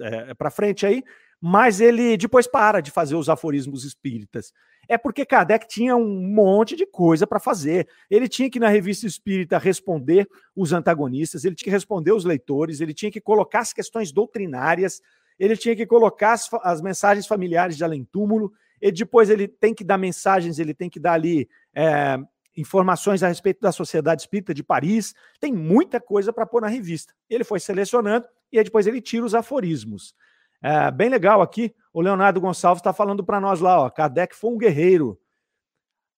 é, 0.00 0.34
para 0.34 0.50
frente 0.50 0.86
aí, 0.86 1.02
mas 1.40 1.80
ele 1.80 2.16
depois 2.16 2.46
para 2.46 2.80
de 2.80 2.90
fazer 2.90 3.14
os 3.14 3.28
aforismos 3.28 3.84
espíritas. 3.84 4.52
É 4.88 4.96
porque 4.96 5.26
Kardec 5.26 5.68
tinha 5.68 5.94
um 5.94 6.22
monte 6.22 6.74
de 6.74 6.86
coisa 6.86 7.26
para 7.26 7.38
fazer. 7.38 7.86
Ele 8.10 8.26
tinha 8.26 8.48
que, 8.48 8.58
na 8.58 8.68
revista 8.68 9.06
espírita, 9.06 9.58
responder 9.58 10.26
os 10.56 10.72
antagonistas, 10.72 11.44
ele 11.44 11.54
tinha 11.54 11.66
que 11.66 11.70
responder 11.70 12.12
os 12.12 12.24
leitores, 12.24 12.80
ele 12.80 12.94
tinha 12.94 13.10
que 13.10 13.20
colocar 13.20 13.60
as 13.60 13.72
questões 13.72 14.10
doutrinárias, 14.10 15.02
ele 15.38 15.56
tinha 15.56 15.76
que 15.76 15.86
colocar 15.86 16.32
as, 16.32 16.48
as 16.62 16.80
mensagens 16.80 17.26
familiares 17.26 17.76
de 17.76 17.84
além-túmulo, 17.84 18.50
e 18.80 18.90
depois 18.90 19.28
ele 19.28 19.46
tem 19.46 19.74
que 19.74 19.84
dar 19.84 19.98
mensagens, 19.98 20.58
ele 20.58 20.72
tem 20.72 20.88
que 20.88 20.98
dar 20.98 21.12
ali 21.12 21.48
é, 21.74 22.18
informações 22.56 23.22
a 23.22 23.28
respeito 23.28 23.60
da 23.60 23.72
Sociedade 23.72 24.22
Espírita 24.22 24.54
de 24.54 24.62
Paris. 24.62 25.14
Tem 25.40 25.52
muita 25.52 26.00
coisa 26.00 26.32
para 26.32 26.46
pôr 26.46 26.62
na 26.62 26.68
revista. 26.68 27.12
Ele 27.28 27.44
foi 27.44 27.60
selecionando 27.60 28.26
e 28.50 28.62
depois 28.62 28.86
ele 28.86 29.00
tira 29.00 29.24
os 29.24 29.34
aforismos. 29.34 30.14
É, 30.62 30.90
bem 30.90 31.08
legal 31.08 31.40
aqui, 31.40 31.74
o 31.92 32.00
Leonardo 32.00 32.40
Gonçalves 32.40 32.80
está 32.80 32.92
falando 32.92 33.24
para 33.24 33.40
nós 33.40 33.60
lá, 33.60 33.80
ó, 33.80 33.90
Kardec 33.90 34.34
foi 34.34 34.50
um 34.50 34.58
guerreiro. 34.58 35.18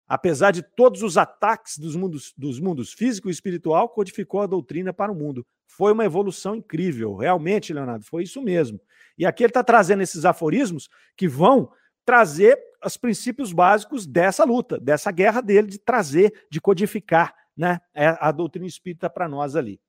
Apesar 0.08 0.50
de 0.50 0.62
todos 0.62 1.02
os 1.02 1.16
ataques 1.16 1.78
dos 1.78 1.94
mundos, 1.94 2.34
dos 2.36 2.58
mundos 2.58 2.92
físico 2.92 3.28
e 3.28 3.30
espiritual, 3.30 3.88
codificou 3.88 4.40
a 4.40 4.46
doutrina 4.46 4.92
para 4.92 5.12
o 5.12 5.14
mundo. 5.14 5.46
Foi 5.68 5.92
uma 5.92 6.04
evolução 6.04 6.56
incrível, 6.56 7.14
realmente, 7.14 7.72
Leonardo, 7.72 8.04
foi 8.04 8.24
isso 8.24 8.42
mesmo. 8.42 8.80
E 9.16 9.24
aqui 9.24 9.44
ele 9.44 9.50
está 9.50 9.62
trazendo 9.62 10.02
esses 10.02 10.24
aforismos 10.24 10.88
que 11.16 11.28
vão 11.28 11.70
trazer 12.04 12.58
os 12.84 12.96
princípios 12.96 13.52
básicos 13.52 14.06
dessa 14.06 14.42
luta, 14.44 14.80
dessa 14.80 15.12
guerra 15.12 15.40
dele, 15.40 15.68
de 15.68 15.78
trazer, 15.78 16.46
de 16.50 16.60
codificar 16.60 17.34
né, 17.56 17.78
é, 17.94 18.16
a 18.20 18.32
doutrina 18.32 18.66
espírita 18.66 19.08
para 19.08 19.28
nós 19.28 19.54
ali. 19.54 19.80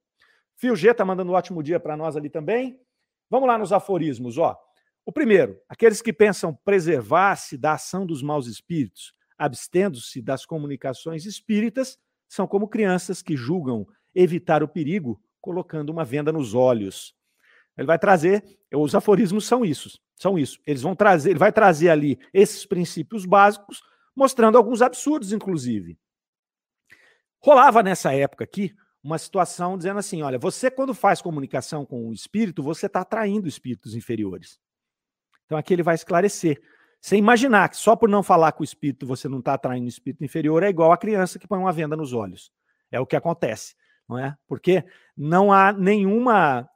Fio 0.55 0.75
G 0.75 0.91
está 0.91 1.03
mandando 1.03 1.31
um 1.31 1.35
ótimo 1.35 1.63
dia 1.63 1.79
para 1.79 1.97
nós 1.97 2.15
ali 2.15 2.29
também. 2.29 2.79
Vamos 3.31 3.47
lá 3.47 3.57
nos 3.57 3.71
aforismos, 3.71 4.37
ó. 4.37 4.59
O 5.05 5.11
primeiro, 5.11 5.57
aqueles 5.69 6.01
que 6.01 6.11
pensam 6.11 6.53
preservar-se 6.65 7.57
da 7.57 7.73
ação 7.73 8.05
dos 8.05 8.21
maus 8.21 8.45
espíritos, 8.45 9.13
abstendo-se 9.37 10.21
das 10.21 10.45
comunicações 10.45 11.25
espíritas, 11.25 11.97
são 12.27 12.45
como 12.45 12.67
crianças 12.67 13.21
que 13.21 13.37
julgam 13.37 13.87
evitar 14.13 14.61
o 14.61 14.67
perigo 14.67 15.17
colocando 15.39 15.91
uma 15.91 16.03
venda 16.03 16.29
nos 16.33 16.53
olhos. 16.53 17.15
Ele 17.77 17.87
vai 17.87 17.97
trazer, 17.97 18.43
os 18.73 18.93
aforismos 18.93 19.45
são 19.45 19.63
isso, 19.63 19.97
são 20.17 20.37
isso. 20.37 20.59
Eles 20.67 20.81
vão 20.81 20.93
trazer, 20.93 21.29
ele 21.29 21.39
vai 21.39 21.53
trazer 21.53 21.89
ali 21.89 22.19
esses 22.33 22.65
princípios 22.65 23.25
básicos, 23.25 23.81
mostrando 24.13 24.57
alguns 24.57 24.81
absurdos, 24.81 25.31
inclusive. 25.31 25.97
Rolava 27.39 27.81
nessa 27.81 28.13
época 28.13 28.43
aqui 28.43 28.75
uma 29.03 29.17
situação 29.17 29.77
dizendo 29.77 29.99
assim: 29.99 30.21
olha, 30.21 30.37
você, 30.37 30.69
quando 30.69 30.93
faz 30.93 31.21
comunicação 31.21 31.85
com 31.85 32.07
o 32.07 32.13
espírito, 32.13 32.61
você 32.61 32.85
está 32.85 33.01
atraindo 33.01 33.47
espíritos 33.47 33.95
inferiores. 33.95 34.59
Então 35.45 35.57
aqui 35.57 35.73
ele 35.73 35.83
vai 35.83 35.95
esclarecer. 35.95 36.61
Sem 37.01 37.17
imaginar 37.17 37.67
que 37.69 37.77
só 37.77 37.95
por 37.95 38.07
não 38.07 38.21
falar 38.21 38.51
com 38.51 38.61
o 38.61 38.63
espírito 38.63 39.07
você 39.07 39.27
não 39.27 39.39
está 39.39 39.55
atraindo 39.55 39.87
espírito 39.87 40.23
inferior, 40.23 40.61
é 40.61 40.69
igual 40.69 40.91
a 40.91 40.97
criança 40.97 41.39
que 41.39 41.47
põe 41.47 41.57
uma 41.57 41.71
venda 41.71 41.97
nos 41.97 42.13
olhos. 42.13 42.51
É 42.91 42.99
o 42.99 43.07
que 43.07 43.15
acontece, 43.15 43.75
não 44.07 44.19
é? 44.19 44.35
Porque 44.47 44.85
não 45.17 45.51
há 45.51 45.73
nenhuma 45.73 46.69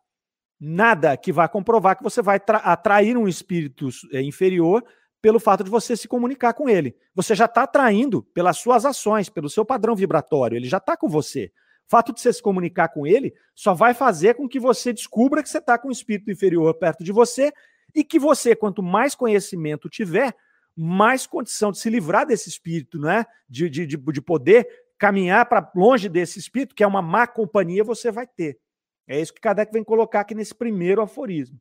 nada 0.60 1.16
que 1.16 1.32
vá 1.32 1.48
comprovar 1.48 1.96
que 1.96 2.04
você 2.04 2.22
vai 2.22 2.42
atrair 2.64 3.16
um 3.16 3.28
espírito 3.28 3.90
eh, 4.12 4.22
inferior 4.22 4.84
pelo 5.22 5.40
fato 5.40 5.64
de 5.64 5.70
você 5.70 5.96
se 5.96 6.08
comunicar 6.08 6.54
com 6.54 6.68
ele. 6.68 6.96
Você 7.14 7.36
já 7.36 7.46
está 7.46 7.64
atraindo 7.64 8.24
pelas 8.24 8.58
suas 8.58 8.86
ações, 8.86 9.30
pelo 9.30 9.50
seu 9.50 9.64
padrão 9.64 9.96
vibratório, 9.96 10.56
ele 10.56 10.68
já 10.68 10.78
está 10.78 10.98
com 10.98 11.08
você. 11.08 11.52
Fato 11.88 12.14
de 12.14 12.20
você 12.20 12.34
se 12.34 12.42
comunicar 12.42 12.90
com 12.90 13.06
ele 13.06 13.34
só 13.54 13.74
vai 13.74 13.94
fazer 13.94 14.36
com 14.36 14.48
que 14.48 14.60
você 14.60 14.92
descubra 14.92 15.44
que 15.44 15.50
você 15.50 15.60
está 15.60 15.78
com 15.78 15.90
um 15.90 15.92
espírito 15.92 16.32
inferior 16.32 16.74
perto 16.74 17.04
de 17.04 17.12
você 17.12 17.54
e 17.94 18.04
que 18.04 18.20
você, 18.20 18.56
quanto 18.56 18.82
mais 18.82 19.14
conhecimento 19.16 19.88
tiver, 19.88 20.36
mais 20.76 21.26
condição 21.26 21.72
de 21.72 21.80
se 21.80 21.90
livrar 21.90 22.26
desse 22.26 22.50
espírito, 22.50 23.00
né? 23.00 23.26
de, 23.48 23.70
de, 23.70 23.86
de, 23.86 23.98
de 23.98 24.22
poder 24.22 24.68
caminhar 24.98 25.46
para 25.48 25.72
longe 25.76 26.10
desse 26.10 26.40
espírito, 26.40 26.76
que 26.76 26.84
é 26.84 26.88
uma 26.88 27.02
má 27.02 27.28
companhia, 27.28 27.84
você 27.84 28.12
vai 28.12 28.28
ter. 28.28 28.60
É 29.08 29.20
isso 29.22 29.34
que 29.34 29.40
Kardec 29.40 29.72
vem 29.72 29.84
colocar 29.84 30.22
aqui 30.22 30.34
nesse 30.34 30.56
primeiro 30.56 31.02
aforismo. 31.02 31.60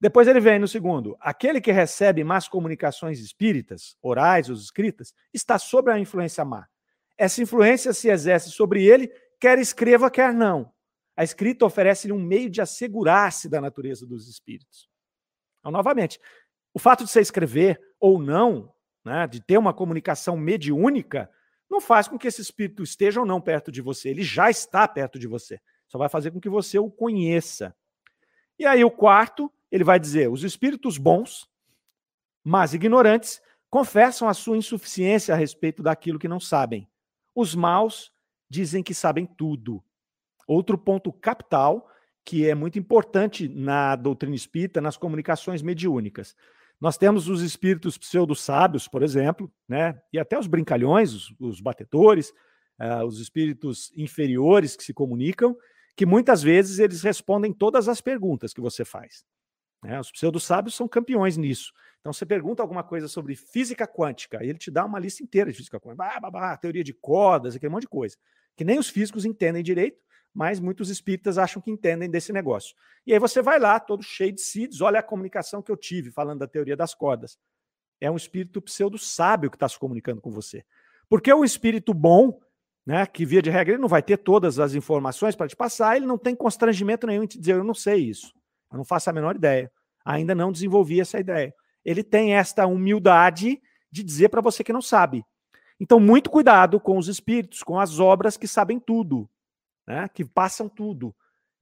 Depois 0.00 0.26
ele 0.26 0.40
vem 0.40 0.58
no 0.58 0.66
segundo. 0.66 1.16
Aquele 1.20 1.60
que 1.60 1.70
recebe 1.70 2.24
más 2.24 2.48
comunicações 2.48 3.20
espíritas, 3.20 3.96
orais 4.02 4.48
ou 4.48 4.54
escritas, 4.56 5.12
está 5.32 5.58
sob 5.58 5.90
a 5.90 5.98
influência 5.98 6.44
má. 6.44 6.66
Essa 7.16 7.42
influência 7.42 7.92
se 7.92 8.08
exerce 8.08 8.50
sobre 8.50 8.84
ele 8.84 9.12
quer 9.42 9.58
escreva, 9.58 10.08
quer 10.08 10.32
não. 10.32 10.72
A 11.16 11.24
escrita 11.24 11.66
oferece-lhe 11.66 12.12
um 12.12 12.18
meio 12.20 12.48
de 12.48 12.60
assegurar-se 12.60 13.48
da 13.48 13.60
natureza 13.60 14.06
dos 14.06 14.28
espíritos. 14.28 14.88
Então, 15.58 15.72
novamente, 15.72 16.20
o 16.72 16.78
fato 16.78 17.04
de 17.04 17.10
você 17.10 17.20
escrever 17.20 17.80
ou 17.98 18.20
não, 18.20 18.72
né, 19.04 19.26
de 19.26 19.42
ter 19.42 19.58
uma 19.58 19.74
comunicação 19.74 20.36
mediúnica, 20.36 21.28
não 21.68 21.80
faz 21.80 22.06
com 22.06 22.16
que 22.16 22.28
esse 22.28 22.40
espírito 22.40 22.84
esteja 22.84 23.18
ou 23.18 23.26
não 23.26 23.40
perto 23.40 23.72
de 23.72 23.82
você. 23.82 24.10
Ele 24.10 24.22
já 24.22 24.48
está 24.48 24.86
perto 24.86 25.18
de 25.18 25.26
você. 25.26 25.60
Só 25.88 25.98
vai 25.98 26.08
fazer 26.08 26.30
com 26.30 26.40
que 26.40 26.48
você 26.48 26.78
o 26.78 26.88
conheça. 26.88 27.74
E 28.56 28.64
aí, 28.64 28.84
o 28.84 28.92
quarto, 28.92 29.52
ele 29.72 29.82
vai 29.82 29.98
dizer: 29.98 30.30
os 30.30 30.44
espíritos 30.44 30.98
bons, 30.98 31.50
mas 32.44 32.74
ignorantes, 32.74 33.42
confessam 33.68 34.28
a 34.28 34.34
sua 34.34 34.56
insuficiência 34.56 35.34
a 35.34 35.36
respeito 35.36 35.82
daquilo 35.82 36.18
que 36.18 36.28
não 36.28 36.38
sabem. 36.38 36.88
Os 37.34 37.56
maus 37.56 38.12
dizem 38.52 38.82
que 38.82 38.92
sabem 38.92 39.24
tudo. 39.24 39.82
Outro 40.46 40.76
ponto 40.76 41.10
capital 41.10 41.88
que 42.24 42.48
é 42.48 42.54
muito 42.54 42.78
importante 42.78 43.48
na 43.48 43.96
doutrina 43.96 44.36
espírita, 44.36 44.80
nas 44.80 44.96
comunicações 44.96 45.60
mediúnicas. 45.60 46.36
Nós 46.80 46.96
temos 46.96 47.28
os 47.28 47.42
espíritos 47.42 47.98
pseudo-sábios, 47.98 48.86
por 48.86 49.02
exemplo, 49.02 49.52
né? 49.68 50.00
e 50.12 50.18
até 50.18 50.38
os 50.38 50.46
brincalhões, 50.46 51.12
os, 51.12 51.34
os 51.40 51.60
batedores, 51.60 52.30
uh, 52.80 53.04
os 53.06 53.18
espíritos 53.18 53.90
inferiores 53.96 54.76
que 54.76 54.84
se 54.84 54.92
comunicam, 54.92 55.56
que 55.96 56.06
muitas 56.06 56.42
vezes 56.42 56.78
eles 56.78 57.02
respondem 57.02 57.52
todas 57.52 57.88
as 57.88 58.00
perguntas 58.00 58.52
que 58.52 58.60
você 58.60 58.84
faz. 58.84 59.24
Né? 59.82 59.98
Os 59.98 60.12
pseudo-sábios 60.12 60.74
são 60.74 60.86
campeões 60.86 61.36
nisso. 61.36 61.72
Então, 62.00 62.12
você 62.12 62.24
pergunta 62.24 62.62
alguma 62.62 62.82
coisa 62.82 63.08
sobre 63.08 63.34
física 63.34 63.86
quântica, 63.86 64.44
e 64.44 64.48
ele 64.48 64.58
te 64.58 64.70
dá 64.70 64.84
uma 64.84 64.98
lista 64.98 65.22
inteira 65.22 65.50
de 65.50 65.56
física 65.56 65.80
quântica, 65.80 66.04
bah, 66.04 66.20
bah, 66.20 66.30
bah, 66.30 66.56
teoria 66.56 66.84
de 66.84 66.92
cordas, 66.92 67.56
aquele 67.56 67.72
monte 67.72 67.82
de 67.82 67.88
coisa, 67.88 68.16
que 68.56 68.64
nem 68.64 68.78
os 68.78 68.88
físicos 68.88 69.24
entendem 69.24 69.62
direito, 69.62 70.02
mas 70.34 70.58
muitos 70.58 70.88
espíritas 70.88 71.38
acham 71.38 71.60
que 71.60 71.70
entendem 71.70 72.10
desse 72.10 72.32
negócio. 72.32 72.74
E 73.06 73.12
aí 73.12 73.18
você 73.18 73.42
vai 73.42 73.58
lá, 73.58 73.78
todo 73.78 74.02
cheio 74.02 74.32
de 74.32 74.40
seeds, 74.40 74.80
olha 74.80 75.00
a 75.00 75.02
comunicação 75.02 75.62
que 75.62 75.70
eu 75.70 75.76
tive 75.76 76.10
falando 76.10 76.40
da 76.40 76.46
teoria 76.46 76.76
das 76.76 76.94
cordas. 76.94 77.38
É 78.00 78.10
um 78.10 78.16
espírito 78.16 78.60
pseudo-sábio 78.62 79.50
que 79.50 79.56
está 79.56 79.68
se 79.68 79.78
comunicando 79.78 80.20
com 80.20 80.30
você. 80.30 80.64
Porque 81.08 81.32
o 81.32 81.44
espírito 81.44 81.92
bom, 81.92 82.40
né, 82.86 83.04
que 83.06 83.26
via 83.26 83.42
de 83.42 83.50
regra 83.50 83.74
ele 83.74 83.82
não 83.82 83.88
vai 83.88 84.02
ter 84.02 84.16
todas 84.16 84.58
as 84.58 84.74
informações 84.74 85.36
para 85.36 85.46
te 85.46 85.54
passar, 85.54 85.96
ele 85.96 86.06
não 86.06 86.18
tem 86.18 86.34
constrangimento 86.34 87.06
nenhum 87.06 87.24
em 87.24 87.26
te 87.26 87.38
dizer, 87.38 87.52
eu 87.52 87.64
não 87.64 87.74
sei 87.74 87.98
isso, 87.98 88.32
eu 88.72 88.78
não 88.78 88.84
faço 88.84 89.10
a 89.10 89.12
menor 89.12 89.36
ideia, 89.36 89.70
ainda 90.04 90.34
não 90.34 90.50
desenvolvi 90.50 91.00
essa 91.00 91.20
ideia. 91.20 91.54
Ele 91.84 92.02
tem 92.02 92.34
esta 92.34 92.66
humildade 92.66 93.60
de 93.90 94.02
dizer 94.02 94.30
para 94.30 94.40
você 94.40 94.64
que 94.64 94.72
não 94.72 94.82
sabe. 94.82 95.24
Então, 95.82 95.98
muito 95.98 96.30
cuidado 96.30 96.78
com 96.78 96.96
os 96.96 97.08
espíritos, 97.08 97.62
com 97.64 97.78
as 97.78 97.98
obras 97.98 98.36
que 98.36 98.46
sabem 98.46 98.78
tudo 98.78 99.28
né, 99.86 100.08
que 100.08 100.24
passam 100.24 100.68
tudo. 100.68 101.14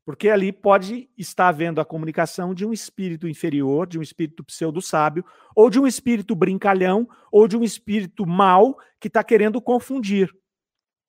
Porque 0.05 0.29
ali 0.29 0.53
pode 0.53 1.09
estar 1.17 1.49
havendo 1.49 1.81
a 1.81 1.85
comunicação 1.85 2.55
de 2.55 2.65
um 2.65 2.73
espírito 2.73 3.29
inferior, 3.29 3.87
de 3.87 3.99
um 3.99 4.03
espírito 4.03 4.43
pseudo-sábio, 4.43 5.25
ou 5.55 5.71
de 5.71 5.79
um 5.79 5.87
espírito 5.87 6.35
brincalhão, 6.35 7.09
ou 7.31 7.47
de 7.47 7.57
um 7.57 7.63
espírito 7.63 8.27
mau 8.27 8.79
que 8.99 9.09
está 9.09 9.23
querendo 9.23 9.61
confundir. 9.61 10.35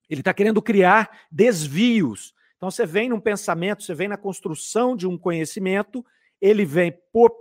Ele 0.10 0.22
está 0.22 0.34
querendo 0.34 0.62
criar 0.62 1.10
desvios. 1.32 2.34
Então 2.58 2.70
você 2.70 2.86
vem 2.86 3.10
num 3.10 3.20
pensamento, 3.20 3.84
você 3.84 3.96
vem 3.96 4.08
na 4.08 4.18
construção 4.18 4.96
de 4.96 5.08
um 5.08 5.18
conhecimento, 5.18 6.06
ele 6.40 6.66
vem 6.66 6.94
por 7.12 7.32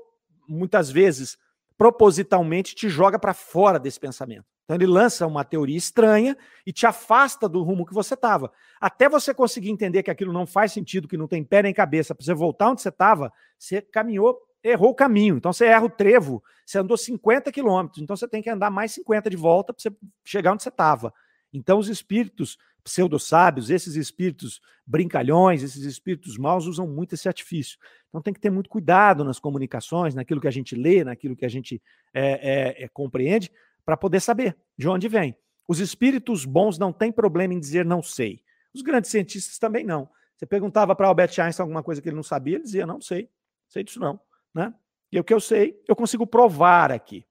muitas 0.49 0.91
vezes 0.91 1.37
propositalmente 1.81 2.75
te 2.75 2.91
joga 2.91 3.19
para 3.19 3.33
fora 3.33 3.79
desse 3.79 3.99
pensamento. 3.99 4.45
Então 4.65 4.77
ele 4.77 4.85
lança 4.85 5.27
uma 5.27 5.43
teoria 5.43 5.79
estranha 5.79 6.37
e 6.67 6.75
te 6.75 6.87
afasta 6.87 7.49
do 7.49 7.63
rumo 7.63 7.87
que 7.87 7.95
você 7.95 8.13
estava. 8.13 8.53
Até 8.79 9.09
você 9.09 9.33
conseguir 9.33 9.71
entender 9.71 10.03
que 10.03 10.11
aquilo 10.11 10.31
não 10.31 10.47
faz 10.47 10.73
sentido, 10.73 11.09
que 11.09 11.17
não 11.17 11.27
tem 11.27 11.43
pé 11.43 11.63
nem 11.63 11.73
cabeça, 11.73 12.15
para 12.15 12.23
você 12.23 12.35
voltar 12.35 12.69
onde 12.69 12.83
você 12.83 12.91
estava, 12.91 13.33
você 13.59 13.81
caminhou, 13.81 14.39
errou 14.63 14.91
o 14.91 14.95
caminho. 14.95 15.39
Então 15.39 15.55
você 15.55 15.65
erra 15.65 15.87
o 15.87 15.89
trevo, 15.89 16.45
você 16.67 16.79
andou 16.79 16.99
50 16.99 17.51
quilômetros, 17.51 18.03
então 18.03 18.15
você 18.15 18.29
tem 18.29 18.43
que 18.43 18.51
andar 18.51 18.69
mais 18.69 18.93
50 18.93 19.31
de 19.31 19.37
volta 19.39 19.73
para 19.73 19.81
você 19.81 19.91
chegar 20.23 20.53
onde 20.53 20.63
você 20.63 20.69
estava. 20.69 21.15
Então 21.53 21.79
os 21.79 21.89
espíritos 21.89 22.59
pseudo-sábios, 22.83 23.71
esses 23.71 23.95
espíritos 23.95 24.61
brincalhões, 24.87 25.63
esses 25.63 25.85
espíritos 25.85 26.37
maus 26.37 26.67
usam 26.67 26.87
muito 26.87 27.15
esse 27.15 27.29
artifício. 27.29 27.79
Então 28.09 28.21
tem 28.21 28.35
que 28.35 28.41
ter 28.41 28.51
muito 28.51 28.69
cuidado 28.69 29.25
nas 29.25 29.39
comunicações, 29.39 30.15
naquilo 30.15 30.41
que 30.41 30.49
a 30.49 30.51
gente 30.51 30.75
lê, 30.75 31.05
naquilo 31.05 31.37
que 31.37 31.45
a 31.45 31.49
gente 31.49 31.81
é, 32.13 32.81
é, 32.81 32.85
é, 32.85 32.89
compreende, 32.89 33.51
para 33.85 33.97
poder 33.97 34.21
saber 34.21 34.57
de 34.77 34.89
onde 34.89 35.09
vem. 35.09 35.37
Os 35.69 35.79
espíritos 35.79 36.45
bons 36.45 36.79
não 36.79 36.93
têm 36.93 37.13
problema 37.13 37.55
em 37.55 37.61
dizer 37.61 37.85
não 37.85 38.03
sei. 38.03 38.43
Os 38.75 38.83
grandes 38.83 39.11
cientistas 39.11 39.59
também 39.59 39.85
não. 39.85 40.09
Você 40.37 40.47
perguntava 40.47 40.97
para 40.97 41.07
Albert 41.07 41.39
Einstein 41.39 41.65
alguma 41.65 41.83
coisa 41.83 42.01
que 42.01 42.09
ele 42.09 42.17
não 42.17 42.23
sabia, 42.23 42.57
ele 42.57 42.65
dizia 42.65 42.87
não 42.87 43.01
sei, 43.01 43.29
sei 43.69 43.85
disso 43.85 44.01
não, 44.01 44.19
né? 44.55 44.73
E 45.13 45.19
o 45.19 45.25
que 45.25 45.35
eu 45.35 45.41
sei, 45.41 45.81
eu 45.87 45.95
consigo 45.95 46.27
provar 46.27 46.91
aqui. 46.91 47.27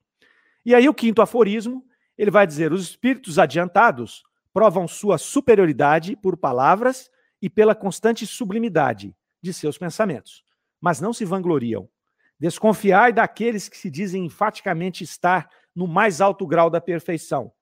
E 0.66 0.76
aí 0.76 0.88
o 0.88 0.94
quinto 0.94 1.22
aforismo, 1.22 1.84
ele 2.20 2.30
vai 2.30 2.46
dizer: 2.46 2.74
os 2.74 2.84
espíritos 2.84 3.40
adiantados 3.40 4.24
provam 4.54 4.90
sua 4.90 5.18
superioridade 5.18 6.18
por 6.18 6.36
palavras 6.36 7.10
e 7.42 7.50
pela 7.50 7.74
constante 7.74 8.28
sublimidade 8.28 9.16
de 9.42 9.54
seus 9.54 9.78
pensamentos, 9.78 10.44
mas 10.82 11.00
não 11.00 11.14
se 11.14 11.24
vangloriam. 11.24 11.90
Desconfiai 12.38 13.14
daqueles 13.14 13.70
que 13.70 13.78
se 13.78 13.90
dizem 13.90 14.26
enfaticamente 14.26 15.02
estar 15.02 15.50
no 15.74 15.88
mais 15.88 16.20
alto 16.20 16.46
grau 16.46 16.70
da 16.70 16.82
perfeição. 16.82 17.54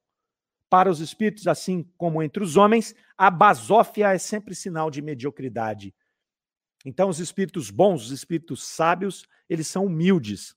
Para 0.69 0.89
os 0.89 0.99
espíritos, 1.01 1.47
assim 1.47 1.83
como 1.95 2.21
entre 2.23 2.43
os 2.43 2.57
homens, 2.57 2.95
a 3.15 3.29
basófia 3.29 4.11
é 4.11 4.17
sempre 4.17 4.55
sinal 4.55 4.89
de 4.89 5.03
mediocridade. 5.03 5.93
Então, 6.83 7.09
os 7.09 7.19
espíritos 7.19 7.69
bons, 7.69 8.05
os 8.05 8.11
espíritos 8.11 8.63
sábios, 8.63 9.27
eles 9.47 9.67
são 9.67 9.85
humildes. 9.85 10.55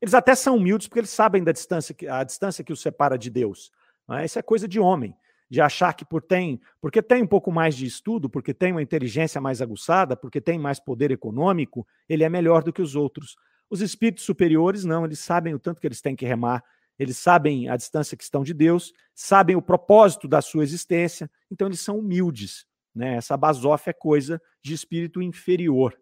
Eles 0.00 0.14
até 0.14 0.34
são 0.34 0.56
humildes 0.56 0.88
porque 0.88 1.00
eles 1.00 1.10
sabem 1.10 1.42
da 1.42 1.52
distância, 1.52 1.94
a 2.10 2.24
distância 2.24 2.64
que 2.64 2.72
os 2.72 2.80
separa 2.80 3.16
de 3.16 3.30
Deus. 3.30 3.70
É? 4.10 4.24
Isso 4.24 4.38
é 4.38 4.42
coisa 4.42 4.68
de 4.68 4.78
homem, 4.78 5.16
de 5.48 5.60
achar 5.60 5.94
que 5.94 6.04
por 6.04 6.22
tem, 6.22 6.60
porque 6.80 7.02
tem 7.02 7.22
um 7.22 7.26
pouco 7.26 7.50
mais 7.50 7.74
de 7.74 7.86
estudo, 7.86 8.28
porque 8.28 8.52
tem 8.52 8.72
uma 8.72 8.82
inteligência 8.82 9.40
mais 9.40 9.62
aguçada, 9.62 10.16
porque 10.16 10.40
tem 10.40 10.58
mais 10.58 10.78
poder 10.78 11.10
econômico, 11.10 11.86
ele 12.08 12.24
é 12.24 12.28
melhor 12.28 12.62
do 12.62 12.72
que 12.72 12.82
os 12.82 12.94
outros. 12.94 13.36
Os 13.70 13.80
espíritos 13.80 14.24
superiores, 14.24 14.84
não, 14.84 15.04
eles 15.04 15.20
sabem 15.20 15.54
o 15.54 15.58
tanto 15.58 15.80
que 15.80 15.86
eles 15.86 16.00
têm 16.00 16.14
que 16.14 16.26
remar, 16.26 16.62
eles 16.98 17.16
sabem 17.16 17.68
a 17.68 17.76
distância 17.76 18.16
que 18.16 18.22
estão 18.22 18.44
de 18.44 18.54
Deus, 18.54 18.92
sabem 19.14 19.56
o 19.56 19.62
propósito 19.62 20.28
da 20.28 20.40
sua 20.40 20.62
existência, 20.62 21.30
então 21.50 21.66
eles 21.66 21.80
são 21.80 21.98
humildes. 21.98 22.66
Né? 22.94 23.16
Essa 23.16 23.36
basófia 23.36 23.90
é 23.90 23.94
coisa 23.94 24.40
de 24.62 24.74
espírito 24.74 25.20
inferior. 25.20 25.98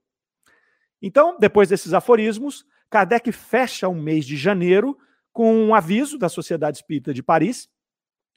Então, 1.00 1.36
depois 1.38 1.68
desses 1.68 1.94
aforismos, 1.94 2.64
Kardec 2.92 3.32
fecha 3.32 3.88
o 3.88 3.94
mês 3.94 4.26
de 4.26 4.36
janeiro 4.36 4.98
com 5.32 5.50
um 5.54 5.74
aviso 5.74 6.18
da 6.18 6.28
Sociedade 6.28 6.76
Espírita 6.76 7.14
de 7.14 7.22
Paris. 7.22 7.66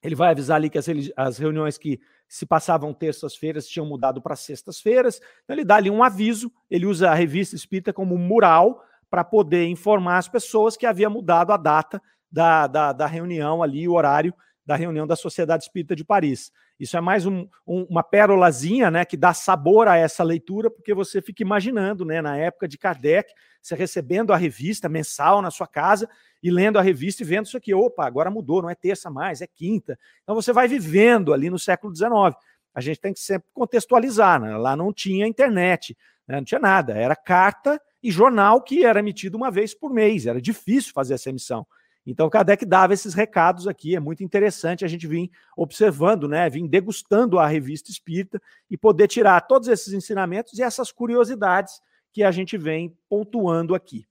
Ele 0.01 0.15
vai 0.15 0.31
avisar 0.31 0.55
ali 0.55 0.69
que 0.69 0.77
as, 0.77 0.85
as 1.17 1.37
reuniões 1.37 1.77
que 1.77 1.99
se 2.25 2.45
passavam 2.45 2.93
terças-feiras 2.93 3.67
tinham 3.67 3.85
mudado 3.85 4.21
para 4.21 4.33
sextas-feiras. 4.33 5.19
Então, 5.43 5.53
ele 5.53 5.65
dá 5.65 5.75
ali 5.75 5.91
um 5.91 6.01
aviso, 6.01 6.49
ele 6.69 6.85
usa 6.85 7.11
a 7.11 7.13
revista 7.13 7.53
espírita 7.53 7.91
como 7.91 8.17
mural 8.17 8.81
para 9.09 9.25
poder 9.25 9.65
informar 9.67 10.19
as 10.19 10.29
pessoas 10.29 10.77
que 10.77 10.85
havia 10.85 11.09
mudado 11.09 11.51
a 11.51 11.57
data 11.57 12.01
da, 12.31 12.65
da, 12.65 12.93
da 12.93 13.07
reunião 13.07 13.61
ali, 13.61 13.89
o 13.89 13.93
horário 13.93 14.33
da 14.65 14.75
reunião 14.75 15.05
da 15.05 15.15
Sociedade 15.15 15.63
Espírita 15.63 15.95
de 15.95 16.03
Paris. 16.03 16.51
Isso 16.79 16.97
é 16.97 17.01
mais 17.01 17.25
um, 17.25 17.47
um, 17.67 17.83
uma 17.83 18.01
pérolazinha, 18.03 18.89
né, 18.89 19.05
que 19.05 19.15
dá 19.15 19.33
sabor 19.33 19.87
a 19.87 19.95
essa 19.95 20.23
leitura, 20.23 20.71
porque 20.71 20.93
você 20.93 21.21
fica 21.21 21.43
imaginando, 21.43 22.03
né, 22.03 22.21
na 22.21 22.35
época 22.35 22.67
de 22.67 22.77
Kardec, 22.77 23.31
você 23.61 23.75
recebendo 23.75 24.33
a 24.33 24.37
revista 24.37 24.89
mensal 24.89 25.41
na 25.41 25.51
sua 25.51 25.67
casa 25.67 26.09
e 26.41 26.49
lendo 26.49 26.79
a 26.79 26.81
revista 26.81 27.21
e 27.21 27.25
vendo 27.25 27.45
isso 27.45 27.57
aqui, 27.57 27.73
opa, 27.73 28.05
agora 28.05 28.31
mudou, 28.31 28.61
não 28.61 28.69
é 28.69 28.75
terça 28.75 29.09
mais, 29.09 29.41
é 29.41 29.47
quinta. 29.47 29.97
Então 30.23 30.35
você 30.35 30.51
vai 30.51 30.67
vivendo 30.67 31.33
ali 31.33 31.49
no 31.49 31.59
século 31.59 31.95
XIX. 31.95 32.35
A 32.73 32.81
gente 32.81 32.99
tem 32.99 33.13
que 33.13 33.19
sempre 33.19 33.47
contextualizar, 33.53 34.39
né? 34.41 34.57
lá 34.57 34.75
não 34.75 34.91
tinha 34.91 35.27
internet, 35.27 35.95
né? 36.27 36.37
não 36.37 36.43
tinha 36.43 36.59
nada, 36.59 36.93
era 36.93 37.15
carta 37.15 37.79
e 38.03 38.11
jornal 38.11 38.61
que 38.61 38.83
era 38.83 38.99
emitido 38.99 39.37
uma 39.37 39.49
vez 39.49 39.73
por 39.73 39.91
mês, 39.91 40.25
era 40.25 40.41
difícil 40.41 40.91
fazer 40.93 41.13
essa 41.13 41.29
emissão. 41.29 41.65
Então, 42.05 42.29
Kardec 42.29 42.63
dava 42.65 42.93
esses 42.93 43.15
recados 43.15 43.67
aqui, 43.67 43.95
é 43.95 43.99
muito 43.99 44.23
interessante 44.23 44.85
a 44.85 44.87
gente 44.87 45.07
vir 45.07 45.31
observando, 45.57 46.27
né, 46.27 46.47
vir 46.49 46.67
degustando 46.67 47.39
a 47.39 47.47
revista 47.47 47.89
espírita 47.89 48.39
e 48.69 48.77
poder 48.77 49.07
tirar 49.07 49.41
todos 49.41 49.67
esses 49.67 49.91
ensinamentos 49.91 50.57
e 50.59 50.61
essas 50.61 50.91
curiosidades 50.91 51.81
que 52.13 52.23
a 52.23 52.31
gente 52.31 52.57
vem 52.57 52.95
pontuando 53.09 53.73
aqui. 53.73 54.07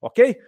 Ok? 0.00 0.38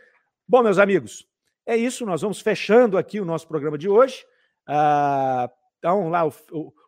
Bom, 0.47 0.63
meus 0.63 0.79
amigos, 0.79 1.27
é 1.65 1.77
isso, 1.77 2.05
nós 2.05 2.21
vamos 2.21 2.41
fechando 2.41 2.99
aqui 2.99 3.19
o 3.19 3.25
nosso 3.25 3.49
programa 3.49 3.79
de 3.79 3.89
hoje. 3.89 4.25
Ah, 4.67 5.51
então, 5.79 6.09
lá, 6.11 6.27
o, 6.27 6.33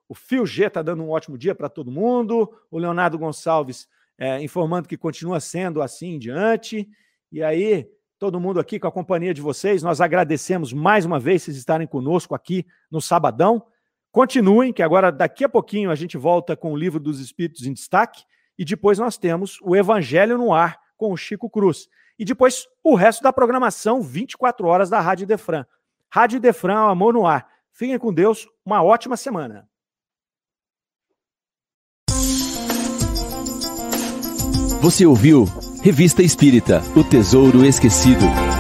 o, 0.09 0.15
Fio 0.15 0.45
G 0.45 0.67
está 0.67 0.83
dando 0.83 1.03
um 1.03 1.11
ótimo 1.11 1.39
dia 1.39 1.55
para 1.55 1.69
todo 1.69 1.91
mundo, 1.91 2.53
o 2.71 2.79
Leonardo 2.79 3.19
Gonçalves 3.19 3.89
é, 4.19 4.43
informando 4.43 4.89
que 4.89 4.97
continua 4.97 5.41
sendo 5.41 5.81
assim 5.81 6.15
em 6.15 6.19
diante. 6.19 6.89
E 7.31 7.43
aí, 7.43 7.91
todo 8.23 8.39
mundo 8.39 8.61
aqui 8.61 8.79
com 8.79 8.87
a 8.87 8.93
companhia 8.93 9.35
de 9.35 9.41
vocês. 9.41 9.83
Nós 9.83 10.01
agradecemos 10.01 10.73
mais 10.73 11.05
uma 11.05 11.19
vez 11.19 11.43
vocês 11.43 11.57
estarem 11.57 11.89
conosco 11.89 12.37
aqui 12.37 12.65
no 12.89 13.01
Sabadão. 13.01 13.67
Continuem, 14.13 14.73
que 14.73 14.81
agora 14.81 15.11
daqui 15.11 15.43
a 15.43 15.49
pouquinho 15.49 15.91
a 15.91 15.97
gente 15.97 16.17
volta 16.17 16.57
com 16.57 16.73
o 16.73 16.77
livro 16.77 17.01
dos 17.01 17.19
Espíritos 17.19 17.67
em 17.67 17.73
Destaque 17.73 18.23
e 18.57 18.65
depois 18.65 18.97
nós 18.97 19.19
temos 19.19 19.59
o 19.61 19.75
Evangelho 19.75 20.39
no 20.39 20.55
Ar 20.55 20.79
com 20.97 21.11
o 21.11 21.17
Chico 21.17 21.51
Cruz. 21.51 21.89
E 22.17 22.25
depois 22.25 22.69
o 22.81 22.95
resto 22.95 23.25
da 23.25 23.33
programação 23.33 24.01
24 24.01 24.69
horas 24.69 24.89
da 24.89 25.01
Rádio 25.01 25.27
Defran. 25.27 25.67
Rádio 26.09 26.39
Defran, 26.39 26.79
Amor 26.79 27.15
no 27.15 27.27
Ar. 27.27 27.49
Fiquem 27.73 27.99
com 27.99 28.15
Deus, 28.15 28.47
uma 28.65 28.85
ótima 28.85 29.17
semana. 29.17 29.69
Você 34.81 35.05
ouviu 35.05 35.47
Revista 35.83 36.23
Espírita 36.23 36.81
O 36.95 37.03
Tesouro 37.03 37.65
Esquecido. 37.65 38.52